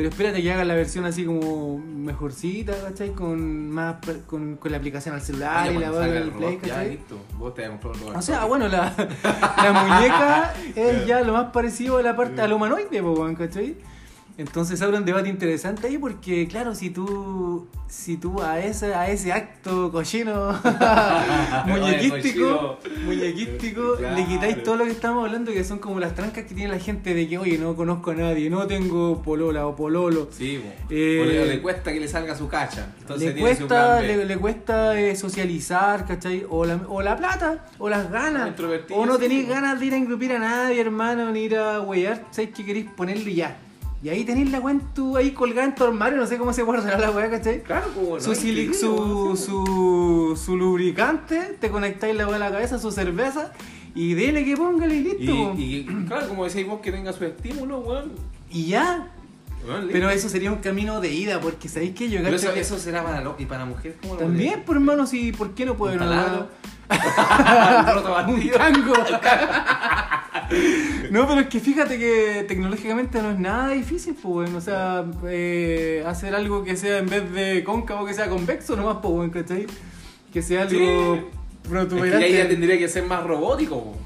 pero 0.00 0.08
espérate 0.08 0.42
que 0.42 0.50
hagan 0.50 0.66
la 0.66 0.74
versión 0.74 1.04
así 1.04 1.26
como 1.26 1.76
mejorcita, 1.76 2.72
¿cachai? 2.82 3.10
Con 3.10 3.70
más 3.70 3.96
con, 4.26 4.56
con 4.56 4.70
la 4.72 4.78
aplicación 4.78 5.14
al 5.14 5.20
celular 5.20 5.50
Ah, 5.54 5.70
y 5.70 5.74
la 5.74 5.80
cuando 5.90 5.98
va 5.98 6.04
salga 6.04 6.16
en 6.16 6.22
el 6.22 6.28
el 6.28 6.34
play, 6.34 6.50
robot, 6.54 6.62
ya, 6.66 6.74
¿cachai? 6.74 6.90
listo. 6.90 7.18
Vos 7.36 7.54
te 7.54 7.66
robot. 7.68 8.16
O 8.16 8.22
sea, 8.22 8.44
bueno, 8.46 8.66
la, 8.68 8.94
la 9.58 9.72
muñeca 9.72 10.54
es 10.74 11.06
ya 11.06 11.20
lo 11.20 11.34
más 11.34 11.52
parecido 11.52 11.98
a 11.98 12.02
la 12.02 12.16
parte 12.16 12.40
al 12.40 12.50
humanoide, 12.54 13.02
¿cachai? 13.36 13.76
Entonces 14.40 14.80
abre 14.80 14.96
un 14.96 15.04
debate 15.04 15.28
interesante 15.28 15.86
ahí 15.86 15.98
porque, 15.98 16.48
claro, 16.48 16.74
si 16.74 16.88
tú, 16.88 17.68
si 17.88 18.16
tú 18.16 18.40
a 18.40 18.58
ese, 18.58 18.94
a 18.94 19.10
ese 19.10 19.32
acto 19.34 19.92
cochino 19.92 20.58
muñequístico, 21.66 22.78
muñequístico, 23.04 23.96
Claro. 23.98 24.16
le 24.16 24.24
quitáis 24.26 24.62
todo 24.62 24.76
lo 24.76 24.84
que 24.86 24.92
estamos 24.92 25.26
hablando, 25.26 25.52
que 25.52 25.62
son 25.62 25.78
como 25.78 26.00
las 26.00 26.14
trancas 26.14 26.44
que 26.46 26.54
tiene 26.54 26.72
la 26.72 26.78
gente 26.78 27.12
de 27.12 27.28
que, 27.28 27.36
oye, 27.36 27.58
no 27.58 27.76
conozco 27.76 28.12
a 28.12 28.14
nadie, 28.14 28.48
no 28.48 28.66
tengo 28.66 29.20
polola 29.22 29.66
o 29.66 29.76
pololo. 29.76 30.28
Sí. 30.30 30.62
Eh, 30.88 31.20
o, 31.42 31.46
le, 31.46 31.60
cuesta 31.60 31.92
que 31.92 32.00
le 32.00 32.08
salga 32.08 32.34
su 32.34 32.48
cacha. 32.48 32.94
Entonces 33.00 33.34
le 33.34 33.40
cuesta, 33.42 34.00
le, 34.00 34.24
le 34.24 34.36
cuesta 34.38 34.98
eh, 34.98 35.14
socializar, 35.16 36.06
¿cachai? 36.06 36.46
O 36.48 36.64
la, 36.64 36.80
o 36.88 37.02
la 37.02 37.14
plata, 37.14 37.66
o 37.78 37.90
las 37.90 38.10
ganas. 38.10 38.58
O 38.90 39.04
no 39.04 39.16
sí, 39.16 39.20
tenéis 39.20 39.46
ganas 39.48 39.78
de 39.78 39.84
ir 39.84 39.92
a 39.92 39.96
engrupir 39.98 40.32
a 40.32 40.38
nadie, 40.38 40.80
hermano, 40.80 41.30
ni 41.30 41.40
ir 41.40 41.56
a 41.56 41.80
huear, 41.82 42.24
¿sabes 42.30 42.50
que 42.50 42.64
queréis 42.64 42.86
ponerlo 42.96 43.28
y 43.28 43.34
ya? 43.34 43.58
Y 44.02 44.08
ahí 44.08 44.24
tenéis 44.24 44.50
la 44.50 44.60
weá 44.60 44.74
en 44.74 44.80
tu- 44.94 45.16
ahí 45.16 45.32
colgada 45.32 45.66
en 45.66 45.74
tu 45.74 45.84
armario, 45.84 46.16
no 46.18 46.26
sé 46.26 46.38
cómo 46.38 46.52
se 46.54 46.62
guardará 46.62 46.98
la 46.98 47.10
weá, 47.10 47.30
¿cachai? 47.30 47.62
Claro, 47.62 47.86
pues, 47.94 48.24
su, 48.24 48.30
sili- 48.34 48.72
su, 48.72 49.36
su, 49.36 50.40
su 50.42 50.56
lubricante, 50.56 51.56
te 51.60 51.68
conectáis 51.70 52.16
la 52.16 52.26
weá 52.26 52.36
a 52.36 52.38
la 52.38 52.50
cabeza, 52.50 52.78
su 52.78 52.90
cerveza, 52.90 53.52
y 53.94 54.14
dele 54.14 54.44
que 54.44 54.56
póngale 54.56 54.94
y 54.96 55.00
listo. 55.02 55.54
Y, 55.58 55.62
y 55.80 56.04
claro, 56.08 56.28
como 56.28 56.46
decís 56.46 56.66
vos, 56.66 56.80
que 56.80 56.92
tenga 56.92 57.12
su 57.12 57.24
estímulo, 57.24 57.80
weón. 57.80 58.12
Y 58.50 58.66
ya. 58.68 59.12
Pero 59.92 60.08
eso 60.08 60.30
sería 60.30 60.50
un 60.50 60.60
camino 60.60 61.02
de 61.02 61.12
ida, 61.12 61.38
porque 61.38 61.68
¿sabéis 61.68 61.94
que 61.94 62.08
yo 62.08 62.22
Pero 62.22 62.36
eso, 62.36 62.54
que- 62.54 62.60
eso 62.60 62.78
será 62.78 63.04
para 63.04 63.20
lo, 63.20 63.36
y 63.38 63.44
para 63.44 63.66
mujeres 63.66 63.98
como 64.00 64.14
lo 64.14 64.20
También, 64.20 64.62
por 64.62 64.76
hermano, 64.76 65.06
si, 65.06 65.32
¿por 65.32 65.50
qué 65.54 65.66
no 65.66 65.76
puede 65.76 65.96
haber? 65.96 66.46
Un 68.28 68.50
tango. 68.50 68.94
no, 71.10 71.26
pero 71.28 71.40
es 71.40 71.46
que 71.48 71.60
fíjate 71.60 71.98
que 71.98 72.44
tecnológicamente 72.48 73.22
no 73.22 73.30
es 73.30 73.38
nada 73.38 73.68
difícil, 73.70 74.14
pues, 74.14 74.48
weón. 74.48 74.56
O 74.56 74.60
sea, 74.60 75.04
eh, 75.26 76.02
hacer 76.06 76.34
algo 76.34 76.64
que 76.64 76.76
sea 76.76 76.98
en 76.98 77.08
vez 77.08 77.30
de 77.32 77.62
cóncavo, 77.64 78.04
que 78.06 78.14
sea 78.14 78.28
convexo 78.28 78.76
nomás, 78.76 78.98
pues, 79.00 79.14
weón, 79.14 79.30
¿cachai? 79.30 79.66
Que 80.32 80.42
sea 80.42 80.62
algo 80.62 80.70
Sí. 80.70 80.76
Es 80.82 80.84
que 80.84 81.24
protuberante. 81.68 82.32
ya, 82.32 82.38
ya 82.44 82.48
tendría 82.48 82.78
que 82.78 82.88
ser 82.88 83.04
más 83.04 83.22
robótico, 83.24 83.82
po. 83.84 83.96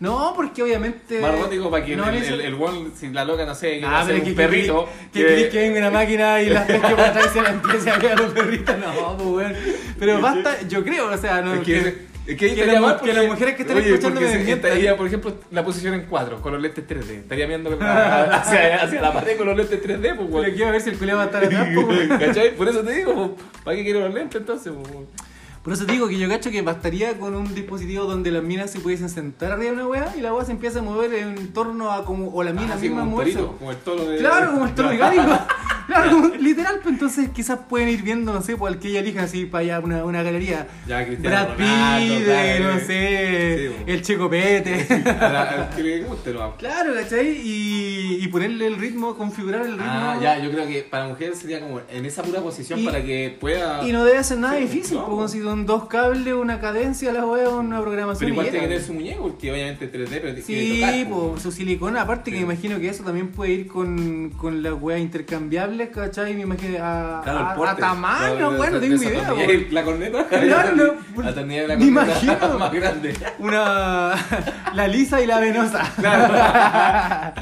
No, 0.00 0.32
porque 0.36 0.62
obviamente. 0.62 1.20
Más 1.20 1.32
robótico 1.32 1.70
para 1.70 1.84
que 1.84 1.96
no 1.96 2.08
el, 2.08 2.16
el, 2.22 2.40
el 2.42 2.54
weón, 2.54 2.92
si 2.94 3.08
la 3.08 3.24
loca, 3.24 3.46
no 3.46 3.54
sé, 3.54 3.80
que 3.80 3.86
Ah, 3.86 4.00
hacer 4.00 4.14
pero 4.14 4.18
un 4.18 4.24
que, 4.24 4.30
que, 4.30 4.36
perrito. 4.36 4.88
que, 5.12 5.26
que, 5.26 5.48
que 5.48 5.58
venga 5.58 5.78
una 5.78 5.90
máquina 5.90 6.42
y 6.42 6.50
la 6.50 6.66
pesque 6.66 6.88
por 6.90 7.00
atrás 7.00 7.26
y 7.30 7.34
se 7.38 7.42
la 7.42 7.50
empiece 7.50 7.90
a 7.90 7.98
ver 7.98 8.12
a 8.12 8.16
los 8.16 8.32
perritos. 8.32 8.76
No, 8.78 9.16
pues, 9.16 9.28
weón. 9.28 9.54
Pero 9.98 10.20
basta, 10.20 10.60
yo 10.68 10.84
creo, 10.84 11.10
o 11.12 11.16
sea, 11.16 11.40
no. 11.40 11.54
Es 11.54 11.60
que, 11.60 11.78
es 11.78 11.94
que, 12.26 12.36
que 12.36 12.46
estaría 12.48 12.72
la- 12.74 12.80
mal 12.80 12.92
que 12.94 12.98
porque- 12.98 13.12
las 13.14 13.26
mujeres 13.26 13.54
que 13.56 13.62
están 13.62 13.76
oye, 13.76 13.88
escuchando 13.88 14.20
me 14.20 14.26
desmientan. 14.26 14.70
estaría, 14.72 14.96
por 14.96 15.06
ejemplo, 15.06 15.34
la 15.52 15.64
posición 15.64 15.94
en 15.94 16.02
4 16.06 16.42
con 16.42 16.52
los 16.52 16.60
lentes 16.60 16.84
3D. 16.86 17.10
Estaría 17.20 17.46
la- 17.48 18.24
hacia, 18.42 18.82
hacia 18.82 19.00
la 19.00 19.12
pared 19.12 19.36
con 19.38 19.46
los 19.46 19.56
lentes 19.56 19.80
3D, 19.82 20.00
pues, 20.00 20.16
Pero 20.16 20.26
weón. 20.40 20.50
quiero 20.52 20.72
ver 20.72 20.80
si 20.80 20.90
el 20.90 20.98
culiao 20.98 21.16
va 21.18 21.22
a 21.22 21.26
estar 21.26 21.44
atrás, 21.44 21.68
pues. 21.74 22.08
¿Cachai? 22.20 22.54
Por 22.56 22.68
eso 22.68 22.80
te 22.80 22.92
digo, 22.92 23.14
pues, 23.14 23.46
¿para 23.64 23.76
qué 23.76 23.84
quiero 23.84 24.00
los 24.00 24.12
lentes 24.12 24.40
entonces? 24.40 24.72
pues? 24.74 25.04
Por 25.66 25.72
eso 25.72 25.84
te 25.84 25.90
digo 25.90 26.06
que 26.06 26.16
yo 26.16 26.28
cacho 26.28 26.52
que 26.52 26.62
bastaría 26.62 27.18
con 27.18 27.34
un 27.34 27.52
dispositivo 27.52 28.04
donde 28.04 28.30
las 28.30 28.40
minas 28.40 28.70
se 28.70 28.78
pudiesen 28.78 29.08
sentar 29.08 29.50
arriba 29.50 29.72
de 29.72 29.76
una 29.78 29.88
weá 29.88 30.16
y 30.16 30.20
la 30.20 30.32
weá 30.32 30.44
se 30.44 30.52
empieza 30.52 30.78
a 30.78 30.82
mover 30.82 31.12
en 31.12 31.52
torno 31.52 31.90
a 31.90 32.04
como. 32.04 32.28
o 32.28 32.44
la 32.44 32.52
mina 32.52 32.74
Así 32.74 32.82
misma 32.88 33.00
como 33.00 33.16
como 33.58 33.72
el 33.72 33.76
toro 33.78 34.04
de... 34.04 34.18
Claro, 34.18 34.52
como 34.52 34.66
el 34.66 34.74
toro 34.76 34.92
Ya. 34.96 35.48
Claro, 35.86 36.32
literal, 36.40 36.80
pues 36.82 36.92
entonces 36.94 37.28
quizás 37.30 37.58
pueden 37.68 37.88
ir 37.88 38.02
viendo, 38.02 38.32
no 38.32 38.42
sé, 38.42 38.56
por 38.56 38.70
el 38.70 38.78
que 38.78 38.88
ella 38.88 39.00
elija 39.00 39.22
así 39.24 39.46
para 39.46 39.62
allá, 39.62 39.80
una, 39.80 40.04
una 40.04 40.22
galería. 40.22 40.66
Ya, 40.86 41.04
Cristiano 41.06 41.36
Brad 41.36 41.56
Pitt, 41.56 42.24
claro, 42.24 42.74
no 42.74 42.80
sé, 42.80 43.70
Sí, 43.76 43.82
el 43.86 44.02
Checo 44.02 44.28
Pete. 44.30 44.86
A 45.20 45.32
la- 45.32 45.42
al 45.42 45.76
que 45.76 45.82
le 45.82 46.00
guste, 46.02 46.32
no. 46.32 46.56
claro, 46.56 46.94
¿cachai? 46.94 47.28
Y, 47.42 48.18
y 48.22 48.28
ponerle 48.28 48.66
el 48.66 48.76
ritmo, 48.76 49.14
configurar 49.16 49.62
el 49.62 49.72
ritmo. 49.72 49.84
Ah, 49.86 50.18
ya, 50.20 50.38
yo 50.38 50.50
creo 50.50 50.66
que 50.66 50.82
para 50.82 51.06
mujer 51.08 51.34
sería 51.36 51.60
como 51.60 51.80
en 51.90 52.04
esa 52.06 52.22
pura 52.22 52.40
posición 52.40 52.80
Y- 52.80 52.84
para 52.84 53.02
que 53.02 53.36
pueda... 53.40 53.86
Y 53.86 53.92
no 53.92 54.04
debe 54.04 54.22
ser 54.24 54.38
nada 54.38 54.54
Sí, 54.56 54.62
difícil, 54.62 54.98
no. 54.98 55.06
porque 55.06 55.32
si 55.32 55.42
son 55.42 55.66
dos 55.66 55.86
cables, 55.86 56.34
una 56.34 56.60
cadencia, 56.60 57.12
la 57.12 57.24
weá, 57.24 57.48
una 57.48 57.80
programación. 57.80 58.18
Pero 58.20 58.32
igual 58.32 58.46
tiene 58.50 58.60
que 58.60 58.68
tener 58.68 58.82
su 58.84 58.92
muñeco, 58.94 59.22
porque 59.22 59.52
obviamente 59.52 59.90
3D, 59.90 60.08
pero 60.20 60.34
tiene 60.34 60.34
que 60.34 60.42
Sí, 60.42 60.80
tocar, 60.80 61.08
po. 61.08 61.32
po, 61.34 61.40
su 61.40 61.52
silicona, 61.52 62.02
aparte 62.02 62.30
que 62.30 62.38
Sí. 62.38 62.44
me 62.44 62.52
imagino 62.52 62.80
que 62.80 62.88
eso 62.88 63.04
también 63.04 63.28
puede 63.28 63.52
ir 63.52 63.66
con, 63.66 64.30
con 64.30 64.62
las 64.62 64.74
weas 64.74 65.00
Me 65.76 66.40
imagino 66.42 66.78
a, 66.84 67.20
Claro, 67.22 67.64
a, 67.64 67.70
a 67.70 67.76
tamaño, 67.76 68.34
No, 68.40 68.50
no, 68.52 68.56
bueno, 68.56 68.72
no, 68.74 68.80
tengo 68.80 69.02
idea, 69.02 69.28
tornilla-. 69.28 69.66
La 69.72 69.84
corneta. 69.84 70.26
Claro, 70.28 70.76
no. 70.76 71.22
La 71.22 71.34
tornilla 71.34 71.62
de 71.62 71.68
la 71.68 71.76
Me 71.76 71.92
corneta 71.92 72.26
imagino. 72.26 72.58
más 72.58 72.72
grande. 72.72 73.14
Una. 73.38 74.14
la 74.74 74.88
lisa 74.88 75.20
y 75.20 75.26
la 75.26 75.40
venosa. 75.40 75.82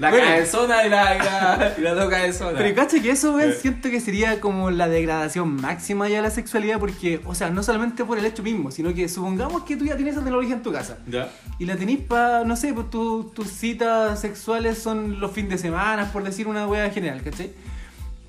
La 0.00 0.08
Bueno. 0.10 0.26
cabezona 0.28 0.86
y 0.86 0.88
la, 0.88 1.14
y 1.14 1.18
la, 1.18 1.74
y 1.76 1.80
la 1.82 1.94
dos 1.94 2.08
cabezonas. 2.08 2.54
Pero 2.56 2.74
cacha 2.74 3.00
que 3.02 3.10
eso, 3.10 3.38
siento 3.60 3.90
que 3.90 4.00
sería 4.00 4.40
como 4.40 4.70
la 4.70 4.88
degradación 4.88 5.56
máxima 5.56 6.08
ya 6.08 6.16
de 6.16 6.22
la 6.22 6.30
sexualidad, 6.30 6.78
porque, 6.78 7.20
o 7.26 7.34
sea, 7.34 7.50
no 7.50 7.62
solamente 7.62 8.04
por 8.06 8.18
el 8.18 8.24
hecho 8.24 8.42
mismo, 8.42 8.70
sino 8.70 8.94
que 8.94 9.08
supongamos 9.10 9.64
que 9.64 9.76
tú 9.76 9.84
ya 9.84 9.96
tienes 9.96 10.14
esa 10.14 10.22
tecnología 10.24 10.54
en 10.54 10.62
tu 10.62 10.72
casa. 10.72 10.96
Ya. 11.06 11.28
Y 11.58 11.66
la 11.66 11.76
tenís 11.76 11.98
para, 12.00 12.44
no 12.44 12.56
sé, 12.56 12.72
pues 12.72 12.88
tu- 12.88 13.24
tus 13.34 13.48
citas 13.48 14.18
sexuales 14.20 14.78
son 14.78 15.20
los 15.20 15.32
fines 15.32 15.50
de 15.50 15.58
semana, 15.58 16.10
por 16.10 16.24
decir 16.24 16.48
una 16.48 16.66
wea 16.66 16.88
general, 16.90 17.20
¿cachai? 17.22 17.50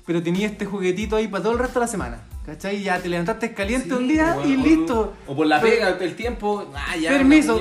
Pero 0.06 0.22
tenías 0.22 0.52
este 0.52 0.64
juguetito 0.66 1.16
ahí 1.16 1.28
para 1.28 1.44
todo 1.44 1.52
el 1.52 1.58
resto 1.60 1.78
de 1.78 1.86
la 1.86 1.90
semana, 1.90 2.18
¿cachai? 2.44 2.82
Ya 2.82 2.98
te 3.00 3.08
levantaste 3.08 3.54
caliente 3.54 3.88
Sí, 3.88 3.94
un 3.94 4.08
día 4.08 4.36
o- 4.36 4.46
y 4.46 4.56
o- 4.56 4.64
listo. 4.64 5.12
O 5.28 5.36
por 5.36 5.46
la 5.46 5.60
pega, 5.60 5.96
el 6.00 6.14
tiempo. 6.16 6.68
Ah, 6.74 6.96
ya. 6.96 7.10
Permiso. 7.10 7.60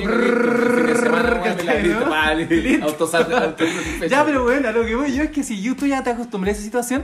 Ya, 4.09 4.25
pero 4.25 4.43
bueno, 4.43 4.67
a 4.69 4.71
lo 4.71 4.85
que 4.85 4.95
voy 4.95 5.13
yo 5.15 5.23
es 5.23 5.29
que 5.31 5.43
si 5.43 5.61
yo 5.61 5.75
tú 5.75 5.85
ya 5.85 6.03
te 6.03 6.09
acostumbré 6.09 6.51
a 6.51 6.53
esa 6.53 6.63
situación, 6.63 7.03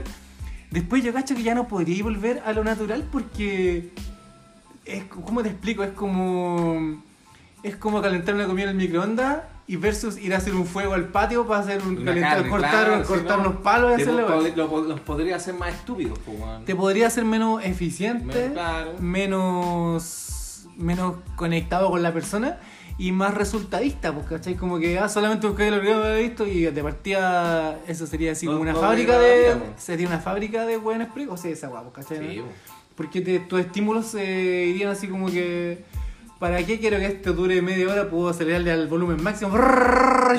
después 0.70 1.04
yo 1.04 1.12
cacho 1.12 1.34
que 1.34 1.42
ya 1.42 1.54
no 1.54 1.68
podría 1.68 2.02
volver 2.02 2.42
a 2.44 2.52
lo 2.52 2.64
natural 2.64 3.04
porque 3.10 3.90
es 4.84 5.04
¿cómo 5.04 5.42
te 5.42 5.50
explico? 5.50 5.84
Es 5.84 5.92
como 5.92 7.02
es 7.62 7.76
como 7.76 8.00
calentar 8.02 8.34
una 8.34 8.46
comida 8.46 8.64
en 8.64 8.70
el 8.70 8.76
microondas 8.76 9.38
y 9.68 9.76
versus 9.76 10.18
ir 10.18 10.34
a 10.34 10.38
hacer 10.38 10.54
un 10.54 10.64
fuego 10.66 10.94
al 10.94 11.08
patio 11.08 11.46
para 11.46 11.60
hacer 11.60 11.82
un 11.82 11.96
calentar, 12.04 12.48
cortar, 12.48 12.70
claro, 12.86 13.04
cortar 13.04 13.38
unos 13.40 13.56
palos 13.56 13.90
y 13.98 14.02
hacerle 14.02 14.24
pod- 14.24 14.54
lo 14.56 14.82
Los 14.88 15.00
podría 15.00 15.36
hacer 15.36 15.54
más 15.54 15.74
estúpidos, 15.74 16.18
weón. 16.26 16.64
te 16.64 16.74
podría 16.74 17.06
hacer 17.06 17.24
menos 17.26 17.62
eficiente, 17.64 18.24
Menos 18.48 18.52
claro. 18.54 18.94
menos 18.98 20.66
menos 20.76 21.14
conectado 21.36 21.90
con 21.90 22.02
la 22.02 22.12
persona 22.12 22.58
y 22.98 23.12
más 23.12 23.34
resultadista, 23.34 24.12
pues, 24.12 24.26
¿cachai? 24.26 24.54
Como 24.54 24.78
que 24.78 24.98
ah, 24.98 25.08
solamente 25.08 25.46
buscáis 25.46 25.70
lo 25.72 25.80
que 25.80 25.92
había 25.92 26.14
visto 26.14 26.46
y 26.46 26.62
de 26.64 26.82
partida 26.82 27.78
eso 27.86 28.06
sería 28.06 28.32
así 28.32 28.46
como 28.46 28.60
una 28.60 28.72
no 28.72 28.80
fábrica 28.80 29.18
de 29.18 29.54
pues. 29.56 29.82
Sería 29.82 30.06
una 30.08 30.18
fábrica 30.18 30.64
de 30.66 30.76
buenos 30.76 31.08
pre, 31.08 31.28
o 31.28 31.36
sea, 31.36 31.50
esa 31.50 31.68
guapo, 31.68 31.92
¿cachai? 31.92 32.18
Sí, 32.36 32.40
po. 32.40 32.46
Porque 32.96 33.20
te- 33.20 33.38
tus 33.40 33.60
estímulos 33.60 34.06
se 34.06 34.66
irían 34.66 34.90
así 34.90 35.06
como 35.08 35.26
que. 35.30 35.84
¿Para 36.38 36.64
qué 36.64 36.78
quiero 36.78 36.98
que 36.98 37.06
esto 37.06 37.32
dure 37.32 37.60
media 37.62 37.88
hora? 37.88 38.08
Puedo 38.08 38.28
acelerarle 38.28 38.70
al 38.70 38.86
volumen 38.86 39.20
máximo. 39.20 39.56
La, 39.56 40.36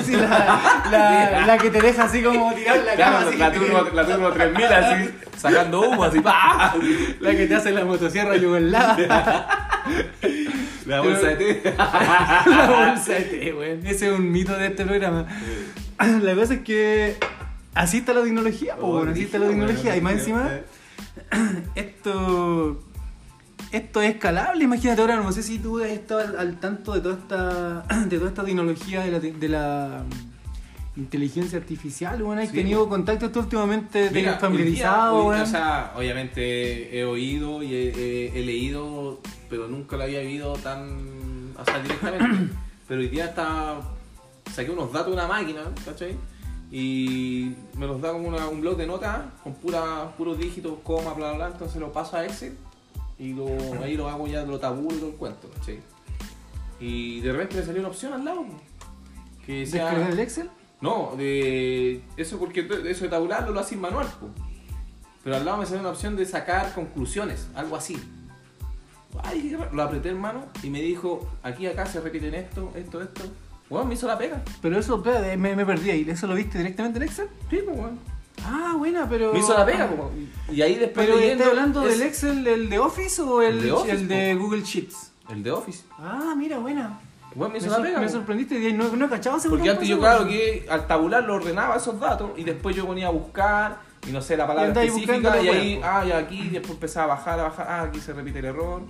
la, 0.90 1.46
la 1.46 1.58
que 1.58 1.68
te 1.68 1.80
deja 1.80 2.04
así 2.04 2.22
como 2.22 2.54
tirar 2.54 2.78
la 2.84 2.94
cama. 2.94 3.20
Así 3.20 3.36
la 3.36 3.52
turbo, 3.52 3.90
la 3.92 4.06
turbo 4.06 4.32
3000 4.32 4.64
así, 4.64 5.10
sacando 5.36 5.82
humo 5.82 6.04
así, 6.04 6.20
¡pa! 6.20 6.74
la 7.20 7.30
que 7.32 7.46
te 7.46 7.54
hace 7.54 7.72
la 7.72 7.84
motosierra 7.84 8.36
yugoslava. 8.36 8.96
La 10.86 11.00
bolsa 11.02 11.26
de 11.28 11.36
té. 11.36 11.74
la 11.76 12.86
bolsa 12.86 13.12
de 13.12 13.20
té, 13.20 13.52
weón. 13.52 13.86
Ese 13.86 14.06
es 14.06 14.18
un 14.18 14.30
mito 14.30 14.56
de 14.56 14.68
este 14.68 14.84
programa. 14.86 15.26
La 16.22 16.34
cosa 16.34 16.54
es 16.54 16.60
que 16.60 17.16
así 17.74 17.98
está 17.98 18.14
la 18.14 18.22
tecnología, 18.22 18.76
po, 18.76 18.94
weón, 18.94 19.10
así 19.10 19.24
está 19.24 19.38
la 19.38 19.48
tecnología. 19.48 19.96
Y 19.96 20.00
más 20.00 20.14
encima, 20.14 20.50
esto 21.74 22.80
esto 23.72 24.02
es 24.02 24.14
escalable, 24.14 24.64
imagínate 24.64 25.00
ahora, 25.00 25.16
no 25.16 25.30
sé 25.32 25.42
si 25.42 25.58
tú 25.58 25.78
has 25.78 25.90
estado 25.90 26.20
al, 26.20 26.38
al 26.38 26.60
tanto 26.60 26.92
de 26.94 27.00
toda 27.00 27.14
esta 27.16 28.04
de 28.06 28.16
toda 28.18 28.30
esta 28.30 28.44
tecnología 28.44 29.00
de 29.02 29.10
la, 29.10 29.20
te- 29.20 29.32
de 29.32 29.48
la 29.48 30.04
mm, 30.96 31.00
inteligencia 31.00 31.58
artificial, 31.58 32.22
bueno, 32.22 32.42
¿has 32.42 32.48
Sí. 32.48 32.54
tenido 32.56 32.88
contacto 32.88 33.30
tú 33.30 33.40
últimamente? 33.40 34.08
¿Te 34.10 34.28
has 34.28 34.40
familiarizado, 34.40 35.30
día- 35.32 35.42
O 35.42 35.46
sea, 35.46 35.92
obviamente 35.96 36.98
he 36.98 37.04
oído 37.04 37.62
y 37.62 37.74
he, 37.74 37.88
he- 37.90 38.40
he 38.40 38.44
leído, 38.44 39.20
pero 39.48 39.68
nunca 39.68 39.96
lo 39.96 40.02
había 40.04 40.20
vivido 40.20 40.52
tan. 40.54 41.52
O 41.58 41.64
sea, 41.64 41.80
directamente. 41.82 42.54
pero 42.88 43.00
hoy 43.00 43.08
día 43.08 43.26
está. 43.26 43.80
Saqué 44.52 44.70
unos 44.72 44.92
datos 44.92 45.08
de 45.08 45.12
una 45.12 45.28
máquina, 45.28 45.60
¿cachai? 45.84 46.16
Y 46.72 47.52
me 47.76 47.86
los 47.86 48.00
da 48.00 48.12
como 48.12 48.28
una- 48.28 48.48
un 48.48 48.60
blog 48.60 48.76
de 48.76 48.86
notas 48.86 49.20
con 49.44 49.54
pura, 49.54 50.10
puros 50.16 50.38
dígitos, 50.38 50.74
coma, 50.82 51.12
bla, 51.14 51.28
bla, 51.30 51.36
bla. 51.36 51.46
Entonces 51.52 51.80
lo 51.80 51.92
paso 51.92 52.16
a 52.16 52.24
Excel 52.26 52.56
y 53.20 53.34
lo, 53.34 53.48
ahí 53.84 53.96
lo 53.98 54.08
hago 54.08 54.26
ya, 54.26 54.42
lo 54.44 54.58
tabulo 54.58 54.96
y 54.96 55.10
el 55.10 55.14
cuento, 55.16 55.50
¿cachai? 55.50 55.78
Y 56.80 57.20
de 57.20 57.32
repente 57.32 57.56
me 57.56 57.62
salió 57.62 57.80
una 57.80 57.90
opción 57.90 58.14
al 58.14 58.24
lado. 58.24 58.46
Que 59.44 59.60
decía. 59.60 59.84
¿Descargar 59.84 60.10
el 60.12 60.20
Excel? 60.20 60.50
No, 60.80 61.12
de 61.18 62.02
eso 62.16 62.38
porque 62.38 62.66
eso 62.86 63.04
de 63.04 63.10
tabularlo 63.10 63.52
lo 63.52 63.60
haces 63.60 63.78
manual, 63.78 64.06
po. 64.18 64.30
pero 65.22 65.36
al 65.36 65.44
lado 65.44 65.58
me 65.58 65.66
salió 65.66 65.80
una 65.80 65.90
opción 65.90 66.16
de 66.16 66.24
sacar 66.24 66.72
conclusiones, 66.74 67.48
algo 67.54 67.76
así. 67.76 67.98
Ay, 69.22 69.54
lo 69.72 69.82
apreté 69.82 70.08
hermano 70.08 70.46
y 70.62 70.70
me 70.70 70.80
dijo, 70.80 71.30
aquí 71.42 71.66
acá 71.66 71.84
se 71.84 72.00
repiten 72.00 72.32
esto, 72.34 72.72
esto, 72.74 73.02
esto. 73.02 73.24
Bueno, 73.68 73.84
me 73.84 73.94
hizo 73.94 74.06
la 74.06 74.16
pega. 74.16 74.42
Pero 74.62 74.78
eso, 74.78 75.04
me, 75.36 75.54
me 75.54 75.66
perdí 75.66 75.90
ahí. 75.90 76.06
¿Eso 76.08 76.26
lo 76.26 76.34
viste 76.34 76.56
directamente 76.56 76.98
en 76.98 77.02
Excel? 77.02 77.28
Sí, 77.50 77.58
pues, 77.64 77.78
weón. 77.78 77.98
Ah, 78.46 78.74
buena, 78.76 79.08
pero... 79.08 79.32
Me 79.32 79.38
hizo 79.38 79.52
la 79.56 79.64
pega, 79.66 79.88
po. 79.88 80.10
Y 80.52 80.62
ahí 80.62 80.74
después 80.76 81.06
¿Pero 81.06 81.18
leyendo 81.18 81.44
estás 81.44 81.58
hablando 81.58 81.86
es- 81.86 81.98
del 81.98 82.06
Excel, 82.08 82.46
el 82.46 82.68
de 82.70 82.78
Office 82.78 83.22
o 83.22 83.42
el, 83.42 83.56
El 83.58 83.62
de 83.62 83.72
Office, 83.72 83.92
el 83.94 84.08
de 84.08 84.34
Google 84.34 84.62
Sheets? 84.62 85.12
El 85.28 85.42
de 85.42 85.50
Office. 85.52 85.84
Ah, 85.98 86.34
mira, 86.36 86.58
buena. 86.58 86.98
Bueno, 87.34 87.52
me 87.54 87.60
Me, 87.60 87.66
hizo 87.66 87.76
la 87.78 87.82
pega. 87.84 88.00
me 88.00 88.08
sorprendiste, 88.08 88.68
y 88.68 88.72
no, 88.72 88.88
no 88.96 89.08
cachaba 89.08 89.36
ese 89.36 89.48
Porque 89.48 89.70
antes 89.70 89.86
yo, 89.86 89.98
pues, 89.98 90.08
claro, 90.10 90.26
que 90.26 90.66
al 90.68 90.86
tabular 90.88 91.22
lo 91.22 91.34
ordenaba 91.36 91.76
esos 91.76 92.00
datos 92.00 92.32
y 92.36 92.42
después 92.42 92.74
yo 92.74 92.84
ponía 92.86 93.06
a 93.06 93.10
buscar 93.10 93.78
y 94.08 94.10
no 94.10 94.20
sé 94.20 94.36
la 94.36 94.46
palabra 94.48 94.82
específica 94.82 95.40
y 95.40 95.48
ahí, 95.48 95.80
ah, 95.84 96.04
ya 96.04 96.18
aquí, 96.18 96.48
después 96.48 96.72
empezaba 96.72 97.12
a 97.12 97.16
bajar, 97.16 97.38
a 97.38 97.42
bajar, 97.44 97.66
ah, 97.68 97.82
aquí 97.82 98.00
se 98.00 98.12
repite 98.14 98.40
el 98.40 98.46
error. 98.46 98.82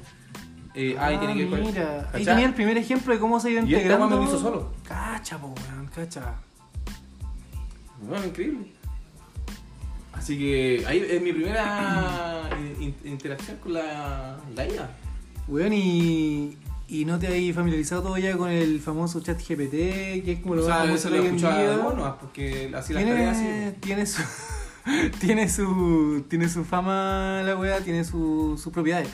Eh, 0.74 0.96
Ah, 0.98 1.06
ahí 1.06 1.18
tiene 1.18 1.34
que 1.36 1.44
mira. 1.46 2.08
Ahí 2.14 2.24
tenía 2.24 2.46
el 2.46 2.54
primer 2.54 2.78
ejemplo 2.78 3.12
de 3.12 3.18
cómo 3.20 3.38
se 3.40 3.48
ha 3.48 3.50
ido 3.50 3.60
Y 3.62 3.64
este 3.74 3.76
integrando. 3.82 4.06
me 4.08 4.16
lo 4.16 4.22
hizo 4.22 4.38
solo. 4.38 4.72
Cacha, 4.88 5.36
po, 5.36 5.48
weón, 5.48 5.90
cacha. 5.94 6.34
Bueno, 8.00 8.24
increíble. 8.24 8.72
Así 10.12 10.38
que 10.38 10.84
ahí 10.86 11.04
es 11.08 11.22
mi 11.22 11.32
primera 11.32 12.48
in- 12.80 12.94
interacción 13.04 13.56
con 13.58 13.72
la, 13.74 14.38
la 14.54 14.66
IA. 14.66 14.90
Weón, 15.48 15.72
y, 15.72 16.56
y 16.88 17.04
no 17.04 17.18
te 17.18 17.26
has 17.28 17.54
familiarizado 17.54 18.02
todavía 18.02 18.36
con 18.36 18.50
el 18.50 18.80
famoso 18.80 19.20
chat 19.20 19.38
GPT, 19.40 19.70
que 20.24 20.32
es 20.32 20.40
como 20.40 20.56
lo 20.56 20.64
O 20.64 20.68
más 20.68 20.76
sea, 20.76 20.86
famoso 20.86 21.14
escuchaba 21.26 21.82
mono, 21.82 22.16
porque 22.20 22.70
así 22.74 22.92
las 22.92 23.04
tareas 23.04 23.38
tiene, 23.38 23.66
así. 23.66 23.76
tiene 23.80 24.06
su 24.06 24.22
tiene 25.20 25.48
su 25.48 26.24
tiene 26.28 26.48
su 26.48 26.64
fama 26.64 27.42
la 27.44 27.56
weá, 27.56 27.80
tiene 27.80 28.04
su- 28.04 28.58
sus 28.62 28.72
propiedades. 28.72 29.08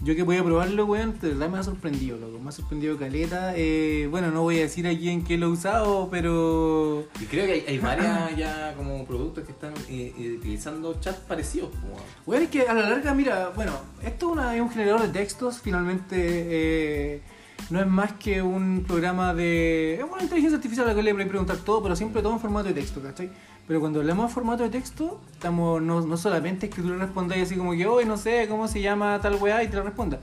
Yo 0.00 0.14
que 0.14 0.22
voy 0.22 0.36
a 0.36 0.44
probarlo, 0.44 0.86
weón, 0.86 1.18
de 1.20 1.30
verdad 1.30 1.48
me 1.48 1.58
ha 1.58 1.62
sorprendido, 1.64 2.16
loco. 2.18 2.38
Me 2.38 2.50
ha 2.50 2.52
sorprendido 2.52 2.96
caleta. 2.96 3.52
Eh, 3.56 4.06
bueno, 4.08 4.30
no 4.30 4.42
voy 4.42 4.58
a 4.58 4.60
decir 4.60 4.86
aquí 4.86 5.08
en 5.08 5.24
qué 5.24 5.36
lo 5.36 5.46
he 5.46 5.50
usado, 5.50 6.08
pero. 6.08 7.04
Y 7.20 7.24
creo 7.24 7.46
que 7.46 7.52
hay, 7.54 7.64
hay 7.66 7.78
varias 7.78 8.36
ya 8.36 8.74
como 8.76 9.04
productos 9.04 9.44
que 9.44 9.50
están 9.50 9.74
eh, 9.88 10.14
eh, 10.16 10.36
utilizando 10.38 10.94
chats 11.00 11.18
parecidos. 11.18 11.70
como- 11.70 11.96
Bueno, 12.26 12.44
es 12.44 12.50
que 12.50 12.62
a 12.68 12.74
la 12.74 12.88
larga, 12.88 13.12
mira, 13.12 13.50
bueno, 13.56 13.72
esto 14.04 14.26
es, 14.26 14.32
una- 14.34 14.54
es 14.54 14.60
un 14.62 14.70
generador 14.70 15.02
de 15.02 15.08
textos, 15.08 15.60
finalmente 15.60 16.14
eh, 16.16 17.22
no 17.70 17.80
es 17.80 17.86
más 17.88 18.12
que 18.12 18.40
un 18.40 18.84
programa 18.86 19.34
de... 19.34 19.94
Es 19.96 20.04
una 20.04 20.22
inteligencia 20.22 20.56
artificial 20.58 20.86
a 20.86 20.90
la 20.90 20.94
que 20.94 21.02
le 21.02 21.12
puedes 21.12 21.28
preguntar 21.28 21.56
todo, 21.56 21.82
pero 21.82 21.96
siempre 21.96 22.22
todo 22.22 22.32
en 22.34 22.40
formato 22.40 22.68
de 22.68 22.74
texto, 22.74 23.02
¿cachai? 23.02 23.30
Pero 23.68 23.80
cuando 23.80 24.00
hablamos 24.00 24.28
de 24.28 24.34
formato 24.34 24.62
de 24.64 24.70
texto, 24.70 25.20
estamos 25.30 25.80
no, 25.82 26.00
no 26.00 26.16
solamente 26.16 26.66
es 26.66 26.74
que 26.74 26.80
tú 26.82 26.88
le 26.88 26.96
respondas 26.96 27.38
así 27.38 27.54
como 27.54 27.72
que, 27.72 27.86
hoy 27.86 28.06
no 28.06 28.16
sé 28.16 28.46
cómo 28.48 28.66
se 28.66 28.80
llama 28.80 29.20
tal 29.20 29.34
weá 29.36 29.62
y 29.62 29.68
te 29.68 29.76
lo 29.76 29.82
responda, 29.82 30.20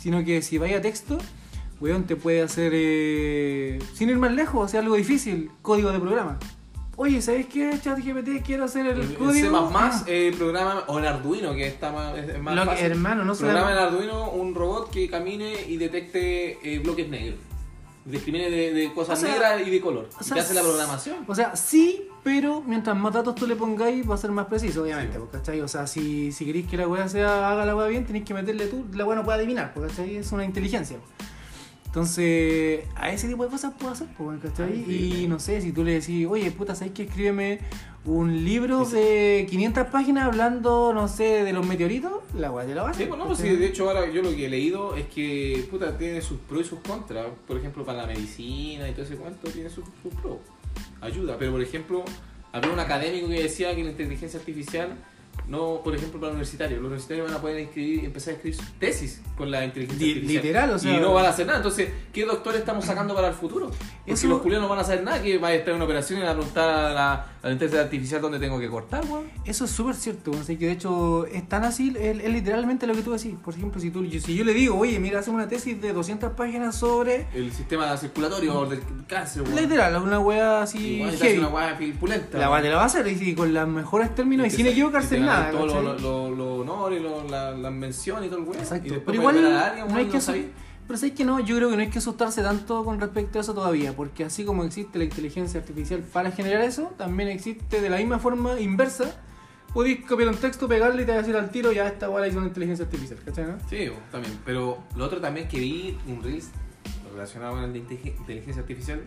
sino 0.00 0.24
que 0.24 0.40
si 0.42 0.58
vaya 0.58 0.78
a 0.78 0.80
texto, 0.80 1.18
weón, 1.80 2.04
te 2.04 2.14
puede 2.14 2.42
hacer, 2.42 2.70
eh, 2.74 3.80
sin 3.94 4.10
ir 4.10 4.16
más 4.16 4.32
lejos, 4.32 4.64
hacer 4.66 4.80
algo 4.80 4.94
difícil, 4.94 5.50
código 5.60 5.90
de 5.90 5.98
programa. 5.98 6.38
Oye, 6.96 7.20
¿sabes 7.20 7.46
qué? 7.46 7.72
ChatGPT, 7.82 8.44
quiero 8.46 8.62
hacer 8.66 8.86
el, 8.86 9.00
En 9.00 9.14
código. 9.16 9.68
C++, 9.72 10.28
eh, 10.28 10.32
programa, 10.38 10.84
o 10.86 10.96
en 11.00 11.06
Arduino, 11.06 11.52
que 11.52 11.66
está 11.66 11.90
más, 11.90 12.16
es, 12.16 12.40
más 12.40 12.54
Lo 12.54 12.62
que- 12.62 12.68
fácil. 12.68 12.86
hermano, 12.86 13.24
no 13.24 13.34
Programa 13.34 13.72
en 13.72 13.78
Arduino 13.78 14.30
un 14.30 14.54
robot 14.54 14.90
que 14.92 15.10
camine 15.10 15.54
y 15.68 15.76
detecte 15.76 16.60
eh, 16.62 16.78
bloques 16.78 17.08
negros. 17.08 17.40
Discrimine 18.04 18.48
de, 18.50 18.72
de 18.72 18.92
cosas 18.92 19.18
O 19.18 19.22
sea, 19.22 19.32
negras 19.32 19.66
y 19.66 19.70
de 19.70 19.80
color. 19.80 20.08
o 20.16 20.20
y 20.20 20.24
sea, 20.24 20.34
te 20.36 20.40
hace 20.42 20.54
la 20.54 20.60
programación. 20.62 21.16
O 21.26 21.34
sea, 21.34 21.56
sí, 21.56 22.06
pero 22.24 22.62
mientras 22.66 22.96
más 22.96 23.12
datos 23.12 23.34
tú 23.36 23.46
le 23.46 23.54
pongáis 23.54 24.08
va 24.08 24.14
a 24.14 24.18
ser 24.18 24.32
más 24.32 24.46
preciso, 24.46 24.82
obviamente, 24.82 25.12
Sí. 25.12 25.18
pues, 25.20 25.30
¿cachai? 25.42 25.60
O 25.60 25.68
sea, 25.68 25.86
si, 25.86 26.32
si 26.32 26.44
queréis 26.46 26.66
que 26.66 26.76
la 26.78 26.88
weá 26.88 27.06
sea, 27.08 27.50
haga 27.52 27.64
la 27.66 27.76
weá 27.76 27.86
bien, 27.86 28.04
tenéis 28.06 28.24
que 28.24 28.34
meterle 28.34 28.66
tú, 28.66 28.84
la 28.94 29.04
weá 29.04 29.14
no 29.16 29.24
puede 29.24 29.38
adivinar, 29.38 29.72
pues, 29.74 29.90
¿cachai? 29.92 30.16
Es 30.16 30.32
una 30.32 30.44
inteligencia. 30.44 30.96
pues. 30.96 31.28
Entonces, 31.86 32.86
a 32.96 33.12
ese 33.12 33.28
tipo 33.28 33.44
de 33.44 33.50
cosas 33.50 33.72
puedo 33.78 33.92
hacer, 33.92 34.08
¿cachai? 34.42 34.84
Sí, 34.84 35.22
Y 35.22 35.28
no 35.28 35.38
sé, 35.38 35.60
si 35.60 35.70
tú 35.70 35.84
le 35.84 35.92
decís, 36.00 36.26
oye, 36.28 36.50
puta, 36.50 36.74
¿sabes 36.74 36.92
que 36.92 37.04
escríbeme 37.04 37.60
un 38.04 38.44
libro 38.44 38.84
de 38.84 39.46
500 39.48 39.86
páginas 39.86 40.24
hablando, 40.26 40.92
no 40.92 41.06
sé, 41.06 41.44
de 41.44 41.52
los 41.52 41.64
meteoritos? 41.64 42.10
La 42.36 42.50
weá 42.50 42.66
te 42.66 42.74
la 42.74 42.82
va 42.82 42.90
a 42.90 42.94
Sí, 42.94 43.04
hacer. 43.04 43.16
no, 43.16 43.26
pues 43.26 43.38
sí, 43.38 43.48
de 43.48 43.66
hecho 43.66 43.88
ahora 43.88 44.10
yo 44.10 44.22
lo 44.22 44.30
que 44.30 44.46
he 44.46 44.48
leído 44.48 44.96
es 44.96 45.06
que 45.06 45.68
puta 45.70 45.96
tiene 45.96 46.20
sus 46.20 46.38
pros 46.40 46.62
y 46.62 46.64
sus 46.70 46.80
contras. 46.80 47.26
Por 47.46 47.58
ejemplo, 47.58 47.84
para 47.84 47.98
la 47.98 48.06
medicina 48.08 48.88
y 48.88 48.92
todo 48.92 49.02
ese 49.04 49.14
cuento 49.14 49.48
tiene 49.50 49.70
sus, 49.70 49.84
sus 50.02 50.12
pros. 50.20 50.38
Ayuda, 51.00 51.36
pero 51.38 51.52
por 51.52 51.62
ejemplo, 51.62 52.04
había 52.52 52.70
un 52.70 52.80
académico 52.80 53.28
que 53.28 53.42
decía 53.42 53.74
que 53.74 53.84
la 53.84 53.90
inteligencia 53.90 54.38
artificial 54.38 54.96
no, 55.48 55.80
por 55.84 55.94
ejemplo, 55.94 56.18
para 56.18 56.30
universitarios, 56.32 56.78
los 56.80 56.86
universitarios 56.88 57.26
van 57.26 57.36
a 57.36 57.40
poder 57.40 57.68
empezar 57.76 58.32
a 58.32 58.36
escribir 58.36 58.56
sus 58.58 58.72
tesis 58.78 59.20
con 59.36 59.50
la 59.50 59.64
inteligencia 59.64 60.06
Li- 60.06 60.12
artificial. 60.14 60.42
literal, 60.44 60.70
o 60.70 60.78
sea- 60.78 60.96
Y 60.96 61.00
no 61.00 61.12
van 61.12 61.26
a 61.26 61.28
hacer 61.30 61.46
nada. 61.46 61.58
Entonces, 61.58 61.88
¿qué 62.12 62.24
doctores 62.24 62.60
estamos 62.60 62.84
sacando 62.84 63.14
para 63.14 63.28
el 63.28 63.34
futuro? 63.34 63.66
Porque 63.68 64.12
Eso- 64.12 64.28
los 64.28 64.40
culiados 64.40 64.62
no 64.64 64.68
van 64.70 64.78
a 64.78 64.82
hacer 64.82 65.02
nada, 65.02 65.22
que 65.22 65.36
va 65.38 65.48
a 65.48 65.54
estar 65.54 65.70
en 65.70 65.76
una 65.76 65.84
operación 65.84 66.18
y 66.18 66.22
van 66.22 66.30
a 66.30 66.34
preguntar 66.34 66.68
a 66.68 66.90
la, 66.92 67.12
a 67.14 67.26
la 67.42 67.52
inteligencia 67.52 67.82
artificial 67.84 68.20
dónde 68.22 68.38
tengo 68.38 68.58
que 68.58 68.68
cortar, 68.68 69.04
weón. 69.06 69.24
Eso 69.44 69.64
es 69.66 69.70
súper 69.70 69.94
cierto, 69.96 70.30
weón. 70.30 70.42
así 70.42 70.56
que 70.56 70.66
de 70.66 70.72
hecho 70.72 71.26
es 71.26 71.48
tan 71.48 71.64
así, 71.64 71.94
es, 71.98 72.18
es 72.24 72.32
literalmente 72.32 72.86
lo 72.86 72.94
que 72.94 73.02
tú 73.02 73.12
decís. 73.12 73.34
Por 73.44 73.54
ejemplo, 73.54 73.80
si, 73.80 73.90
tú, 73.90 74.04
yo- 74.04 74.20
si 74.20 74.34
yo 74.34 74.44
le 74.44 74.54
digo, 74.54 74.78
oye, 74.78 74.98
mira, 74.98 75.18
hacemos 75.20 75.38
una 75.38 75.48
tesis 75.48 75.80
de 75.80 75.92
200 75.92 76.32
páginas 76.32 76.74
sobre... 76.76 77.26
El 77.34 77.52
sistema 77.52 77.94
circulatorio 77.96 78.64
del 78.66 78.80
cáncer, 79.06 79.42
weón. 79.42 79.56
Literal, 79.56 80.02
una 80.02 80.18
weá 80.20 80.62
así 80.62 80.78
Igual 80.96 81.16
heavy. 81.18 81.38
una 81.38 81.48
weá. 81.48 81.78
La 82.32 82.50
weá 82.50 82.62
te 82.62 82.68
la 82.70 82.76
va 82.76 82.82
a 82.82 82.86
hacer 82.86 83.06
y 83.06 83.34
con 83.34 83.52
los 83.52 83.68
mejores 83.68 84.14
términos 84.14 84.46
y, 84.46 84.50
sin 84.50 84.66
equivocarse 84.66 85.18
ganas 85.18 85.33
nada. 85.40 85.50
Todos 85.50 85.84
los 85.84 86.02
lo, 86.02 86.30
lo 86.30 86.54
honores, 86.56 87.02
lo- 87.02 87.24
la, 87.28 87.70
mención 87.70 88.24
y 88.24 88.28
todo 88.28 88.38
el 88.38 88.44
weón. 88.44 88.58
Exacto. 88.60 88.86
Y 88.86 88.90
después 88.90 89.04
Pero 89.06 89.18
igual 89.18 89.54
a 89.54 89.66
alguien, 89.66 89.88
no 89.88 89.96
hay 89.96 90.06
que 90.06 90.20
pero 90.86 90.98
sabes 90.98 91.14
que 91.14 91.24
no, 91.24 91.40
yo 91.40 91.56
creo 91.56 91.70
que 91.70 91.76
no 91.76 91.82
hay 91.82 91.88
que 91.88 91.98
asustarse 91.98 92.42
tanto 92.42 92.84
con 92.84 93.00
respecto 93.00 93.38
a 93.38 93.40
eso 93.40 93.54
todavía, 93.54 93.96
porque 93.96 94.22
así 94.22 94.44
como 94.44 94.64
existe 94.64 94.98
la 94.98 95.04
inteligencia 95.04 95.58
artificial 95.60 96.00
para 96.00 96.30
generar 96.30 96.60
eso, 96.60 96.92
también 96.98 97.30
existe 97.30 97.80
de 97.80 97.88
la 97.88 97.96
misma 97.96 98.18
forma 98.18 98.60
inversa. 98.60 99.18
Podéis 99.72 100.04
copiar 100.04 100.28
un 100.28 100.36
texto, 100.36 100.68
pegarle 100.68 101.02
y 101.02 101.06
te 101.06 101.12
va 101.12 101.18
a 101.18 101.20
decir 101.22 101.34
al 101.36 101.50
tiro, 101.50 101.72
ya 101.72 101.86
esta 101.88 102.06
la 102.08 102.28
hizo 102.28 102.36
una 102.38 102.48
inteligencia 102.48 102.84
artificial, 102.84 103.18
¿cachai? 103.24 103.46
No? 103.46 103.56
Sí, 103.70 103.90
también. 104.12 104.38
Pero 104.44 104.78
lo 104.94 105.04
otro 105.06 105.20
también 105.22 105.48
que 105.48 105.58
vi 105.58 105.96
un 106.06 106.22
Reels 106.22 106.50
relacionado 107.12 107.52
con 107.54 107.62
la 107.62 107.68
inte- 107.78 108.14
inteligencia 108.18 108.60
artificial 108.60 109.00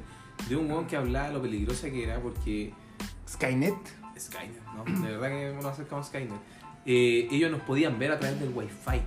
de 0.49 0.56
un 0.56 0.70
weón 0.72 0.88
que 0.88 0.97
hablaba 0.97 1.28
de 1.28 1.34
lo 1.36 1.41
peligrosa 1.43 1.89
que 1.91 2.04
era 2.04 2.20
porque 2.20 2.74
Skynet. 3.30 3.76
Skynet, 4.20 4.61
¿no? 4.76 4.84
De 5.05 5.11
verdad 5.18 5.30
que 5.30 5.53
nos 5.55 5.65
acercamos 5.65 6.05
a 6.05 6.09
Skynet. 6.09 6.32
Eh, 6.86 7.28
ellos 7.32 7.51
nos 7.51 7.61
podían 7.61 7.97
ver 7.99 8.11
a 8.11 8.20
través 8.20 8.39
del 8.39 8.49
Wi-Fi. 8.53 9.01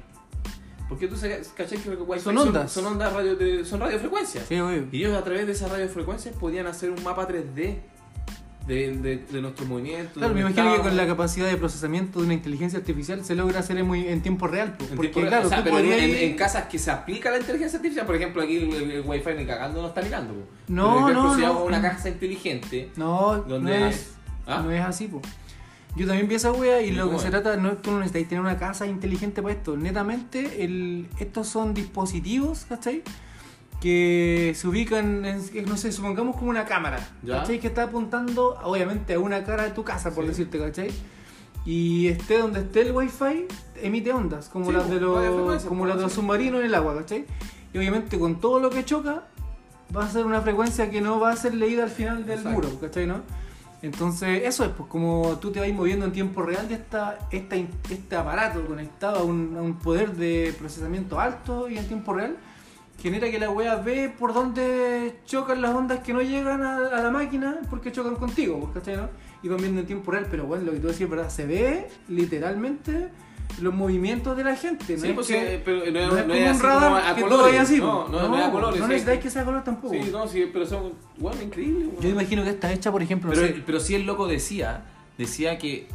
Porque 0.89 1.07
tú 1.07 1.17
sabes, 1.17 1.53
¿cachai? 1.57 1.79
Que 1.79 1.91
Wi-Fi 1.91 2.23
Son 2.25 2.37
ondas. 2.37 2.71
Son, 2.73 2.85
ondas 2.85 3.13
radio 3.13 3.37
de- 3.37 3.65
son 3.65 3.81
radiofrecuencias. 3.81 4.45
Sí, 4.49 4.59
obvio. 4.59 4.87
Y 4.91 4.99
ellos 4.99 5.17
a 5.17 5.23
través 5.25 5.47
de 5.47 5.53
esas 5.53 5.71
radiofrecuencias 5.71 6.35
podían 6.35 6.67
hacer 6.67 6.91
un 6.91 7.03
mapa 7.05 7.29
3D 7.29 7.79
de, 8.67 8.97
de, 8.97 9.17
de 9.31 9.41
nuestros 9.41 9.69
movimientos. 9.69 10.15
Claro, 10.19 10.35
me 10.35 10.41
imagino 10.41 10.75
que 10.77 10.81
con 10.83 10.97
la 10.97 11.07
capacidad 11.07 11.49
de 11.49 11.57
procesamiento 11.57 12.19
de 12.21 12.27
una 12.27 12.35
inteligencia 12.35 12.79
artificial 12.79 13.25
se 13.25 13.35
logra 13.35 13.61
hacer 13.61 13.79
en, 13.79 13.87
muy, 13.87 14.07
en 14.09 14.21
tiempo 14.21 14.47
real. 14.49 14.75
pues, 14.77 14.91
En 14.91 14.97
porque 14.97 15.11
tiempo 15.13 15.31
real. 15.31 15.43
claro, 15.43 15.47
o 15.47 15.49
sea, 15.51 15.59
tú 15.59 15.65
pero 15.77 15.79
en, 15.79 16.11
ir- 16.11 16.23
en 16.23 16.37
casas 16.37 16.65
que 16.67 16.79
se 16.79 16.91
aplica 16.91 17.31
la 17.31 17.39
inteligencia 17.39 17.79
artificial, 17.79 18.05
por 18.07 18.17
ejemplo, 18.17 18.43
aquí 18.43 18.57
el, 18.59 18.73
el, 18.75 18.91
el 18.91 19.03
Wi-Fi 19.07 19.31
ni 19.37 19.47
cagando 19.47 19.81
no 19.83 19.89
está 19.89 20.03
mirando. 20.03 20.35
po. 20.35 20.41
No, 20.69 21.09
no, 21.11 21.37
no. 21.37 21.65
una 21.65 21.81
casa 21.81 22.09
inteligente, 22.09 22.91
No, 22.97 23.37
donde- 23.43 23.79
no 23.81 23.87
es, 23.87 24.13
¿Ah? 24.51 24.63
no 24.63 24.71
es 24.71 24.81
así, 24.83 25.07
po. 25.09 25.21
Yo 25.97 26.07
también 26.07 26.29
vi 26.29 26.37
esa 26.37 26.53
wea 26.53 26.81
y 26.83 26.91
¿Y 26.91 26.93
lo 26.93 27.11
que 27.11 27.19
se 27.19 27.25
es? 27.27 27.31
trata 27.33 27.57
no 27.57 27.69
es 27.71 27.79
que 27.79 27.89
uno 27.91 27.99
necesitáis 27.99 28.29
tener 28.29 28.43
una 28.43 28.57
casa 28.59 28.87
inteligente 28.87 29.43
para 29.43 29.55
esto. 29.55 29.77
Netamente, 29.77 30.63
el, 30.65 31.09
estos 31.19 31.49
son 31.49 31.75
dispositivos, 31.75 32.65
¿cachai? 32.69 33.03
Que 33.81 34.53
se 34.55 34.69
ubican, 34.69 35.25
en, 35.25 35.41
no 35.67 35.77
sé, 35.77 35.91
supongamos 35.91 36.37
como 36.37 36.51
una 36.51 36.65
cámara, 36.67 36.99
Ya. 37.23 37.39
¿cachai? 37.39 37.59
Que 37.61 37.67
está 37.69 37.85
apuntando, 37.85 38.59
obviamente, 38.63 39.15
a 39.15 39.19
una 39.19 39.43
cara 39.43 39.65
de 39.65 39.71
tu 39.71 39.83
casa, 39.83 40.15
por 40.15 40.25
Sí. 40.25 40.29
decirte, 40.29 40.59
¿cachai? 40.59 40.91
Y 41.65 42.09
esté 42.09 42.39
donde 42.39 42.61
esté 42.61 42.83
el 42.83 42.93
wifi, 42.93 43.47
emite 43.83 44.13
ondas, 44.13 44.49
como 44.49 44.67
Sí, 44.67 44.73
las 44.73 44.89
de 44.89 45.01
los, 45.01 45.65
como 45.65 45.87
las 45.87 45.97
de 45.97 46.03
los 46.05 46.13
submarinos 46.13 46.61
en 46.61 46.67
el 46.67 46.75
agua, 46.75 46.95
¿cachai? 46.99 47.27
Y 47.73 47.79
obviamente 47.79 48.19
con 48.19 48.39
todo 48.41 48.61
lo 48.61 48.71
que 48.71 48.85
choca, 48.85 49.25
va 49.97 50.05
a 50.05 50.09
ser 50.11 50.25
una 50.25 50.41
frecuencia 50.41 50.91
que 50.91 51.01
no 51.01 51.19
va 51.19 51.33
a 51.33 51.37
ser 51.37 51.55
leída 51.55 51.83
al 51.85 51.91
final 51.91 52.25
del 52.27 52.39
Exacto. 52.39 52.51
muro, 52.51 52.81
¿cachai? 52.81 53.07
¿no? 53.07 53.23
Entonces, 53.83 54.43
eso 54.45 54.65
es, 54.65 54.71
pues 54.71 54.89
como 54.89 55.39
tú 55.41 55.51
te 55.51 55.61
vas 55.61 55.69
moviendo 55.71 56.05
en 56.05 56.13
tiempo 56.13 56.43
real 56.43 56.69
de 56.69 56.75
esta, 56.75 57.19
esta, 57.31 57.57
este 57.57 58.17
aparato 58.17 58.65
conectado 58.67 59.21
a 59.21 59.25
un, 59.25 59.57
a 59.57 59.63
un 59.63 59.79
poder 59.79 60.13
de 60.17 60.55
procesamiento 60.59 61.19
alto 61.19 61.69
y 61.69 61.79
en 61.79 61.89
tiempo 61.89 62.13
real, 62.13 62.37
genera 63.01 63.31
que 63.31 63.39
la 63.39 63.51
wea 63.51 63.77
ve 63.77 64.13
por 64.17 64.35
dónde 64.35 65.21
chocan 65.25 65.63
las 65.63 65.75
ondas 65.75 66.01
que 66.01 66.13
no 66.13 66.21
llegan 66.21 66.63
a, 66.63 66.77
a 66.77 67.03
la 67.03 67.11
máquina 67.11 67.61
porque 67.71 67.91
chocan 67.91 68.17
contigo, 68.17 68.61
pues, 68.61 68.73
¿cachai? 68.75 68.99
¿no? 68.99 69.09
Y 69.43 69.49
van 69.49 69.59
viendo 69.59 69.81
en 69.81 69.87
tiempo 69.87 70.11
real, 70.13 70.27
pero 70.31 70.45
bueno, 70.45 70.65
lo 70.65 70.73
que 70.73 70.81
tú 70.81 70.89
decías, 70.89 71.09
¿verdad? 71.09 71.31
Se 71.31 71.47
ve 71.47 71.89
literalmente 72.09 73.09
los 73.61 73.75
movimientos 73.75 74.37
de 74.37 74.45
la 74.45 74.57
gente, 74.57 74.95
¿no? 74.95 75.01
Sí, 75.01 75.09
es 75.09 75.15
pues, 75.15 75.27
que- 75.27 75.57
sí, 75.57 75.63
pero 75.65 75.79
no, 75.79 75.93
no 75.93 76.11
es, 76.13 76.21
es 76.21 76.27
no 76.27 76.33
como 76.33 76.35
es 76.35 76.43
un 76.43 76.49
así 76.49 76.61
como 76.61 76.71
radar 76.81 77.11
a 77.11 77.15
que 77.15 77.23
colores. 77.23 77.61
así, 77.61 77.79
no, 77.79 78.07
pues. 78.07 78.13
no, 78.23 78.29
no, 78.29 78.39
es 78.39 78.45
a 78.45 78.51
colores. 78.51 78.81
no 78.81 78.87
sí. 78.87 78.93
necesitáis 78.93 79.21
que 79.21 79.31
sea 79.31 79.45
color 79.45 79.65
tampoco. 79.65 79.95
Sí, 79.95 80.09
no, 80.13 80.29
sí, 80.29 80.51
pero 80.53 80.67
son, 80.67 80.93
bueno, 81.19 81.43
increíbles. 81.43 81.89
Yo 82.01 82.09
imagino 82.09 82.45
que 82.45 82.51
está 82.51 82.73
hecha, 82.73 82.91
por 82.93 83.03
ejemplo, 83.03 83.31
no 83.31 83.35
Pero, 83.41 83.47
sé, 83.55 83.63
pero 83.65 83.81
si 83.81 83.95
el 83.95 84.05
loco 84.05 84.27
decía, 84.27 84.85
decía 85.19 85.59
que 85.59 85.87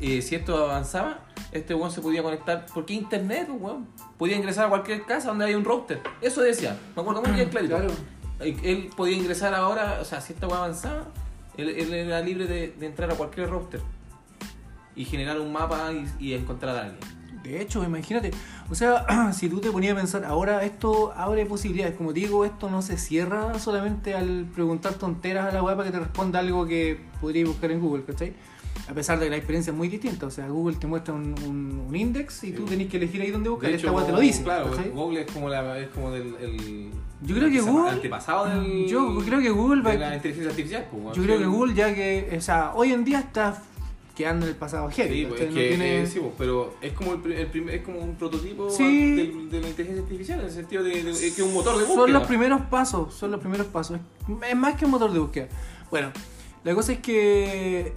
eh, 0.00 0.22
si 0.22 0.34
esto 0.34 0.56
avanzaba, 0.56 1.20
este 1.52 1.74
weón 1.74 1.90
se 1.90 2.00
podía 2.00 2.22
conectar. 2.22 2.66
¿Por 2.72 2.86
qué 2.86 2.94
internet, 2.94 3.48
weón? 3.50 3.86
Podía 4.18 4.36
ingresar 4.36 4.66
a 4.66 4.68
cualquier 4.68 5.04
casa 5.04 5.28
donde 5.28 5.44
hay 5.46 5.54
un 5.54 5.64
router. 5.64 6.00
Eso 6.20 6.40
decía. 6.40 6.78
Me 6.96 7.02
acuerdo 7.02 7.22
muy 7.22 7.32
bien 7.32 7.48
clarito. 7.48 7.76
Claro. 7.76 7.92
Él, 8.40 8.90
podía 8.96 9.16
ingresar 9.16 9.54
ahora, 9.54 9.98
o 10.00 10.04
sea, 10.04 10.20
si 10.20 10.32
esta 10.32 10.48
weá 10.48 10.58
avanzaba, 10.58 11.06
él, 11.56 11.68
él 11.68 11.92
era 11.94 12.20
libre 12.20 12.46
de, 12.46 12.68
de 12.78 12.86
entrar 12.86 13.10
a 13.10 13.14
cualquier 13.14 13.48
router 13.48 13.80
y 14.96 15.04
generar 15.04 15.40
un 15.40 15.52
mapa 15.52 15.90
y, 15.92 16.28
y 16.28 16.34
encontrar 16.34 16.76
a 16.76 16.80
alguien. 16.84 17.00
De 17.42 17.60
hecho, 17.60 17.82
imagínate, 17.82 18.30
o 18.70 18.74
sea, 18.74 19.32
si 19.32 19.48
tú 19.48 19.60
te 19.60 19.70
ponías 19.72 19.94
a 19.94 19.96
pensar, 19.96 20.24
ahora 20.24 20.62
esto 20.62 21.12
abre 21.16 21.44
posibilidades, 21.44 21.96
como 21.96 22.12
te 22.12 22.20
digo, 22.20 22.44
esto 22.44 22.70
no 22.70 22.82
se 22.82 22.96
cierra 22.98 23.58
solamente 23.58 24.14
al 24.14 24.46
preguntar 24.54 24.94
tonteras 24.94 25.48
a 25.50 25.52
la 25.52 25.62
web 25.62 25.76
para 25.76 25.88
que 25.90 25.92
te 25.92 25.98
responda 25.98 26.38
algo 26.38 26.64
que 26.66 27.00
podrías 27.20 27.48
buscar 27.48 27.72
en 27.72 27.80
Google, 27.80 28.04
¿cachai? 28.04 28.32
A 28.88 28.94
pesar 28.94 29.18
de 29.18 29.26
que 29.26 29.30
la 29.30 29.36
experiencia 29.36 29.70
es 29.72 29.76
muy 29.76 29.88
distinta, 29.88 30.26
o 30.26 30.30
sea, 30.30 30.46
Google 30.48 30.76
te 30.76 30.86
muestra 30.86 31.14
un, 31.14 31.34
un, 31.46 31.84
un 31.88 31.96
index 31.96 32.44
y 32.44 32.48
Sí. 32.48 32.52
tú 32.52 32.64
tenés 32.64 32.88
que 32.88 32.96
elegir 32.96 33.20
ahí 33.22 33.30
dónde 33.30 33.48
buscar, 33.50 33.70
De 33.70 33.76
esta 33.76 33.88
hecho, 33.88 33.96
web 33.96 34.06
te 34.06 34.12
lo 34.12 34.20
dice, 34.20 34.42
Claro, 34.44 34.70
¿cachai? 34.70 34.90
Google 34.90 35.20
es 35.22 35.30
como, 35.32 35.48
la, 35.48 35.78
es 35.78 35.88
como 35.88 36.10
del, 36.12 36.34
el, 36.40 36.90
Yo 37.22 37.36
creo 37.36 37.50
que 37.50 37.60
Google- 37.60 37.90
antepasado 37.90 38.46
del, 38.46 38.86
Yo 38.86 39.18
creo 39.24 39.40
que 39.40 39.50
Google 39.50 39.82
va 39.82 39.90
de 39.92 39.98
la 39.98 40.14
inteligencia 40.14 40.50
artificial. 40.50 40.86
pues. 40.90 41.16
Yo 41.16 41.22
creo 41.24 41.38
que 41.38 41.46
Google 41.46 41.74
ya 41.74 41.92
que, 41.94 42.34
o 42.36 42.40
sea, 42.40 42.72
hoy 42.74 42.92
en 42.92 43.04
día 43.04 43.18
está 43.20 43.60
quedando 44.14 44.46
en 44.46 44.52
el 44.52 44.56
pasado 44.58 44.90
heavy, 44.90 45.20
Sí, 45.20 45.26
pues, 45.26 45.40
es 45.40 45.48
No 45.48 45.54
que, 45.54 45.68
tiene- 45.68 46.02
eh, 46.02 46.06
sí, 46.06 46.20
pues, 46.20 46.32
pero 46.36 46.74
es 46.82 46.92
como, 46.92 47.14
el, 47.14 47.32
el 47.32 47.46
primer- 47.46 47.74
es 47.76 47.82
como 47.82 47.98
un 48.00 48.14
prototipo 48.16 48.68
Sí. 48.70 49.14
del- 49.16 49.50
de, 49.50 49.60
la 49.60 49.68
inteligencia 49.68 50.02
artificial, 50.04 50.40
en 50.40 50.46
el 50.46 50.52
sentido 50.52 50.82
de, 50.82 51.02
de- 51.02 51.10
es 51.10 51.20
que 51.20 51.26
es 51.28 51.40
un 51.40 51.54
motor 51.54 51.74
de 51.78 51.84
búsqueda. 51.84 51.96
Son 52.04 52.12
los 52.12 52.26
primeros 52.26 52.60
pasos, 52.62 53.14
son 53.14 53.30
los 53.30 53.40
primeros 53.40 53.66
pasos. 53.68 53.98
Es 54.48 54.56
más 54.56 54.74
que 54.76 54.84
un 54.84 54.90
motor 54.90 55.12
de 55.12 55.18
búsqueda. 55.18 55.48
Bueno, 55.90 56.10
la 56.64 56.74
cosa 56.74 56.92
es 56.92 56.98
que 57.00 57.94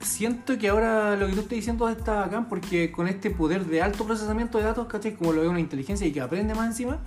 siento 0.00 0.56
que 0.58 0.68
ahora 0.68 1.16
lo 1.16 1.26
que 1.26 1.32
tú 1.32 1.40
estás 1.40 1.56
diciendo 1.56 1.88
está 1.88 2.14
bacán 2.14 2.48
porque 2.48 2.90
con 2.92 3.08
este 3.08 3.30
poder 3.30 3.64
de 3.66 3.82
alto 3.82 4.04
procesamiento 4.04 4.58
de 4.58 4.64
datos, 4.64 4.86
¿cachai? 4.86 5.14
Como 5.16 5.32
lo 5.32 5.40
ve 5.42 5.48
una 5.48 5.60
inteligencia 5.60 6.06
y 6.06 6.12
que 6.12 6.20
aprende 6.20 6.54
más 6.54 6.66
encima, 6.66 6.98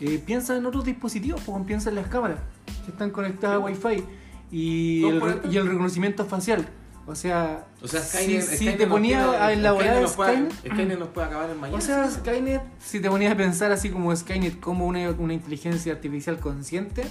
eh, 0.00 0.18
piensa 0.24 0.56
en 0.56 0.64
otros 0.66 0.84
dispositivos, 0.84 1.40
pues 1.44 1.62
piensa 1.66 1.90
en 1.90 1.96
las 1.96 2.08
cámaras 2.08 2.38
que 2.84 2.90
están 2.90 3.10
conectadas 3.10 3.56
a 3.56 3.58
Wi-Fi 3.60 4.04
y 4.50 5.04
el, 5.04 5.22
y 5.50 5.56
el 5.56 5.66
reconocimiento 5.68 6.24
facial. 6.24 6.66
O 7.10 7.14
sea, 7.14 7.66
O 7.82 7.88
sea, 7.88 8.00
si, 8.00 8.18
Skynet, 8.18 8.42
si 8.42 8.56
Skynet 8.56 8.78
te 8.78 8.86
nos 8.86 8.92
ponía 8.94 9.26
puede- 9.26 9.38
a 9.38 9.52
elaborar 9.52 10.06
puede- 10.14 10.32
Skynet, 10.32 10.52
Skynet 10.72 10.98
nos 10.98 11.08
puede 11.08 11.26
acabar 11.26 11.50
en 11.50 11.60
mañana. 11.60 11.78
o 11.78 11.80
sea, 11.80 12.08
Skynet, 12.10 12.62
si 12.78 13.00
te 13.00 13.10
ponías 13.10 13.32
a 13.32 13.36
pensar 13.36 13.72
así 13.72 13.90
como 13.90 14.14
Skynet, 14.14 14.60
como 14.60 14.86
una, 14.86 15.10
una 15.10 15.34
inteligencia 15.34 15.92
artificial 15.92 16.38
consciente, 16.38 17.02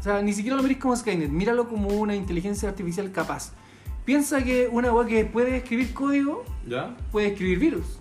o 0.00 0.02
sea, 0.02 0.22
ni 0.22 0.32
siquiera 0.32 0.56
lo 0.56 0.62
mirís 0.62 0.78
como 0.78 0.96
Skynet, 0.96 1.30
míralo 1.30 1.68
como 1.68 1.88
una 1.88 2.14
inteligencia 2.14 2.68
artificial 2.68 3.12
capaz. 3.12 3.52
Piensa 4.04 4.42
que 4.42 4.68
una 4.70 4.92
web 4.92 5.06
que 5.08 5.24
puede 5.24 5.56
escribir 5.56 5.92
código, 5.92 6.44
¿Ya? 6.66 6.96
puede 7.12 7.28
escribir 7.28 7.58
virus. 7.58 7.98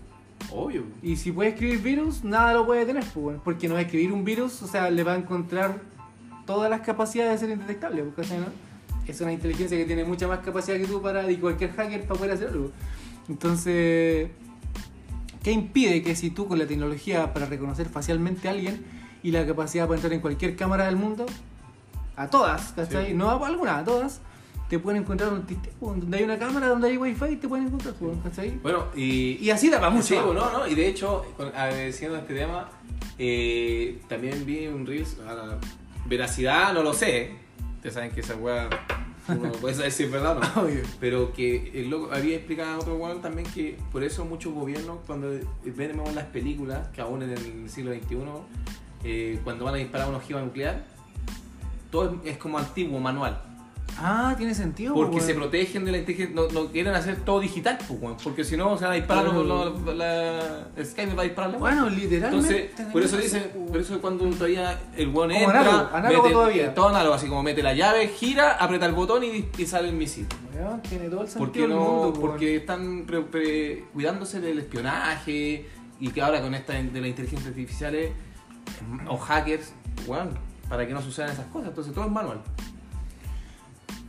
Obvio. 0.51 0.83
Y 1.01 1.15
si 1.15 1.31
puede 1.31 1.49
escribir 1.49 1.79
virus, 1.81 2.23
nada 2.23 2.53
lo 2.53 2.65
puede 2.65 2.85
tener, 2.85 3.03
pues, 3.13 3.37
porque 3.43 3.67
no 3.67 3.73
va 3.73 3.79
a 3.79 3.83
escribir 3.83 4.13
un 4.13 4.23
virus, 4.23 4.61
o 4.61 4.67
sea, 4.67 4.89
le 4.91 5.03
va 5.03 5.13
a 5.13 5.17
encontrar 5.17 5.79
todas 6.45 6.69
las 6.69 6.81
capacidades 6.81 7.41
de 7.41 7.47
ser 7.47 7.49
indetectable, 7.55 8.03
pues, 8.03 8.27
¿cachai, 8.27 8.39
no? 8.41 8.47
Es 9.07 9.21
una 9.21 9.31
inteligencia 9.31 9.77
que 9.77 9.85
tiene 9.85 10.03
mucha 10.03 10.27
más 10.27 10.39
capacidad 10.39 10.77
que 10.77 10.87
tú 10.87 11.01
para 11.01 11.29
y 11.31 11.37
cualquier 11.37 11.73
hacker 11.73 12.01
para 12.03 12.15
poder 12.17 12.33
hacer 12.33 12.47
algo. 12.49 12.71
Entonces, 13.29 14.29
¿qué 15.43 15.51
impide 15.51 16.01
que 16.03 16.15
si 16.15 16.31
tú 16.31 16.47
con 16.47 16.59
la 16.59 16.67
tecnología 16.67 17.33
para 17.33 17.45
reconocer 17.45 17.87
facialmente 17.87 18.47
a 18.47 18.51
alguien 18.51 18.83
y 19.23 19.31
la 19.31 19.45
capacidad 19.45 19.85
para 19.85 19.95
entrar 19.95 20.13
en 20.13 20.21
cualquier 20.21 20.55
cámara 20.55 20.85
del 20.85 20.95
mundo, 20.95 21.25
a 22.15 22.27
todas, 22.29 22.73
¿cachai? 22.73 23.07
Sí. 23.07 23.13
No 23.13 23.29
a 23.29 23.47
alguna, 23.47 23.79
a 23.79 23.83
todas, 23.83 24.21
te 24.69 24.79
pueden 24.79 25.01
encontrar 25.01 25.31
donde, 25.31 25.57
donde 25.79 26.17
hay 26.17 26.23
una 26.23 26.37
cámara, 26.37 26.67
donde 26.67 26.87
hay 26.89 26.97
wifi, 26.97 27.35
te 27.35 27.47
pueden 27.47 27.67
encontrar, 27.67 27.93
pues, 27.95 28.17
¿cachai? 28.23 28.51
Bueno, 28.61 28.85
y, 28.95 29.37
Y 29.41 29.49
así 29.49 29.69
da 29.69 29.79
para 29.79 29.91
mucho. 29.91 30.07
Sí, 30.07 30.15
más. 30.15 30.25
bueno, 30.25 30.49
¿no? 30.51 30.67
Y 30.67 30.75
de 30.75 30.87
hecho, 30.87 31.25
agradeciendo 31.37 32.17
este 32.17 32.33
tema, 32.33 32.69
eh, 33.17 34.01
también 34.07 34.45
vi 34.45 34.67
un 34.67 34.85
Reels, 34.85 35.17
a 35.27 35.33
la 35.33 35.57
veracidad 36.05 36.73
no 36.73 36.83
lo 36.83 36.93
sé, 36.93 37.31
ustedes 37.87 37.93
saben 37.93 38.11
que 38.11 38.21
esa 38.21 38.35
weá, 38.35 38.67
uno 39.27 39.47
no 39.47 39.51
puede 39.53 39.75
saber 39.75 39.91
si 39.91 40.03
es 40.03 40.11
verdad 40.11 40.37
o 40.37 40.39
no, 40.39 40.67
pero 40.99 41.31
que 41.33 41.71
el 41.75 41.89
loco 41.89 42.09
había 42.11 42.35
explicado 42.37 42.73
a 42.73 42.79
otro 42.79 42.95
weón 42.95 43.21
también 43.21 43.47
que 43.53 43.77
por 43.91 44.03
eso 44.03 44.25
muchos 44.25 44.53
gobiernos 44.53 44.99
cuando 45.05 45.31
vemos 45.63 46.13
las 46.15 46.25
películas, 46.25 46.87
que 46.89 47.01
aún 47.01 47.21
en 47.21 47.31
el 47.31 47.69
siglo 47.69 47.93
XXI, 47.93 48.17
eh, 49.03 49.39
cuando 49.43 49.65
van 49.65 49.75
a 49.75 49.77
disparar 49.77 50.07
una 50.07 50.17
ojiva 50.17 50.41
nuclear, 50.41 50.83
todo 51.91 52.19
es, 52.23 52.31
es 52.31 52.37
como 52.39 52.57
antiguo, 52.57 52.99
manual. 52.99 53.39
Ah, 53.97 54.33
tiene 54.37 54.53
sentido. 54.53 54.93
Porque 54.93 55.13
pues, 55.13 55.23
se 55.25 55.31
weón. 55.31 55.43
protegen 55.43 55.85
de 55.85 55.91
la 55.93 55.97
inteligencia, 55.99 56.35
no, 56.35 56.47
no 56.49 56.67
quieren 56.71 56.93
hacer 56.95 57.17
todo 57.21 57.39
digital, 57.39 57.77
pues, 57.87 57.99
weón, 58.01 58.17
porque 58.23 58.43
si 58.43 58.57
no, 58.57 58.77
se 58.77 58.83
van 58.83 58.91
a 58.93 58.95
disparar, 58.95 59.25
lo- 59.25 59.43
lo- 59.43 59.93
la, 59.95 60.67
Skynet 60.83 61.17
va 61.17 61.21
a 61.21 61.23
disparar 61.25 61.51
la. 61.51 61.57
Bueno, 61.57 61.89
literalmente. 61.89 62.71
Entonces, 62.71 62.87
por 62.91 63.01
eso 63.03 63.17
dicen, 63.17 63.51
por 63.69 63.77
eso 63.79 64.01
cuando 64.01 64.25
todavía 64.31 64.79
el 64.97 65.07
weón 65.09 65.29
Como 65.31 65.43
entra, 65.45 65.59
análogo, 65.61 65.89
análogo 65.95 66.23
mete- 66.23 66.33
todavía. 66.33 66.73
todo 66.75 66.89
análogo, 66.89 67.15
así 67.15 67.27
como 67.27 67.41
mete 67.43 67.63
la 67.63 67.73
llave, 67.73 68.07
gira, 68.09 68.51
aprieta 68.53 68.85
el 68.85 68.93
botón 68.93 69.23
y, 69.23 69.47
y 69.57 69.65
sale 69.65 69.87
el 69.89 69.95
misil. 69.95 70.27
Weón, 70.53 70.81
tiene 70.81 71.09
todo 71.09 71.21
el 71.21 71.27
sentido 71.27 71.45
¿Por 71.45 71.51
qué 71.53 71.61
del 71.61 71.69
no? 71.69 71.79
mundo, 71.79 72.09
weón. 72.09 72.21
porque 72.21 72.55
están 72.57 73.03
pre- 73.05 73.21
pre- 73.21 73.85
cuidándose 73.93 74.41
del 74.41 74.59
espionaje 74.59 75.69
y 75.99 76.09
que 76.09 76.21
ahora 76.21 76.41
con 76.41 76.53
esta 76.53 76.73
de 76.73 76.99
la 77.01 77.07
inteligencia 77.07 77.47
artificial 77.49 77.95
es- 77.95 78.11
o 79.07 79.17
hackers, 79.17 79.71
weón, 80.05 80.31
para 80.67 80.85
que 80.85 80.93
no 80.93 81.01
sucedan 81.01 81.31
esas 81.31 81.45
cosas. 81.47 81.69
Entonces 81.69 81.93
todo 81.93 82.05
es 82.05 82.11
manual. 82.11 82.41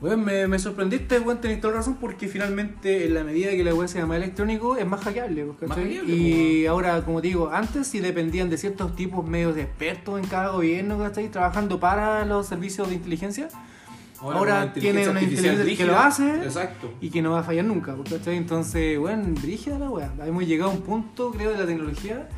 Weón, 0.00 0.24
me, 0.24 0.46
me 0.46 0.58
sorprendiste, 0.58 1.18
weón, 1.20 1.40
tenés 1.40 1.60
toda 1.60 1.72
la 1.72 1.78
razón, 1.78 1.96
porque 1.96 2.28
finalmente 2.28 3.06
en 3.06 3.14
la 3.14 3.24
medida 3.24 3.50
que 3.50 3.64
la 3.64 3.74
weá 3.74 3.88
sea 3.88 4.04
más 4.04 4.18
electrónico 4.18 4.76
es 4.76 4.86
más 4.86 5.00
hackeable, 5.02 5.44
Más 5.44 5.78
hackeable, 5.78 6.12
Y 6.12 6.66
ahora, 6.66 7.02
como 7.02 7.22
te 7.22 7.28
digo, 7.28 7.50
antes 7.50 7.86
sí 7.86 8.00
dependían 8.00 8.50
de 8.50 8.58
ciertos 8.58 8.94
tipos 8.94 9.26
medios 9.26 9.54
de 9.54 9.62
expertos 9.62 10.20
en 10.20 10.26
cada 10.26 10.50
gobierno, 10.50 10.98
¿cachai? 10.98 11.28
Trabajando 11.30 11.80
para 11.80 12.26
los 12.26 12.46
servicios 12.46 12.88
de 12.88 12.96
inteligencia 12.96 13.48
Ahora 14.20 14.66
la 14.66 14.72
tiene 14.72 15.08
una 15.08 15.20
inteligencia 15.22 15.76
que 15.76 15.84
lo 15.84 15.98
hace. 15.98 16.44
Exacto. 16.44 16.92
y 17.00 17.10
que 17.10 17.22
no 17.22 17.32
va 17.32 17.40
a 17.40 17.42
fallar 17.42 17.64
nunca, 17.64 17.94
pues, 17.94 18.10
¿cachai? 18.10 18.36
Entonces, 18.36 18.98
weón, 18.98 19.34
brígida 19.34 19.78
la 19.78 19.90
weá. 19.90 20.12
Hemos 20.26 20.46
llegado 20.46 20.70
a 20.70 20.74
un 20.74 20.82
punto, 20.82 21.30
creo, 21.32 21.52
de 21.52 21.58
la 21.58 21.66
tecnología 21.66 22.28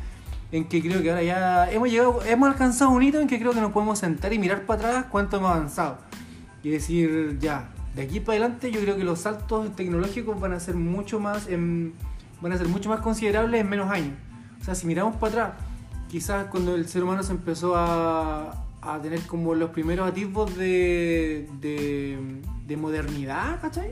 en 0.51 0.67
que 0.67 0.81
creo 0.81 1.01
que 1.01 1.09
ahora 1.09 1.23
ya 1.23 1.71
hemos 1.71 1.89
llegado, 1.89 2.21
hemos 2.25 2.49
alcanzado 2.49 2.91
un 2.91 3.03
hito 3.03 3.19
en 3.19 3.27
que 3.27 3.37
creo 3.37 3.51
que 3.51 3.61
nos 3.61 3.71
podemos 3.71 3.99
sentar 3.99 4.33
y 4.33 4.39
mirar 4.39 4.63
para 4.63 4.89
atrás 4.89 5.05
cuánto 5.11 5.37
hemos 5.37 5.51
avanzado. 5.51 6.08
Y 6.63 6.69
decir, 6.69 7.37
ya, 7.39 7.69
de 7.95 8.01
aquí 8.03 8.19
para 8.19 8.37
adelante 8.39 8.71
yo 8.71 8.81
creo 8.81 8.97
que 8.97 9.03
los 9.03 9.19
saltos 9.19 9.75
tecnológicos 9.75 10.39
van 10.39 10.53
a 10.53 10.59
ser 10.59 10.75
mucho 10.75 11.19
más 11.19 11.47
en- 11.47 11.93
van 12.41 12.51
a 12.53 12.57
ser 12.57 12.67
mucho 12.67 12.89
más 12.89 12.99
considerables 13.01 13.61
en 13.61 13.69
menos 13.69 13.89
años. 13.91 14.13
O 14.61 14.63
sea, 14.63 14.75
si 14.75 14.87
miramos 14.87 15.15
para 15.17 15.29
atrás, 15.31 15.63
quizás 16.09 16.47
cuando 16.47 16.75
el 16.75 16.87
ser 16.87 17.03
humano 17.03 17.23
se 17.23 17.31
empezó 17.31 17.75
a, 17.75 18.65
a 18.81 19.01
tener 19.01 19.21
como 19.21 19.55
los 19.55 19.69
primeros 19.71 20.07
atisbos 20.09 20.55
de, 20.57 21.47
de, 21.61 22.17
de 22.67 22.77
modernidad, 22.77 23.59
¿cachai? 23.61 23.91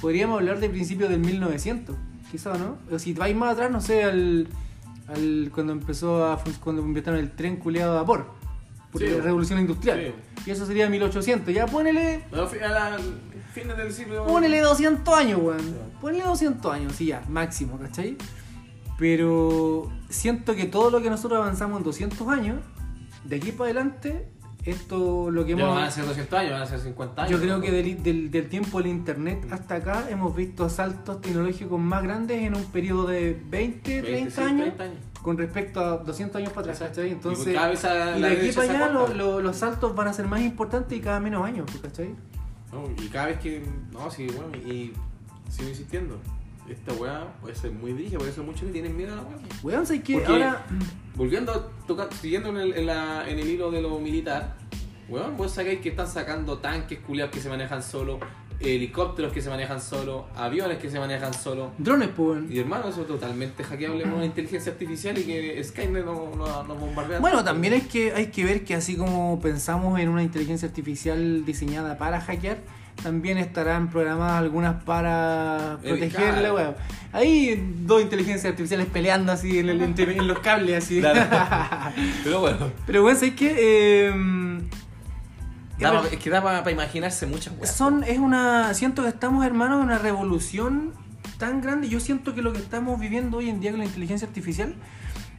Podríamos 0.00 0.38
hablar 0.40 0.60
de 0.60 0.68
principios 0.68 1.08
del 1.10 1.20
1900, 1.20 1.96
quizás, 2.30 2.58
¿no? 2.58 2.76
O 2.94 2.98
si 2.98 3.12
vais 3.12 3.34
más 3.36 3.52
atrás, 3.52 3.70
no 3.70 3.80
sé, 3.80 4.02
al, 4.04 4.48
al 5.08 5.50
cuando 5.54 5.72
empezó 5.72 6.26
a 6.26 6.42
cuando 6.62 6.82
inventaron 6.82 7.20
el 7.20 7.30
tren 7.32 7.56
culeado 7.56 7.92
a 7.92 8.02
vapor, 8.02 8.32
por 8.94 9.02
Sí. 9.02 9.08
la 9.08 9.22
revolución 9.24 9.58
industrial. 9.58 10.14
Y 10.46 10.50
eso 10.52 10.64
sería 10.66 10.88
1800. 10.88 11.52
Ya 11.52 11.66
ponele 11.66 12.22
a 12.32 12.68
la 12.68 12.96
fines 13.52 13.76
del 13.76 13.92
siglo. 13.92 14.24
Ponele 14.24 14.60
200 14.60 15.12
años, 15.18 15.40
weón. 15.42 15.76
Ponele 16.00 16.22
200 16.24 16.72
años, 16.72 16.92
sí, 16.94 17.06
ya, 17.06 17.22
máximo, 17.28 17.76
¿cachai? 17.78 18.16
Pero 18.98 19.90
siento 20.08 20.54
que 20.54 20.66
todo 20.66 20.90
lo 20.90 21.02
que 21.02 21.10
nosotros 21.10 21.40
avanzamos 21.42 21.78
en 21.78 21.84
200 21.84 22.28
años, 22.28 22.60
de 23.24 23.36
aquí 23.36 23.50
para 23.50 23.70
adelante, 23.70 24.28
esto 24.64 25.30
lo 25.30 25.44
que 25.44 25.50
Ya 25.52 25.56
no 25.56 25.62
hemos... 25.64 25.74
van 25.76 25.84
a 25.84 25.90
ser 25.90 26.06
200 26.06 26.38
años, 26.38 26.52
van 26.52 26.62
a 26.62 26.66
ser 26.66 26.78
50 26.80 27.22
años. 27.22 27.32
Yo 27.32 27.40
creo 27.42 27.56
¿no? 27.56 27.62
que 27.62 27.72
del, 27.72 28.02
del- 28.02 28.30
del 28.30 28.48
tiempo 28.48 28.78
del 28.78 28.86
internet 28.92 29.44
hasta 29.50 29.76
acá 29.76 30.06
hemos 30.08 30.34
visto 30.36 30.68
saltos 30.68 31.20
tecnológicos 31.20 31.80
más 31.80 32.02
grandes 32.04 32.40
en 32.42 32.54
un 32.54 32.64
periodo 32.66 33.06
de 33.08 33.36
20, 33.50 33.80
30 34.02 34.10
20, 34.10 34.30
sí, 34.30 34.40
años 34.40 34.60
30 34.76 34.84
años. 34.84 34.96
Con 35.24 35.38
respecto 35.38 35.80
a 35.80 35.96
200 35.96 36.36
años 36.36 36.52
para 36.52 36.70
atrás. 36.72 36.78
¿cachai? 36.90 37.08
Y 37.08 37.12
Entonces, 37.12 37.46
vez 37.46 37.84
a- 37.86 38.16
y 38.16 38.20
la 38.20 38.28
de 38.28 38.36
aquí 38.36 38.52
para 38.52 38.70
allá 38.70 38.88
lo- 38.90 39.08
lo- 39.08 39.40
los 39.40 39.56
saltos 39.56 39.94
van 39.96 40.06
a 40.08 40.12
ser 40.12 40.26
más 40.28 40.40
importantes 40.42 40.96
y 40.96 41.00
cada 41.00 41.18
menos 41.18 41.44
años, 41.44 41.64
pues, 41.70 41.82
¿cachai? 41.82 42.14
No, 42.70 42.84
y 43.02 43.08
cada 43.08 43.26
vez 43.26 43.38
que. 43.40 43.64
No, 43.92 44.10
sí, 44.10 44.26
bueno, 44.26 44.54
y 44.56 44.92
sigo 45.48 45.68
insistiendo. 45.70 46.18
Esta 46.68 46.92
weá 46.94 47.26
puede 47.40 47.54
ser 47.54 47.72
muy 47.72 47.92
brígida, 47.92 48.18
por 48.18 48.28
eso 48.28 48.42
muchos 48.42 48.64
le 48.64 48.72
tienen 48.72 48.96
miedo 48.96 49.12
a 49.12 49.16
la 49.16 49.22
weá. 49.22 49.36
Weón, 49.62 49.86
sé 49.86 50.02
que 50.02 50.24
ahora... 50.24 50.64
Volviendo 51.14 51.52
a 51.52 51.68
tocar, 51.86 52.08
siguiendo 52.14 52.48
en 52.50 52.56
el, 52.56 52.72
en 52.74 52.86
la- 52.86 53.28
en 53.28 53.38
el 53.38 53.48
hilo 53.48 53.70
de 53.70 53.80
lo 53.82 53.98
militar, 53.98 54.56
weón, 55.08 55.36
vos 55.36 55.52
sabéis 55.52 55.80
que 55.80 55.90
están 55.90 56.08
sacando 56.08 56.58
tanques 56.58 56.98
culiados 57.00 57.32
que 57.34 57.40
se 57.40 57.48
manejan 57.48 57.82
solo, 57.82 58.18
helicópteros 58.60 59.32
que 59.32 59.40
se 59.42 59.50
manejan 59.50 59.80
solo, 59.80 60.26
aviones 60.36 60.78
que 60.78 60.90
se 60.90 60.98
manejan 60.98 61.34
solo. 61.34 61.72
Drones, 61.78 62.08
pues. 62.16 62.42
Y 62.50 62.58
hermano, 62.60 62.88
eso 62.88 63.02
es 63.02 63.06
totalmente 63.08 63.62
hackeable 63.64 64.02
con 64.04 64.12
una 64.14 64.24
inteligencia 64.24 64.72
artificial 64.72 65.16
y 65.18 65.24
que 65.24 65.62
Skynet 65.64 66.04
no, 66.04 66.30
no, 66.36 66.62
no 66.64 66.74
bombardea. 66.74 67.18
Bueno, 67.20 67.44
también 67.44 67.74
hay 67.74 67.82
que, 67.82 68.12
hay 68.12 68.26
que 68.28 68.44
ver 68.44 68.64
que 68.64 68.74
así 68.74 68.96
como 68.96 69.40
pensamos 69.40 69.98
en 70.00 70.08
una 70.08 70.22
inteligencia 70.22 70.68
artificial 70.68 71.44
diseñada 71.44 71.98
para 71.98 72.20
hackear, 72.20 72.58
también 73.02 73.38
estarán 73.38 73.90
programadas 73.90 74.38
algunas 74.40 74.82
para 74.84 75.78
protegerla, 75.82 76.38
claro. 76.40 76.54
weón. 76.54 76.74
Hay 77.12 77.74
dos 77.80 78.00
inteligencias 78.02 78.50
artificiales 78.52 78.86
peleando 78.86 79.32
así 79.32 79.58
en, 79.58 79.68
el- 79.68 79.82
en 79.82 80.28
los 80.28 80.38
cables, 80.38 80.84
así. 80.84 81.00
Claro. 81.00 81.20
Pero 82.24 82.40
bueno, 82.40 82.70
Pero 82.86 83.02
bueno, 83.02 83.18
¿sabes 83.18 83.34
qué? 83.34 83.54
Eh, 83.58 84.60
da 85.82 86.00
es 86.02 86.08
pa- 86.08 86.16
que 86.16 86.30
da 86.30 86.42
para 86.42 86.70
imaginarse 86.70 87.26
muchas 87.26 87.52
weas. 87.58 87.74
son, 87.74 88.04
es 88.04 88.18
una, 88.18 88.72
siento 88.74 89.02
que 89.02 89.08
estamos 89.08 89.44
hermanos 89.44 89.78
en 89.80 89.86
una 89.86 89.98
revolución 89.98 90.92
tan 91.38 91.60
grande. 91.60 91.88
Yo 91.88 92.00
siento 92.00 92.34
que 92.34 92.42
lo 92.42 92.52
que 92.52 92.58
estamos 92.60 93.00
viviendo 93.00 93.38
hoy 93.38 93.48
en 93.50 93.60
día 93.60 93.70
con 93.70 93.80
la 93.80 93.86
inteligencia 93.86 94.26
artificial 94.28 94.74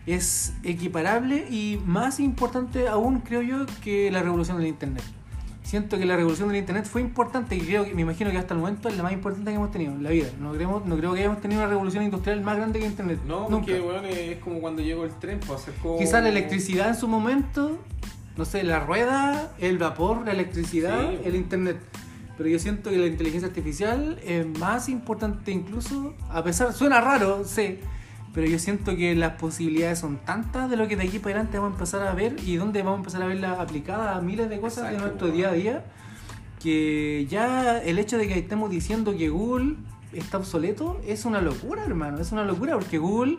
es 0.05 0.53
equiparable 0.63 1.47
y 1.49 1.79
más 1.85 2.19
importante 2.19 2.87
aún, 2.87 3.21
creo 3.21 3.41
yo, 3.41 3.65
que 3.83 4.11
la 4.11 4.21
revolución 4.21 4.57
del 4.57 4.67
internet. 4.67 5.03
Siento 5.63 5.97
que 5.97 6.05
la 6.05 6.15
revolución 6.15 6.49
del 6.49 6.57
internet 6.57 6.85
fue 6.85 7.01
importante 7.01 7.55
y 7.55 7.59
creo 7.61 7.85
que, 7.85 7.95
me 7.95 8.03
imagino 8.03 8.29
que 8.29 8.37
hasta 8.37 8.53
el 8.53 8.59
momento 8.59 8.87
es 8.87 8.97
la 8.97 9.01
más 9.03 9.13
importante 9.13 9.49
que 9.49 9.55
hemos 9.55 9.71
tenido 9.71 9.93
en 9.93 10.03
la 10.03 10.11
vida. 10.11 10.27
No, 10.39 10.51
creemos, 10.53 10.85
no 10.85 10.95
creo 10.95 11.13
que 11.13 11.21
hayamos 11.21 11.41
tenido 11.41 11.61
una 11.61 11.69
revolución 11.69 12.03
industrial 12.03 12.39
más 12.41 12.57
grande 12.57 12.79
que 12.79 12.85
internet. 12.85 13.19
No, 13.25 13.49
nunca. 13.49 13.65
porque 13.65 13.81
weón, 13.81 14.05
es 14.05 14.37
como 14.37 14.59
cuando 14.59 14.83
llegó 14.83 15.05
el 15.05 15.11
tren, 15.15 15.39
pues 15.39 15.61
hacer 15.61 15.73
como. 15.81 15.97
Quizás 15.97 16.21
la 16.21 16.29
electricidad 16.29 16.89
en 16.89 16.95
su 16.95 17.07
momento, 17.07 17.79
no 18.37 18.45
sé, 18.45 18.63
la 18.63 18.79
rueda, 18.79 19.51
el 19.59 19.77
vapor, 19.77 20.25
la 20.25 20.31
electricidad, 20.33 21.09
Sí. 21.09 21.19
el 21.25 21.35
internet. 21.35 21.77
Pero 22.37 22.49
yo 22.49 22.59
siento 22.59 22.89
que 22.89 22.97
la 22.97 23.05
inteligencia 23.07 23.47
artificial 23.47 24.19
es 24.25 24.45
más 24.59 24.89
importante 24.89 25.51
incluso, 25.51 26.13
a 26.29 26.43
pesar, 26.43 26.73
suena 26.73 26.99
raro, 26.99 27.45
sé, 27.45 27.79
pero 28.33 28.45
yo 28.45 28.59
siento 28.59 28.93
que 28.97 29.15
las 29.15 29.33
posibilidades 29.35 29.99
son 29.99 30.17
tantas 30.17 30.69
de 30.69 30.75
lo 30.75 30.87
que 30.89 30.97
de 30.97 31.03
aquí 31.03 31.19
para 31.19 31.35
adelante 31.35 31.57
vamos 31.57 31.71
a 31.71 31.75
empezar 31.77 32.05
a 32.05 32.13
ver 32.13 32.35
y 32.45 32.57
donde 32.57 32.79
vamos 32.83 32.97
a 32.97 32.99
empezar 32.99 33.21
a 33.21 33.27
verla 33.27 33.61
aplicada 33.61 34.17
a 34.17 34.21
miles 34.21 34.49
de 34.49 34.59
cosas 34.59 34.89
de 34.89 34.95
Exacto, 34.95 35.05
nuestro 35.07 35.27
weón. 35.27 35.37
día 35.37 35.49
a 35.49 35.53
día, 35.53 35.85
que 36.61 37.25
ya 37.29 37.77
el 37.79 37.99
hecho 37.99 38.17
de 38.17 38.27
que 38.27 38.37
estemos 38.37 38.69
diciendo 38.69 39.15
que 39.15 39.29
Google 39.29 39.75
está 40.11 40.37
obsoleto 40.37 40.99
es 41.07 41.23
una 41.23 41.39
locura, 41.41 41.83
hermano, 41.85 42.19
es 42.19 42.31
una 42.33 42.43
locura 42.43 42.73
porque 42.73 42.97
Google, 42.97 43.37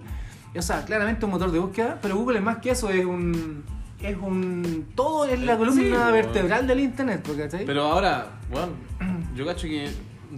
o 0.57 0.63
sea, 0.63 0.85
claramente 0.87 1.25
un 1.27 1.33
motor 1.33 1.51
de 1.51 1.59
búsqueda, 1.59 1.99
pero 2.01 2.17
Google 2.17 2.39
es 2.39 2.45
más 2.45 2.59
que 2.59 2.71
eso, 2.71 2.89
es 2.91 3.05
un... 3.05 3.65
Es 4.03 4.17
un. 4.21 4.87
Todo 4.95 5.25
es 5.25 5.41
la 5.41 5.55
Eh, 5.55 5.59
columna 5.59 6.07
sí, 6.07 6.13
vertebral 6.13 6.67
del 6.67 6.81
internet, 6.81 7.27
¿cachai? 7.37 7.65
Pero 7.65 7.83
ahora, 7.85 8.27
bueno, 8.51 8.73
yo 9.35 9.47
cacho 9.47 9.67
que 9.67 9.89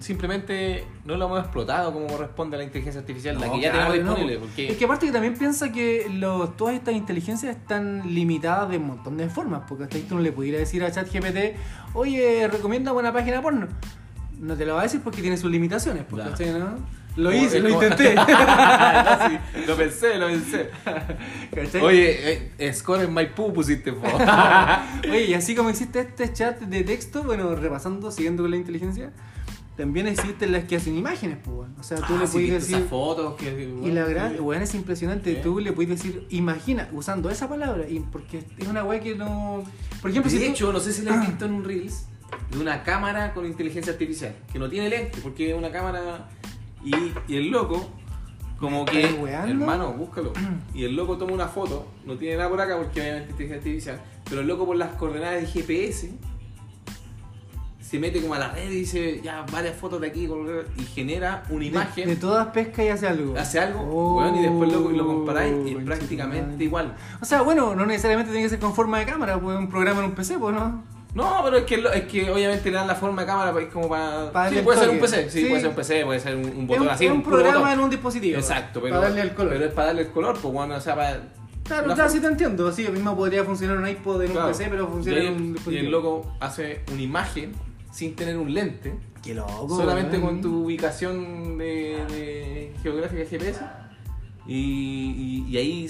simplemente 0.01 0.85
no 1.05 1.17
lo 1.17 1.27
hemos 1.27 1.41
explotado 1.41 1.93
como 1.93 2.07
corresponde 2.07 2.57
a 2.57 2.59
la 2.59 2.65
inteligencia 2.65 3.01
artificial, 3.01 3.39
la 3.41 3.47
No, 3.47 3.53
que 3.55 3.61
ya 3.61 3.73
claro, 3.73 3.93
tenemos 3.93 4.11
no. 4.11 4.15
disponible. 4.17 4.39
Porque 4.47 4.71
Es 4.73 4.77
que 4.77 4.85
aparte 4.85 5.07
que 5.07 5.13
también 5.13 5.35
piensa 5.37 5.73
que 5.73 6.07
los, 6.13 6.57
todas 6.57 6.75
estas 6.75 6.95
inteligencias 6.95 7.57
están 7.57 8.03
limitadas 8.15 8.69
de 8.71 8.77
un 8.79 8.87
montón 8.87 9.17
de 9.17 9.29
formas, 9.29 9.63
porque 9.69 9.85
hasta 9.85 9.97
ahí 9.97 10.03
tú 10.09 10.15
no 10.17 10.21
le 10.21 10.31
pudieras 10.31 10.61
decir 10.61 10.85
a 10.85 10.91
ChatGPT, 10.93 11.57
oye, 11.95 12.47
recomienda 12.49 12.93
una 12.93 13.13
página 13.13 13.43
porno. 13.43 13.67
No 14.39 14.55
te 14.57 14.65
lo 14.67 14.75
va 14.75 14.81
a 14.81 14.83
decir 14.85 15.01
porque 15.03 15.21
tiene 15.21 15.37
sus 15.37 15.51
limitaciones, 15.51 16.05
porque. 16.09 16.31
¿cachai, 16.31 16.53
no? 16.53 16.77
Lo 17.19 17.33
hice, 17.33 17.61
lo 17.61 17.69
intenté. 17.69 18.15
No, 18.19 18.27
sí, 18.27 19.39
lo 19.67 19.77
pensé, 19.77 20.15
lo 20.19 20.27
pensé. 20.29 20.71
¿Cachai? 21.55 21.81
Oye, 21.83 22.51
eh, 22.59 22.73
score 22.73 23.03
en 23.05 23.13
Maipú 23.13 23.53
pusiste, 23.53 23.93
po. 23.93 24.07
Oye, 25.11 25.25
y 25.27 25.35
así 25.35 25.55
como 25.55 25.69
existe 25.71 26.01
este 26.01 26.33
chat 26.33 26.61
de 26.61 26.85
texto, 26.85 27.23
bueno, 27.25 27.55
repasando, 27.57 28.11
siguiendo 28.11 28.43
con 28.45 28.51
la 28.53 28.57
inteligencia, 28.57 29.11
también 29.77 30.07
existen 30.07 30.53
las 30.53 30.65
que 30.65 30.77
hacen 30.77 30.97
imágenes, 30.97 31.39
pues, 31.45 31.57
bueno. 31.57 31.75
O 31.79 31.83
sea, 31.83 31.99
tú 31.99 32.15
Ah, 32.17 32.21
le 32.21 32.27
sí, 32.27 32.33
puedes 32.35 32.53
decir... 32.53 32.77
esas 32.77 32.89
fotos 32.89 33.35
que 33.37 33.47
Y 33.53 33.91
la 33.91 34.03
bueno, 34.03 34.07
gran, 34.09 34.33
sí. 34.35 34.41
weón, 34.41 34.63
es 34.63 34.75
impresionante. 34.75 35.35
Tú 35.37 35.59
le 35.61 35.73
puedes 35.73 35.91
decir, 35.91 36.27
imagina, 36.31 36.89
usando 36.93 37.31
esa 37.31 37.49
palabra, 37.49 37.89
y 37.89 38.01
porque 38.01 38.43
es 38.59 38.67
una 38.69 38.85
weá 38.85 39.01
que 39.01 39.15
no. 39.15 39.65
Por 40.01 40.11
ejemplo, 40.11 40.31
de 40.31 40.39
si 40.39 40.45
tú- 40.45 40.51
hecho, 40.53 40.73
no 40.73 40.81
sé 40.81 40.93
si 40.93 41.03
lo 41.03 41.13
has 41.13 41.27
visto 41.27 41.45
en 41.45 41.53
un 41.53 41.65
Reels 41.69 42.07
de 42.51 42.59
una 42.59 42.83
cámara 42.83 43.33
con 43.35 43.47
inteligencia 43.47 43.93
artificial, 43.93 44.35
que 44.53 44.59
no 44.59 44.69
tiene 44.69 44.89
lente, 44.89 45.19
porque 45.23 45.51
es 45.51 45.57
una 45.57 45.71
cámara 45.71 46.29
y, 46.85 46.95
y 47.27 47.37
el 47.37 47.51
loco, 47.51 47.89
como 48.59 48.85
¿Me 48.85 48.91
que, 48.91 49.05
hermano, 49.05 49.93
búscalo. 49.93 50.33
Y 50.75 50.85
el 50.85 50.95
loco 50.97 51.17
toma 51.17 51.33
una 51.33 51.49
foto, 51.49 51.87
no 52.05 52.17
tiene 52.17 52.37
nada 52.37 52.49
por 52.49 52.61
acá 52.61 52.77
porque 52.77 53.01
obviamente 53.01 53.25
es 53.27 53.31
inteligencia 53.31 53.57
artificial, 53.57 54.01
pero 54.29 54.41
el 54.43 54.47
loco 54.47 54.67
por 54.67 54.77
las 54.77 54.93
coordenadas 54.95 55.41
de 55.41 55.47
GPS 55.47 56.13
se 57.81 57.99
mete 57.99 58.21
como 58.21 58.35
a 58.35 58.39
la 58.39 58.51
red 58.51 58.71
y 58.71 58.81
dice, 58.81 59.21
ya, 59.25 59.47
varias 59.51 59.75
fotos 59.75 59.99
de 60.03 60.09
aquí, 60.09 60.29
y 60.77 60.83
genera 60.95 61.45
una 61.49 61.65
imagen. 61.65 62.07
de 62.07 62.17
todas 62.17 62.49
pesca 62.49 62.85
y 62.85 62.89
hace 62.89 63.07
algo. 63.07 63.35
Hace 63.39 63.61
algo, 63.61 63.81
Oh, 63.81 64.17
weón, 64.19 64.37
y 64.37 64.43
después 64.43 64.71
lo, 64.71 64.91
lo 64.91 65.07
comparáis 65.07 65.55
y 65.67 65.75
es 65.75 65.85
prácticamente 65.85 66.63
igual. 66.63 66.95
O 67.23 67.25
sea, 67.25 67.41
bueno, 67.41 67.75
no 67.75 67.87
necesariamente 67.87 68.31
tiene 68.31 68.45
que 68.45 68.51
ser 68.51 68.59
con 68.59 68.75
forma 68.75 68.99
de 68.99 69.07
cámara, 69.07 69.41
pues 69.41 69.57
un 69.57 69.71
programa 69.71 70.01
en 70.01 70.07
un 70.11 70.13
PC, 70.13 70.39
pues, 70.39 70.55
¿no? 70.55 70.83
No, 71.15 71.41
pero 71.43 71.57
es 71.59 71.65
que, 71.65 71.83
es 71.95 72.05
que 72.05 72.31
obviamente 72.31 72.71
le 72.71 72.77
dan 72.77 72.87
la 72.87 72.95
forma 72.95 73.23
de 73.23 73.27
cámara 73.27 73.53
pues, 73.53 73.67
como 73.73 73.89
para... 73.89 74.31
Para 74.31 74.51
sí, 74.51 74.61
puede 74.63 74.79
ser 74.79 74.91
un. 74.91 74.99
PC, 75.01 75.31
sí, 75.31 75.41
Sí. 75.43 75.47
puede 75.49 75.61
ser 75.61 75.71
un 75.71 75.75
PC, 75.77 76.05
puede 76.05 76.21
ser 76.21 76.37
un, 76.37 76.45
un 76.45 76.49
Es 76.63 76.67
botón 76.67 76.83
un, 76.83 76.89
así, 76.91 77.07
es 77.07 77.13
un 77.13 77.23
programa 77.23 77.59
botón. 77.59 77.73
en 77.73 77.81
un 77.81 77.91
dispositivo. 77.91 78.39
Exacto, 78.39 78.81
pero, 78.83 78.95
Para 78.97 79.09
darle 79.09 79.23
el 79.23 79.35
color. 79.35 79.53
pero 79.53 79.65
es 79.65 79.73
para 79.73 79.87
darle 79.89 80.03
el 80.03 80.09
color, 80.11 80.39
pues 80.41 80.55
bueno, 80.55 80.75
o 80.77 80.81
sea, 80.81 80.95
para... 80.95 81.11
claro, 81.65 81.85
una 81.87 81.95
claro, 81.95 81.97
forma. 81.97 82.09
sí 82.11 82.21
te 82.21 82.27
entiendo. 82.27 82.73
Sí, 82.73 82.85
lo 82.85 82.93
mismo 82.93 83.17
podría 83.17 83.43
funcionar 83.45 83.79
un 83.79 83.89
iPod 83.89 84.23
en 84.23 84.31
Claro. 84.33 84.47
un 84.49 84.53
PC, 84.53 84.67
pero 84.71 84.85
y, 84.85 84.87
funciona 84.87 85.19
ahí 85.21 85.27
en 85.27 85.33
un 85.33 85.39
el, 85.41 85.45
y 85.49 85.53
dispositivo. 85.55 85.85
el 85.87 85.91
loco 85.91 86.33
hace 86.41 86.83
una 86.93 87.03
imagen 87.03 87.53
sin 87.91 88.15
tener 88.15 88.37
un 88.37 88.53
lente, 88.53 88.95
Qué 89.23 89.35
loco. 89.35 89.67
solamente 89.77 90.21
con 90.21 90.41
tu 90.43 90.65
ubicación 90.67 91.57
de, 91.59 92.05
de 92.11 92.73
geográfica 92.83 93.25
GPS. 93.29 93.61
Y, 94.51 95.45
y- 95.47 95.53
y 95.53 95.57
ahí, 95.59 95.87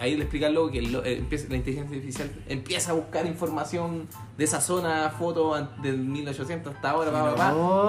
ahí 0.00 0.16
le 0.16 0.22
explica 0.22 0.48
al 0.48 0.54
loco 0.54 0.72
que 0.72 0.80
el 0.80 0.94
eh, 0.96 1.18
empieza- 1.18 1.46
la 1.48 1.56
inteligencia 1.56 1.94
artificial 1.96 2.30
empieza 2.48 2.90
a 2.90 2.94
buscar 2.94 3.24
información 3.26 4.08
de 4.36 4.42
esa 4.44 4.60
zona, 4.60 5.08
fotos 5.16 5.68
del 5.82 5.98
1800 5.98 6.74
hasta 6.74 6.90
ahora, 6.90 7.10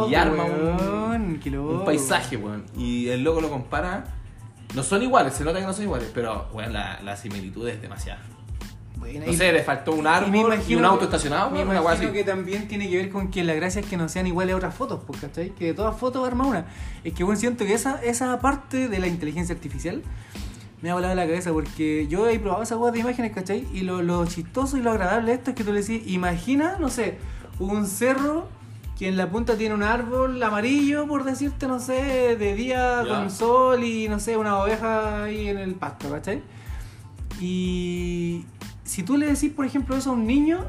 y 0.08 0.14
arma 0.16 0.44
un, 0.46 1.40
weón, 1.78 1.86
paisaje, 1.86 2.38
weón. 2.38 2.64
Y 2.78 3.08
el 3.10 3.24
loco 3.24 3.42
lo 3.42 3.50
compara. 3.50 4.06
No 4.76 4.82
son 4.84 5.02
iguales, 5.04 5.34
se 5.34 5.44
nota 5.44 5.60
que 5.60 5.66
no 5.66 5.74
son 5.74 5.84
iguales, 5.86 6.10
pero 6.14 6.48
weón, 6.54 6.74
la, 6.74 7.00
la 7.04 7.16
similitud 7.18 7.68
es 7.68 7.82
demasiada. 7.82 8.22
Buena, 9.04 9.26
No 9.26 9.32
y- 9.32 9.36
sé, 9.36 9.52
le 9.52 9.64
faltó 9.64 9.92
un 9.92 10.00
Y 10.00 10.02
me 10.04 10.10
árbol 10.10 10.36
y, 10.36 10.40
imagino 10.40 10.80
un 10.80 10.86
auto 10.86 11.00
que- 11.00 11.06
estacionado, 11.06 11.52
Me 11.52 11.62
imagino 11.62 11.88
así. 11.90 12.08
que 12.08 12.24
también 12.24 12.68
tiene 12.68 12.90
que 12.90 12.96
ver 12.98 13.10
con 13.10 13.30
que 13.30 13.44
la 13.44 13.54
gracia 13.54 13.82
es 13.82 13.88
que 13.88 13.98
no 13.98 14.08
sean 14.08 14.28
iguales 14.28 14.54
a 14.54 14.58
otras 14.58 14.74
fotos, 14.76 15.02
¿cachai? 15.20 15.50
Que 15.52 15.66
de 15.66 15.74
todas 15.74 15.96
fotos 15.98 16.26
arma 16.26 16.46
una. 16.46 16.66
Es 17.04 17.14
que 17.14 17.24
bueno, 17.24 17.40
siento 17.40 17.66
que 17.66 17.74
esa, 17.74 18.02
esa 18.04 18.40
parte 18.40 18.88
de 18.88 19.00
la 19.00 19.08
inteligencia 19.08 19.54
artificial 19.54 20.02
me 20.82 20.90
ha 20.90 20.94
volado 20.96 21.16
la 21.16 21.26
cabeza 21.26 21.52
porque 21.52 22.08
yo 22.08 22.28
he 22.28 22.38
probado 22.40 22.64
esa 22.64 22.76
web 22.78 22.94
de 22.94 23.00
imágenes, 23.00 23.32
¿cachai? 23.34 23.66
Y 23.74 23.82
lo, 23.82 24.02
lo 24.02 24.26
chistoso 24.26 24.78
y 24.78 24.82
lo 24.82 24.92
agradable 24.92 25.32
de 25.32 25.38
esto 25.38 25.50
es 25.52 25.56
que 25.56 25.64
tú 25.64 25.74
le 25.74 25.82
decís, 25.82 26.02
imagina, 26.08 26.78
no 26.80 26.90
sé, 26.90 27.18
un 27.60 27.86
cerro 27.88 28.48
que 29.00 29.08
en 29.08 29.18
la 29.18 29.30
punta 29.30 29.58
tiene 29.58 29.74
un 29.76 29.84
árbol 29.84 30.42
amarillo, 30.44 31.08
por 31.08 31.24
decirte, 31.24 31.68
no 31.68 31.80
sé, 31.80 32.36
de 32.38 32.54
día 32.56 33.04
con 33.08 33.32
sol 33.32 33.84
y 33.84 34.08
no 34.08 34.20
sé, 34.20 34.38
una 34.38 34.60
oveja 34.60 35.24
ahí 35.24 35.48
en 35.48 35.58
el 35.58 35.74
pasto, 35.76 36.10
¿cachai? 36.12 36.42
Y 37.42 38.46
si 38.84 39.04
tú 39.04 39.18
le 39.18 39.28
decís, 39.28 39.52
por 39.52 39.66
ejemplo, 39.66 39.96
eso 39.96 40.12
a 40.12 40.14
un 40.14 40.28
niño, 40.28 40.60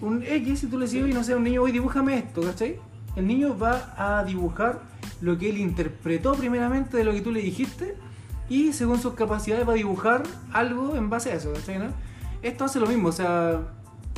un 0.00 0.22
X, 0.22 0.60
si 0.60 0.66
tú 0.66 0.78
le 0.78 0.86
decís, 0.86 1.02
"Oye, 1.02 1.14
no 1.14 1.24
sé, 1.24 1.32
a 1.32 1.36
un 1.36 1.44
niño, 1.44 1.62
hoy 1.62 1.72
dibújame 1.72 2.18
esto, 2.18 2.42
¿cachai? 2.42 2.78
El 3.16 3.26
niño 3.26 3.56
va 3.58 3.94
a 3.96 4.24
dibujar 4.24 4.80
lo 5.20 5.38
que 5.38 5.50
él 5.50 5.58
interpretó 5.58 6.34
primeramente 6.34 6.96
de 6.96 7.04
lo 7.04 7.12
que 7.12 7.20
tú 7.20 7.30
le 7.30 7.40
dijiste 7.40 7.94
y 8.48 8.72
según 8.72 9.00
sus 9.00 9.14
capacidades 9.14 9.66
va 9.66 9.72
a 9.72 9.76
dibujar 9.76 10.22
algo 10.52 10.96
en 10.96 11.08
base 11.08 11.30
a 11.30 11.34
eso, 11.34 11.52
¿cachai? 11.52 11.78
no? 11.78 11.86
Esto 12.42 12.64
hace 12.64 12.80
lo 12.80 12.86
mismo, 12.86 13.08
o 13.08 13.12
sea, 13.12 13.60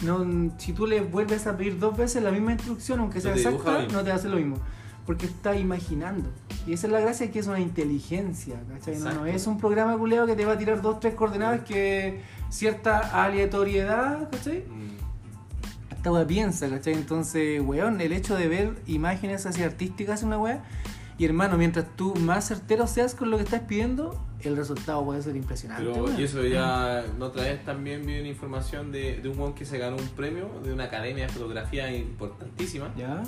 no, 0.02 0.50
si 0.58 0.72
tú 0.72 0.86
le 0.86 1.00
vuelves 1.02 1.46
a 1.46 1.56
pedir 1.56 1.78
dos 1.78 1.96
veces 1.96 2.22
la 2.22 2.30
misma 2.30 2.52
instrucción, 2.52 3.00
aunque 3.00 3.20
sea 3.20 3.34
exacta, 3.34 3.86
no 3.92 4.02
te 4.02 4.12
hace 4.12 4.28
lo 4.28 4.36
mismo. 4.36 4.58
Porque 5.06 5.26
está 5.26 5.54
imaginando. 5.54 6.30
Y 6.66 6.72
esa 6.72 6.86
es 6.86 6.92
la 6.94 7.00
gracia 7.00 7.30
que 7.30 7.38
es 7.38 7.46
una 7.46 7.60
inteligencia, 7.60 8.56
¿cachai? 8.72 8.96
No, 8.98 9.12
no 9.12 9.26
es 9.26 9.46
un 9.46 9.58
programa 9.58 9.98
culeado 9.98 10.26
que 10.26 10.34
te 10.34 10.46
va 10.46 10.52
a 10.52 10.58
tirar 10.58 10.80
dos, 10.80 10.98
tres 10.98 11.14
coordenadas 11.14 11.60
que 11.60 12.22
cierta 12.50 13.24
aleatoriedad, 13.24 14.30
¿cachai? 14.30 14.64
Mm. 14.68 15.94
esta 15.94 16.12
weá 16.12 16.26
piensa, 16.26 16.68
¿cachai? 16.68 16.94
Entonces, 16.94 17.60
weón, 17.60 18.00
el 18.00 18.12
hecho 18.12 18.36
de 18.36 18.48
ver 18.48 18.74
imágenes 18.86 19.46
así 19.46 19.62
artísticas 19.62 20.22
en 20.22 20.28
una 20.28 20.38
weá, 20.38 20.64
y 21.16 21.24
hermano, 21.24 21.56
mientras 21.56 21.86
tú 21.96 22.14
más 22.16 22.48
certero 22.48 22.86
seas 22.86 23.14
con 23.14 23.30
lo 23.30 23.36
que 23.36 23.44
estás 23.44 23.60
pidiendo, 23.62 24.20
el 24.40 24.56
resultado 24.56 25.04
puede 25.04 25.22
ser 25.22 25.36
impresionante. 25.36 25.84
Pero 25.84 26.18
y 26.18 26.24
eso 26.24 26.44
ya, 26.44 27.04
la 27.18 27.24
otra 27.24 27.44
vez 27.44 27.64
también 27.64 28.04
vi 28.04 28.18
una 28.18 28.28
información 28.28 28.90
de, 28.90 29.20
de 29.20 29.28
un 29.28 29.38
weón 29.38 29.54
que 29.54 29.64
se 29.64 29.78
ganó 29.78 29.96
un 29.96 30.08
premio 30.08 30.50
de 30.64 30.72
una 30.72 30.84
academia 30.84 31.26
de 31.26 31.32
fotografía 31.32 31.94
importantísima. 31.94 32.92
¿Ya? 32.96 33.22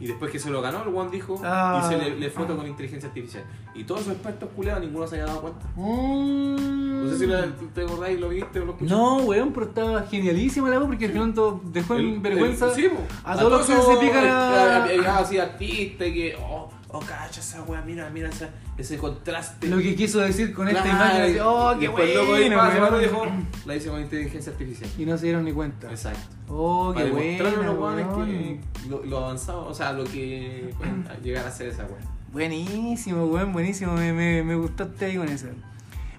Y 0.00 0.06
después 0.06 0.30
que 0.32 0.38
se 0.38 0.48
lo 0.50 0.62
ganó, 0.62 0.82
el 0.82 0.88
weón 0.88 1.10
dijo, 1.10 1.38
Ah. 1.44 1.82
hice 1.84 1.98
le, 1.98 2.16
le 2.16 2.30
foto 2.30 2.56
con 2.56 2.66
inteligencia 2.66 3.08
artificial. 3.08 3.44
Y 3.74 3.84
todos 3.84 4.00
esos 4.00 4.14
expertos 4.14 4.48
culeados, 4.56 4.82
ninguno 4.82 5.06
se 5.06 5.16
había 5.16 5.26
dado 5.26 5.42
cuenta. 5.42 5.66
Mm. 5.76 7.04
No 7.04 7.10
sé 7.10 7.18
si 7.18 7.26
lo, 7.26 7.44
te 7.74 7.82
acordáis, 7.82 8.18
lo 8.20 8.28
viste 8.30 8.60
o 8.60 8.64
lo 8.64 8.72
escuchaste. 8.72 8.94
No, 9.02 9.16
weón, 9.18 9.52
pero 9.52 9.66
estaba 9.66 10.02
genialísima 10.02 10.68
la 10.70 10.78
weá 10.78 10.86
porque 10.86 11.04
al 11.06 11.12
final 11.12 11.34
dejó 11.72 11.94
en 11.96 12.22
vergüenza 12.22 12.66
el- 12.66 12.74
sí, 12.74 12.88
po. 12.88 12.98
a 13.24 13.36
todos 13.38 13.52
los 13.52 13.66
que 13.66 13.76
se 13.76 13.96
pican 13.98 14.24
eh, 14.24 14.28
a... 14.30 14.86
eh, 14.90 14.96
eh, 14.96 15.06
así 15.06 15.38
artista 15.38 16.06
y 16.06 16.12
que, 16.14 16.36
oh, 16.40 16.68
oh, 16.92 17.00
cacha 17.00 17.40
esa 17.40 17.62
wea, 17.62 17.80
mira, 17.82 18.08
mira 18.10 18.28
esa- 18.28 18.50
ese 18.78 18.96
contraste. 18.98 19.68
lo 19.68 19.78
que 19.78 19.94
quiso 19.94 20.20
decir 20.20 20.52
con 20.54 20.68
esta 20.68 20.82
Claro, 20.82 20.96
imagen. 20.98 21.22
así, 21.22 21.38
oh, 21.42 21.74
qué 21.78 21.86
después 21.86 22.26
bueno, 22.26 22.98
dijo, 22.98 23.26
la 23.66 23.76
hice 23.76 23.88
con 23.90 24.00
inteligencia 24.00 24.52
artificial. 24.52 24.90
Y 24.98 25.04
no 25.06 25.16
se 25.18 25.24
dieron 25.26 25.44
ni 25.44 25.52
cuenta. 25.52 25.90
Exacto. 25.90 26.20
Oh, 26.48 26.92
Para 26.94 27.06
qué 27.06 27.12
demostrar 27.12 27.48
a 27.66 27.70
bueno. 27.70 27.96
los 28.02 28.16
weones 28.18 28.60
que 28.82 28.88
lo, 28.88 29.04
lo 29.04 29.18
avanzado, 29.18 29.66
o 29.66 29.74
sea, 29.74 29.92
lo 29.92 30.04
que 30.04 30.72
pueden 30.78 31.04
llegar 31.22 31.44
a 31.44 31.48
hacer 31.48 31.68
esa 31.68 31.84
wea. 31.84 32.00
Buenísimo, 32.32 33.26
weón, 33.26 33.52
buenísimo. 33.52 33.92
Me, 33.92 34.12
me, 34.12 34.42
me 34.42 34.54
gustaste 34.56 35.04
ahí 35.06 35.16
con 35.16 35.28
eso. 35.28 35.46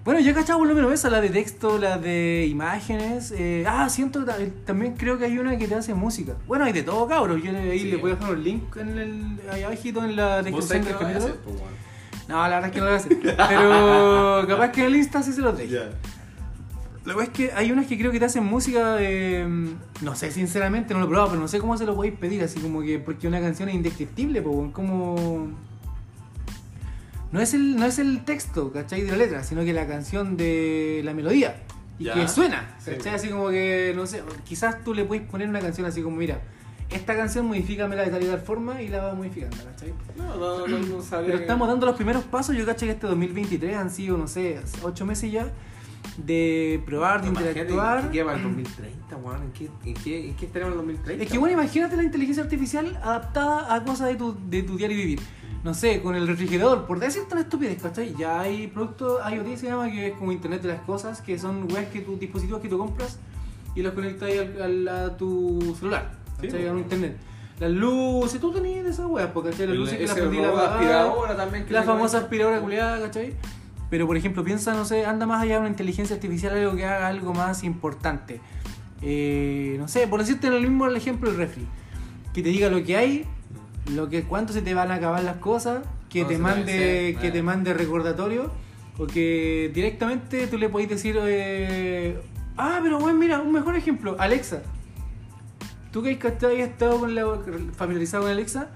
Bueno, 0.04 0.20
yo 0.20 0.32
he 0.32 0.34
cachado 0.34 0.58
por 0.58 0.68
lo 0.68 0.74
menos 0.74 0.92
esa, 0.92 1.12
la 1.12 1.22
de 1.22 1.30
texto, 1.30 1.78
la 1.78 1.98
de 2.00 2.48
imágenes. 2.50 3.32
eh, 3.38 3.64
ah, 3.68 3.88
siento 3.88 4.26
ta- 4.26 4.38
también 4.66 4.96
creo 4.96 5.20
que 5.20 5.26
hay 5.26 5.38
una 5.38 5.58
que 5.58 5.68
te 5.68 5.76
hace 5.76 5.94
música. 5.94 6.34
Bueno, 6.48 6.66
hay 6.66 6.74
de 6.74 6.82
todo, 6.82 7.08
cabros. 7.08 7.42
Yo 7.44 7.52
le- 7.52 7.72
ahí 7.72 7.80
Sí. 7.80 7.92
le 7.92 7.98
voy 7.98 8.12
a 8.12 8.16
dejar 8.16 8.32
un 8.36 8.44
link 8.44 8.76
en 8.78 8.98
el, 8.98 9.40
ahí 9.52 9.62
abajito 9.62 10.04
en 10.04 10.16
la 10.16 10.38
¿Vos 10.38 10.46
descripción 10.46 10.84
del 10.86 10.94
no 10.94 11.00
capítulo. 11.00 11.36
Pues, 11.44 11.56
weón. 11.62 11.72
No, 12.28 12.36
la 12.48 12.50
verdad 12.50 12.66
es 12.66 12.72
que 12.72 12.80
no 12.80 12.86
lo 12.86 12.92
voy 12.92 13.00
a 13.00 13.04
hacer. 13.04 13.20
Pero 13.50 14.48
capaz 14.48 14.72
que 14.72 14.82
en 14.82 14.88
el 14.88 14.96
Insta 14.96 15.22
sí 15.22 15.34
se 15.34 15.42
los 15.42 15.56
dejo. 15.56 15.72
Ya. 15.72 15.90
Lo 17.06 17.18
que 17.18 17.24
es 17.24 17.30
que 17.30 17.52
hay 17.54 17.72
unas 17.72 17.86
que 17.88 17.98
creo 17.98 18.12
que 18.12 18.20
te 18.20 18.26
hacen 18.26 18.44
música, 18.46 18.98
eh, 19.00 19.48
no 20.02 20.16
sé, 20.16 20.32
sinceramente, 20.32 20.94
no 20.94 21.00
lo 21.00 21.06
he 21.06 21.10
probado, 21.10 21.30
pero 21.32 21.42
no 21.42 21.48
sé 21.48 21.60
cómo 21.60 21.76
se 21.78 21.86
lo 21.86 21.96
podéis 21.96 22.14
pedir, 22.16 22.44
así 22.44 22.60
como 22.60 22.82
que, 22.82 23.00
porque 23.00 23.28
una 23.28 23.40
canción 23.42 23.70
es 23.70 23.76
indescriptible, 23.76 24.42
pues, 24.42 24.72
como... 24.72 25.50
No 27.32 27.40
es, 27.40 27.54
el, 27.54 27.78
no 27.78 27.86
es 27.86 27.98
el 28.00 28.26
texto, 28.26 28.72
¿cachai? 28.72 29.02
De 29.02 29.12
la 29.12 29.18
letra, 29.18 29.44
sino 29.44 29.64
que 29.64 29.72
la 29.74 29.88
canción 29.88 30.36
de 30.38 31.02
la 31.04 31.14
melodía. 31.14 31.64
Y 31.98 32.06
Ya. 32.06 32.14
que 32.16 32.28
suena, 32.28 32.76
Sí. 32.80 32.92
¿cachai? 32.92 33.16
Así 33.16 33.30
como 33.30 33.50
que, 33.50 33.94
no 33.96 34.06
sé, 34.06 34.22
quizás 34.44 34.84
tú 34.84 34.94
le 34.94 35.06
puedes 35.06 35.24
poner 35.28 35.48
una 35.48 35.60
canción 35.60 35.86
así 35.88 36.02
como, 36.02 36.18
mira, 36.18 36.42
esta 36.90 37.16
canción 37.16 37.46
modifícamela 37.48 38.04
de 38.04 38.10
tal 38.12 38.22
y 38.24 38.26
tal 38.26 38.40
forma 38.42 38.82
y 38.82 38.90
la 38.90 39.02
vas 39.04 39.16
modificando, 39.16 39.56
¿cachai? 39.64 39.94
No, 40.18 40.36
no, 40.36 40.68
no, 40.68 40.78
no 40.80 41.02
sabría 41.02 41.28
Pero 41.28 41.38
que- 41.38 41.44
estamos 41.46 41.68
dando 41.70 41.86
los 41.86 41.96
primeros 41.96 42.24
pasos. 42.26 42.56
Yo 42.56 42.66
caché 42.66 42.86
que 42.88 42.92
este 42.94 43.08
2023 43.08 43.78
han 43.78 43.90
sido, 43.90 44.18
no 44.18 44.28
sé, 44.28 44.60
ocho 44.84 45.06
meses 45.06 45.32
ya 45.32 45.48
de 46.18 46.82
probar, 46.86 47.22
de 47.22 47.30
interactuar. 47.30 48.10
¿Qué 48.10 48.18
lleva 48.18 48.34
el 48.36 48.44
2030, 48.44 49.16
weón? 49.18 49.44
¿En 49.44 49.52
qué, 49.54 49.70
en 49.86 49.94
qué, 49.94 50.30
en 50.30 50.36
qué 50.36 50.46
estaremos 50.48 50.74
en 50.74 50.80
el 50.82 50.86
2030? 50.88 51.24
Es 51.24 51.32
que 51.32 51.38
bueno, 51.38 51.54
imagínate 51.54 51.96
la 51.96 52.04
inteligencia 52.04 52.44
artificial 52.44 53.00
adaptada 53.02 53.74
a 53.74 53.84
cosas 53.86 54.10
de 54.10 54.16
tu, 54.16 54.36
de 54.50 54.64
tu 54.64 54.76
diario 54.76 54.98
vivir. 54.98 55.20
No 55.64 55.74
sé, 55.76 56.02
con 56.02 56.16
el 56.16 56.28
refrigerador, 56.28 56.86
por 56.88 57.00
decirte 57.00 57.34
una 57.34 57.42
estupidez, 57.42 57.82
¿cachai? 57.82 58.16
Ya 58.18 58.42
hay 58.42 58.66
productos 58.68 59.20
IoT 59.32 59.58
se 59.58 59.68
llama 59.68 59.92
que 59.92 60.08
es 60.08 60.14
como 60.14 60.32
Internet 60.32 60.62
de 60.64 60.70
las 60.70 60.82
cosas, 60.82 61.22
que 61.22 61.38
son 61.38 61.72
webs 61.72 61.90
que 61.90 62.02
tus 62.02 62.20
dispositivos 62.20 62.62
que 62.62 62.68
tú 62.70 62.80
compras 62.80 63.20
y 63.76 63.84
los 63.84 63.94
conectas 63.94 64.30
ahí 64.30 64.38
al, 64.40 64.62
al- 64.62 64.88
a 64.88 65.18
tu 65.18 65.76
celular, 65.78 66.14
Sí, 66.42 66.48
¿cachai? 66.48 66.68
a 66.68 66.72
un 66.72 66.80
internet. 66.80 67.16
Las 67.60 67.70
luces, 67.70 68.42
tú 68.42 68.52
tenías 68.52 68.88
esas 68.88 69.06
weas, 69.06 69.30
porque 69.32 69.52
¿cachai? 69.52 69.68
Las 69.68 69.76
luces 69.78 69.98
que 70.00 70.08
las 70.08 70.16
prendí 70.16 70.38
la 70.38 70.50
aspiradora 70.74 71.36
también. 71.38 71.66
que 71.68 71.74
La 71.74 71.84
famosa 71.84 72.18
aspiradora 72.18 72.60
culiada, 72.60 73.00
¿cachai? 73.00 73.36
Pero 73.92 74.08
por 74.08 74.18
ejemplo, 74.18 74.44
piensa, 74.44 74.74
no 74.74 74.84
sé, 74.84 75.06
anda 75.06 75.28
más 75.28 75.44
allá 75.44 75.56
de 75.56 75.60
una 75.60 75.70
inteligencia 75.70 76.16
artificial, 76.16 76.58
algo 76.58 76.76
que 76.76 76.86
haga 76.86 77.06
algo 77.08 77.36
más 77.36 77.64
importante. 77.64 78.42
Eh, 79.04 79.76
no 79.80 79.88
sé, 79.88 80.08
por 80.08 80.20
decirte 80.22 80.50
lo 80.50 80.60
mismo 80.60 80.88
el 80.88 80.96
ejemplo 80.96 81.30
del 81.30 81.38
refri. 81.38 81.68
Que 82.34 82.42
te 82.42 82.50
diga 82.50 82.70
lo 82.70 82.84
que 82.84 82.98
hay, 82.98 83.26
lo 83.96 84.10
que 84.10 84.24
cuánto 84.24 84.54
se 84.54 84.62
te 84.62 84.74
van 84.74 84.92
a 84.92 84.96
acabar 84.96 85.24
las 85.24 85.38
cosas, 85.38 85.84
que 86.10 86.22
No, 86.24 86.28
te 86.28 86.38
mande, 86.38 87.18
que 87.20 87.28
eh. 87.28 87.32
te 87.32 87.42
mande 87.44 87.74
recordatorio, 87.74 88.52
o 88.98 89.08
que 89.08 89.72
directamente 89.74 90.48
tú 90.48 90.58
le 90.58 90.70
podés 90.70 90.90
decir, 90.90 91.18
eh, 91.22 92.20
ah, 92.58 92.80
pero 92.84 93.00
bueno, 93.00 93.18
mira, 93.18 93.40
un 93.40 93.52
mejor 93.52 93.76
ejemplo, 93.76 94.16
Alexa. 94.20 94.62
Tú 95.92 96.02
que 96.04 96.18
has 96.22 96.44
estado 96.44 97.00
con 97.00 97.16
la, 97.16 97.26
familiarizado 97.76 98.24
con 98.24 98.32
Alexa, 98.32 98.70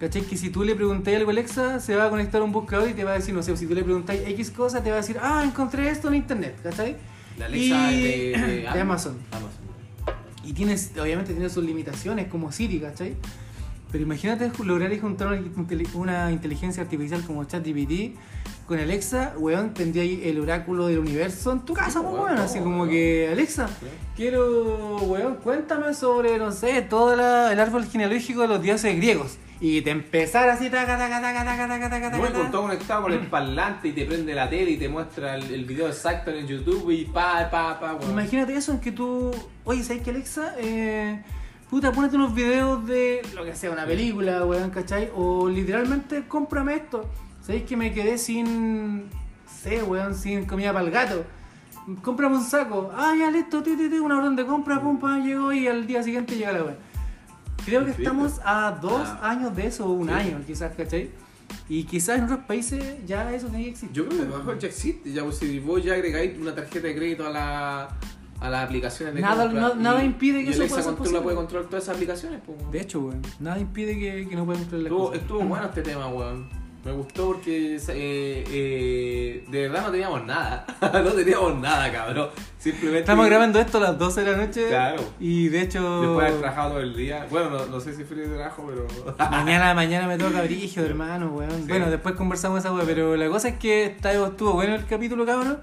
¿cachai? 0.00 0.22
Que 0.22 0.36
si 0.36 0.50
tú 0.50 0.64
le 0.64 0.74
preguntáis 0.74 1.16
algo 1.18 1.30
a 1.30 1.32
Alexa, 1.32 1.78
se 1.80 1.94
va 1.94 2.06
a 2.06 2.10
conectar 2.10 2.40
a 2.40 2.44
un 2.44 2.50
buscador 2.52 2.88
y 2.88 2.94
te 2.94 3.04
va 3.04 3.12
a 3.12 3.14
decir, 3.14 3.32
no 3.34 3.42
sé, 3.42 3.56
si 3.56 3.66
tú 3.66 3.74
le 3.74 3.84
preguntáis 3.84 4.22
X 4.26 4.50
cosa, 4.50 4.82
te 4.82 4.90
va 4.90 4.96
a 4.96 5.00
decir, 5.00 5.18
ah, 5.22 5.42
encontré 5.44 5.88
esto 5.88 6.08
en 6.08 6.14
internet, 6.14 6.58
¿cachai? 6.62 6.96
La 7.38 7.46
Alexa 7.46 7.92
Y- 7.92 8.02
de, 8.02 8.38
de, 8.46 8.46
de 8.62 8.68
Amazon. 8.80 9.16
Amazon. 9.30 9.50
Y 10.44 10.52
tienes, 10.52 10.92
obviamente 11.00 11.32
tiene 11.32 11.48
sus 11.48 11.62
limitaciones 11.64 12.26
como 12.28 12.50
Siri, 12.50 12.80
¿cachai? 12.80 13.14
Pero 13.90 14.04
imagínate 14.04 14.50
lograr 14.64 14.98
juntar 15.00 15.28
una, 15.28 15.38
inteli- 15.38 15.88
una 15.94 16.30
inteligencia 16.30 16.82
artificial 16.82 17.22
como 17.26 17.44
ChatGPT 17.44 18.16
con 18.66 18.78
Alexa, 18.78 19.32
weón, 19.38 19.72
tendría 19.72 20.02
ahí 20.02 20.20
el 20.24 20.38
oráculo 20.40 20.88
del 20.88 20.98
universo 20.98 21.52
en 21.52 21.60
tu 21.60 21.72
casa, 21.72 22.00
pues, 22.02 22.12
weón, 22.12 22.24
weón. 22.26 22.36
no, 22.36 22.42
Así 22.42 22.58
como 22.58 22.76
weón. 22.82 22.90
que, 22.90 23.28
Alexa, 23.32 23.66
quiero, 24.14 24.96
weón, 24.98 25.36
cuéntame 25.36 25.94
sobre, 25.94 26.36
no 26.38 26.52
sé, 26.52 26.82
todo 26.82 27.16
la- 27.16 27.50
el 27.52 27.58
árbol 27.60 27.86
genealógico 27.86 28.42
de 28.42 28.48
los 28.48 28.62
dioses 28.62 28.94
griegos. 28.96 29.38
Y 29.60 29.80
te 29.82 29.90
empezar 29.90 30.48
así, 30.50 30.68
taca, 30.70 30.98
taca, 30.98 31.20
taca, 31.20 31.44
taca, 31.44 31.66
taca, 31.66 31.90
taca, 31.90 32.10
taca, 32.10 32.32
con 32.32 32.50
todo 32.52 32.62
conectado 32.62 33.02
con 33.04 33.12
el 33.12 33.26
parlante 33.26 33.88
y 33.88 33.92
te 33.92 34.04
prende 34.04 34.32
la 34.34 34.48
tele 34.48 34.72
y 34.72 34.76
te 34.76 34.88
muestra 34.88 35.34
el, 35.34 35.52
el 35.52 35.64
video 35.64 35.88
exacto 35.88 36.30
en 36.30 36.36
el 36.38 36.46
YouTube 36.46 36.90
y 36.90 37.06
pa, 37.06 37.48
pa, 37.50 37.80
pa, 37.80 37.94
weón. 37.94 38.10
Imagínate 38.12 38.54
eso 38.54 38.70
en 38.72 38.80
que 38.80 38.92
tú, 38.92 39.30
oye, 39.64 39.82
¿sabes 39.82 40.02
qué, 40.02 40.10
Alexa? 40.10 40.54
Eh, 40.58 41.22
puta, 41.70 41.92
ponete 41.92 42.16
unos 42.16 42.34
videos 42.34 42.86
de 42.86 43.22
lo 43.34 43.44
que 43.44 43.54
sea, 43.54 43.70
una 43.70 43.84
película, 43.86 44.44
weón, 44.44 44.70
¿cachai? 44.70 45.10
O 45.14 45.48
literalmente, 45.48 46.26
cómprame 46.26 46.74
esto. 46.76 47.08
¿Sabéis 47.42 47.64
que 47.64 47.76
me 47.76 47.92
quedé 47.92 48.18
sin, 48.18 49.04
sé, 49.62 49.82
weón, 49.82 50.14
sin 50.14 50.44
comida 50.46 50.72
para 50.72 50.84
el 50.84 50.90
gato? 50.90 51.24
Cómprame 52.02 52.36
un 52.36 52.44
saco. 52.44 52.90
Ah, 52.94 53.14
ya 53.18 53.30
listo, 53.30 53.62
ti, 53.62 53.76
ti, 53.76 53.88
ti, 53.88 53.98
una 53.98 54.18
orden 54.18 54.36
de 54.36 54.44
compra, 54.44 54.80
pum, 54.80 54.98
pam, 54.98 55.22
llegó 55.24 55.52
y 55.52 55.66
al 55.66 55.86
día 55.86 56.02
siguiente 56.02 56.36
llega 56.36 56.52
la 56.52 56.62
weón. 56.64 56.76
Creo 57.64 57.84
que 57.84 57.90
estamos 57.90 58.40
a 58.44 58.70
dos 58.80 59.02
Ah. 59.06 59.30
años 59.30 59.54
de 59.56 59.66
eso, 59.66 59.86
un 59.90 60.08
Sí. 60.08 60.14
año 60.14 60.40
quizás, 60.46 60.74
¿cachai? 60.74 61.10
Y 61.68 61.84
quizás 61.84 62.18
en 62.18 62.24
otros 62.24 62.40
países 62.40 62.82
ya 63.06 63.32
eso 63.32 63.46
tenía 63.48 63.64
que 63.66 63.70
existir. 63.70 63.92
Yo 63.94 64.06
creo 64.06 64.20
que 64.20 64.24
debajo 64.26 64.54
ya 64.58 64.68
existe, 64.68 65.12
ya 65.12 65.22
pues, 65.24 65.38
si 65.38 65.58
vos 65.60 65.82
ya 65.82 65.94
agregáis 65.94 66.38
una 66.38 66.54
tarjeta 66.54 66.86
de 66.88 66.94
crédito 66.94 67.26
a 67.26 67.30
la 67.30 67.88
a 68.40 68.48
las 68.50 68.64
aplicaciones 68.64 69.14
de 69.14 69.20
Nada- 69.20 69.44
compra 69.44 69.60
na- 69.60 69.74
nada 69.74 70.04
impide 70.04 70.44
que 70.44 70.50
y 70.50 70.52
eso 70.52 70.66
pueda 70.68 70.82
ser 70.82 70.94
posible. 70.94 71.20
puede 71.22 71.36
controlar 71.36 71.68
todas 71.68 71.82
esas 71.84 71.96
aplicaciones, 71.96 72.40
pues. 72.46 72.58
De 72.70 72.80
hecho, 72.80 73.00
weón, 73.00 73.22
nada 73.40 73.58
impide 73.58 73.98
que, 73.98 74.28
que 74.28 74.36
no 74.36 74.44
puedan 74.44 74.62
entrar 74.62 74.80
las 74.80 74.90
Estuvo, 74.92 75.06
cosas. 75.08 75.20
estuvo 75.22 75.40
bueno 75.40 75.64
este 75.66 75.82
tema, 75.82 76.06
weón. 76.08 76.48
Me 76.84 76.92
gustó 76.92 77.26
porque 77.26 77.74
eh, 77.76 78.44
eh, 78.50 79.44
de 79.48 79.62
verdad 79.68 79.82
no 79.86 79.90
teníamos 79.90 80.24
nada. 80.24 80.64
no 80.80 81.10
teníamos 81.12 81.56
nada, 81.56 81.90
cabrón. 81.92 82.28
Simplemente. 82.58 83.00
Estamos 83.00 83.26
grabando 83.26 83.58
esto 83.60 83.78
a 83.78 83.80
las 83.80 83.98
12 83.98 84.22
de 84.24 84.30
la 84.30 84.36
noche. 84.38 84.68
Claro. 84.68 85.02
Y 85.18 85.48
de 85.48 85.62
hecho. 85.62 86.00
Después 86.00 86.18
de 86.18 86.26
haber 86.28 86.40
trabajado 86.40 86.70
todo 86.70 86.80
el 86.80 86.96
día. 86.96 87.26
Bueno, 87.30 87.50
no, 87.50 87.66
no 87.66 87.80
sé 87.80 87.94
si 87.94 88.04
fue 88.04 88.16
de 88.16 88.28
trabajo, 88.28 88.64
pero. 88.68 88.86
Mañana, 89.30 89.74
mañana 89.74 90.06
me 90.06 90.16
toca 90.16 90.40
brígido, 90.42 90.86
hermano, 90.86 91.30
weón. 91.34 91.50
Sí. 91.62 91.68
Bueno, 91.68 91.90
después 91.90 92.14
conversamos 92.14 92.60
esa 92.60 92.72
weón, 92.72 92.86
pero 92.86 93.16
la 93.16 93.28
cosa 93.28 93.48
es 93.48 93.58
que 93.58 93.86
está- 93.86 94.12
estuvo 94.12 94.52
bueno 94.52 94.76
el 94.76 94.86
capítulo, 94.86 95.26
cabrón. 95.26 95.58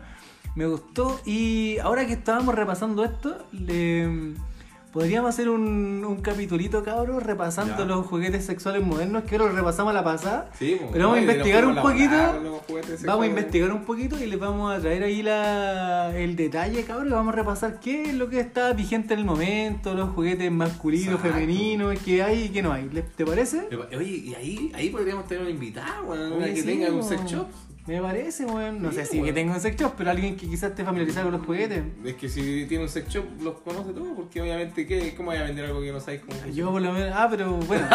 Me 0.55 0.65
gustó. 0.65 1.19
Y 1.25 1.77
ahora 1.79 2.05
que 2.07 2.13
estábamos 2.13 2.55
repasando 2.55 3.03
esto, 3.03 3.37
le- 3.51 4.33
Podríamos 4.95 5.27
hacer 5.27 5.49
un, 5.49 6.05
un 6.07 6.21
capitulito, 6.21 6.81
cabros, 6.81 7.21
repasando 7.21 7.79
Ya. 7.79 7.83
los 7.83 8.05
juguetes 8.07 8.45
sexuales 8.45 8.81
modernos, 8.81 9.23
que 9.25 9.35
ahora 9.35 9.47
los 9.47 9.55
repasamos 9.55 9.91
a 9.91 9.93
la 9.93 10.05
pasada. 10.05 10.49
Sí, 10.57 10.77
pues, 10.79 10.91
Pero 10.93 11.09
vamos 11.09 11.17
a 11.17 11.21
no, 11.25 11.31
investigar 11.33 11.65
un 11.65 11.75
poquito. 11.75 12.15
Vamos 13.05 13.23
a 13.25 13.27
investigar 13.27 13.71
un 13.73 13.83
poquito 13.83 14.17
y 14.23 14.25
les 14.25 14.39
vamos 14.39 14.73
a 14.73 14.79
traer 14.79 15.03
ahí 15.03 15.21
la, 15.21 16.17
el 16.17 16.37
detalle, 16.37 16.85
cabrón. 16.85 17.07
y 17.09 17.11
Vamos 17.11 17.33
a 17.33 17.35
repasar 17.35 17.81
qué 17.81 18.03
es 18.03 18.13
lo 18.13 18.29
que 18.29 18.39
está 18.39 18.71
vigente 18.71 19.15
en 19.15 19.19
el 19.19 19.25
momento, 19.25 19.93
los 19.95 20.11
juguetes 20.11 20.49
masculinos, 20.49 21.15
Exacto. 21.15 21.33
femeninos, 21.39 21.99
qué 21.99 22.23
hay 22.23 22.43
y 22.43 22.49
qué 22.49 22.61
no 22.61 22.71
hay. 22.71 22.87
¿Les- 22.93 23.11
¿Te 23.17 23.25
parece? 23.25 23.67
Oye, 23.97 24.07
y 24.09 24.33
ahí, 24.35 24.71
ahí 24.73 24.89
podríamos 24.91 25.27
tener 25.27 25.41
una 25.43 25.51
invitada, 25.51 26.03
weón, 26.03 26.31
una 26.31 26.45
que 26.45 26.55
sí, 26.55 26.65
tenga 26.65 26.89
un 26.93 27.03
sex 27.03 27.21
shop. 27.25 27.47
Me 27.87 28.01
parece, 28.01 28.45
weón. 28.45 28.81
No 28.81 28.89
Sí, 28.89 28.95
sé 28.95 29.05
si 29.05 29.13
weón. 29.17 29.25
que 29.27 29.33
tenga 29.33 29.53
un 29.53 29.59
sex 29.61 29.79
shop, 29.79 29.93
pero 29.95 30.09
alguien 30.09 30.35
que 30.35 30.47
quizás 30.47 30.71
esté 30.71 30.83
familiarizado 30.83 31.27
con 31.29 31.37
los 31.37 31.45
juguetes. 31.45 31.83
Es 32.03 32.15
que 32.15 32.27
si 32.29 32.65
tiene 32.65 32.83
un 32.85 32.89
sex 32.89 33.07
shop, 33.09 33.25
los 33.43 33.59
conoce 33.61 33.93
todos, 33.93 34.07
porque 34.15 34.41
obviamente, 34.41 34.87
¿qué? 34.87 35.13
¿cómo 35.15 35.29
voy 35.29 35.37
a 35.39 35.43
vender 35.43 35.65
algo 35.65 35.81
que 35.81 35.91
no 35.91 35.99
sabéis 35.99 36.21
cómo? 36.21 36.35
Yo 36.51 36.71
por 36.71 36.81
lo 36.81 36.91
menos. 36.93 37.11
Ah, 37.15 37.27
pero 37.29 37.51
bueno. 37.57 37.87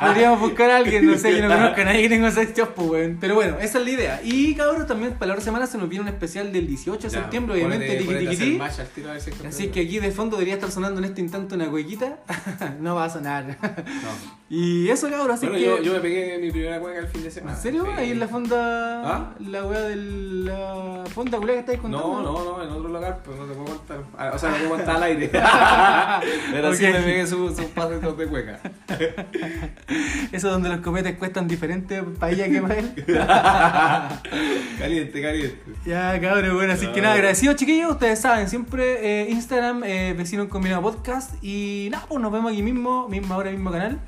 Podríamos 0.00 0.40
buscar 0.40 0.70
a 0.70 0.76
alguien, 0.78 1.04
no 1.06 1.18
sé, 1.18 1.34
que 1.34 1.42
no 1.42 1.48
conozca 1.48 1.82
a 1.82 1.84
nadie 1.84 2.02
que 2.02 2.08
tenga 2.08 2.26
un 2.28 2.32
sex 2.32 2.54
shop, 2.56 2.70
pues, 2.74 2.88
weón. 2.88 3.18
Pero 3.20 3.34
bueno, 3.34 3.58
esa 3.60 3.78
es 3.80 3.84
la 3.84 3.90
idea. 3.90 4.20
Y 4.24 4.54
cabrón, 4.54 4.86
también 4.86 5.12
para 5.12 5.26
la 5.26 5.32
otra 5.34 5.44
semana 5.44 5.66
se 5.66 5.76
nos 5.76 5.90
viene 5.90 6.02
un 6.04 6.08
especial 6.08 6.50
del 6.50 6.66
18 6.66 7.02
de 7.08 7.12
Ya, 7.12 7.20
septiembre, 7.20 7.54
obviamente, 7.54 7.84
ponete- 7.86 7.98
tiqui, 7.98 8.04
ponete 8.06 8.26
a 8.26 8.30
tiqui, 8.30 8.34
hacer 8.34 8.46
tiqui. 8.46 8.58
match 8.58 8.78
al 8.80 8.86
tiro 8.88 9.08
a 9.10 9.12
ver 9.12 9.20
si 9.20 9.28
encuentras 9.30 9.54
Así 9.54 9.68
que 9.68 9.80
aquí 9.80 9.98
de 9.98 10.10
fondo 10.10 10.36
debería 10.36 10.54
estar 10.54 10.70
sonando 10.70 11.00
en 11.00 11.04
este 11.04 11.20
instante 11.20 11.54
una 11.54 11.68
cuequita. 11.68 12.18
no 12.80 12.94
va 12.94 13.04
a 13.04 13.10
sonar. 13.10 13.44
No. 13.44 14.41
Y 14.54 14.88
eso, 14.90 15.08
cabrón, 15.08 15.30
así 15.30 15.46
Bueno, 15.46 15.58
que. 15.58 15.64
yo, 15.66 15.82
yo 15.82 15.92
me 15.94 16.00
pegué 16.00 16.36
mi 16.38 16.50
primera 16.50 16.78
cueca 16.78 16.98
el 16.98 17.08
fin 17.08 17.22
de 17.22 17.30
semana. 17.30 17.56
¿En 17.56 17.62
serio? 17.62 17.84
Sí. 17.86 17.92
Ahí 17.96 18.10
en 18.10 18.20
la 18.20 18.28
fonda. 18.28 19.02
¿Ah? 19.02 19.34
La 19.40 19.64
weá 19.64 19.80
de 19.80 19.96
la 19.96 21.04
fonda 21.14 21.38
culé 21.38 21.54
que 21.54 21.58
estáis 21.60 21.78
contando. 21.80 22.06
No, 22.06 22.22
no, 22.22 22.44
no, 22.58 22.62
en 22.62 22.68
otro 22.70 22.88
lugar, 22.90 23.20
pues 23.24 23.38
no 23.38 23.46
te 23.46 23.54
puedo 23.54 23.64
contar. 23.78 23.98
Ah, 24.18 24.32
O 24.34 24.38
sea, 24.38 24.50
no 24.50 24.56
puedo 24.56 24.70
contar 24.76 24.96
al 24.96 25.02
aire. 25.04 25.30
Pero 26.52 26.74
sí 26.74 26.84
Ok. 26.84 26.92
me 26.92 27.00
pegué 27.00 27.26
sus 27.26 27.56
su 27.56 27.68
pasitos 27.70 28.18
de 28.18 28.26
cueca. 28.26 28.60
Eso 30.32 30.50
donde 30.50 30.68
los 30.68 30.80
cometes 30.80 31.16
cuestan 31.16 31.48
diferente 31.48 32.02
para 32.02 32.32
ella 32.32 32.48
que 32.50 32.60
para 32.60 32.74
él. 32.78 32.92
caliente, 34.78 35.22
caliente. 35.22 35.58
Ya, 35.86 36.20
cabrón, 36.20 36.54
bueno, 36.56 36.72
así 36.74 36.86
que 36.88 37.00
nada, 37.00 37.14
agradecidos 37.14 37.56
chiquillos, 37.56 37.90
ustedes 37.92 38.18
saben, 38.20 38.48
siempre 38.48 39.22
eh, 39.22 39.30
Instagram, 39.30 39.82
eh, 39.84 40.14
Vecino 40.16 40.42
en 40.42 40.48
Combinado 40.48 40.82
Podcast 40.82 41.42
y 41.42 41.88
nada, 41.90 42.04
pues 42.08 42.20
nos 42.20 42.32
vemos 42.32 42.52
aquí 42.52 42.62
mismo, 42.62 43.08
misma 43.08 43.36
hora, 43.36 43.50
mismo 43.50 43.70
canal. 43.70 43.98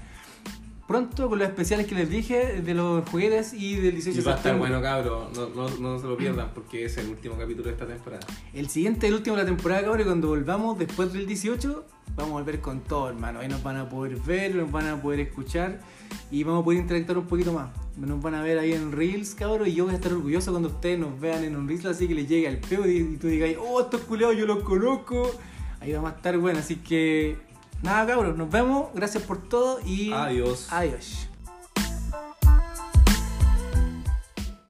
Pronto 0.86 1.30
con 1.30 1.38
los 1.38 1.48
especiales 1.48 1.86
que 1.86 1.94
les 1.94 2.10
dije 2.10 2.60
de 2.60 2.74
los 2.74 3.08
juguetes 3.08 3.54
y 3.54 3.76
del 3.76 3.92
18 3.92 4.18
Y 4.18 4.20
de 4.20 4.28
va 4.28 4.34
a 4.34 4.36
estar 4.36 4.58
bueno, 4.58 4.82
cabro. 4.82 5.30
No, 5.34 5.48
no, 5.48 5.68
no 5.78 5.98
se 5.98 6.06
lo 6.06 6.16
pierdan 6.16 6.50
porque 6.54 6.84
es 6.84 6.98
el 6.98 7.08
último 7.08 7.36
capítulo 7.38 7.64
de 7.64 7.70
esta 7.70 7.86
temporada. 7.86 8.26
El 8.52 8.68
siguiente, 8.68 9.06
el 9.06 9.14
último 9.14 9.36
de 9.36 9.44
la 9.44 9.48
temporada, 9.48 9.80
cabrón, 9.80 10.02
y 10.02 10.04
cuando 10.04 10.28
volvamos 10.28 10.78
después 10.78 11.10
del 11.14 11.26
18, 11.26 11.86
vamos 12.16 12.32
a 12.32 12.34
volver 12.34 12.60
con 12.60 12.80
todo, 12.80 13.08
hermano. 13.08 13.40
Ahí 13.40 13.48
nos 13.48 13.62
van 13.62 13.78
a 13.78 13.88
poder 13.88 14.16
ver, 14.16 14.54
nos 14.54 14.70
van 14.70 14.86
a 14.88 15.00
poder 15.00 15.20
escuchar 15.20 15.80
y 16.30 16.44
vamos 16.44 16.60
a 16.60 16.64
poder 16.64 16.80
interactuar 16.80 17.16
un 17.16 17.26
poquito 17.28 17.54
más. 17.54 17.70
Nos 17.96 18.20
van 18.20 18.34
a 18.34 18.42
ver 18.42 18.58
ahí 18.58 18.74
en 18.74 18.92
Reels, 18.92 19.34
cabrón, 19.34 19.66
y 19.68 19.74
yo 19.74 19.84
voy 19.84 19.94
a 19.94 19.96
estar 19.96 20.12
orgulloso 20.12 20.50
cuando 20.50 20.68
ustedes 20.68 20.98
nos 20.98 21.18
vean 21.18 21.44
en 21.44 21.56
un 21.56 21.66
Reels, 21.66 21.86
así 21.86 22.06
que 22.06 22.14
les 22.14 22.28
llegue 22.28 22.46
al 22.46 22.58
peo 22.58 22.86
y, 22.86 22.98
y 22.98 23.16
tú 23.16 23.28
digas, 23.28 23.52
oh, 23.58 23.80
estos 23.80 24.02
culeados 24.02 24.36
yo 24.36 24.44
los 24.44 24.62
conozco. 24.62 25.34
Ahí 25.80 25.94
vamos 25.94 26.12
a 26.12 26.16
estar 26.16 26.36
bueno, 26.36 26.58
así 26.58 26.76
que 26.76 27.38
nada, 27.84 28.06
cabrón, 28.06 28.36
nos 28.36 28.50
vemos, 28.50 28.86
gracias 28.94 29.22
por 29.22 29.48
todo 29.48 29.78
y 29.84 30.12
Adiós. 30.12 30.68
Adiós. 30.70 31.28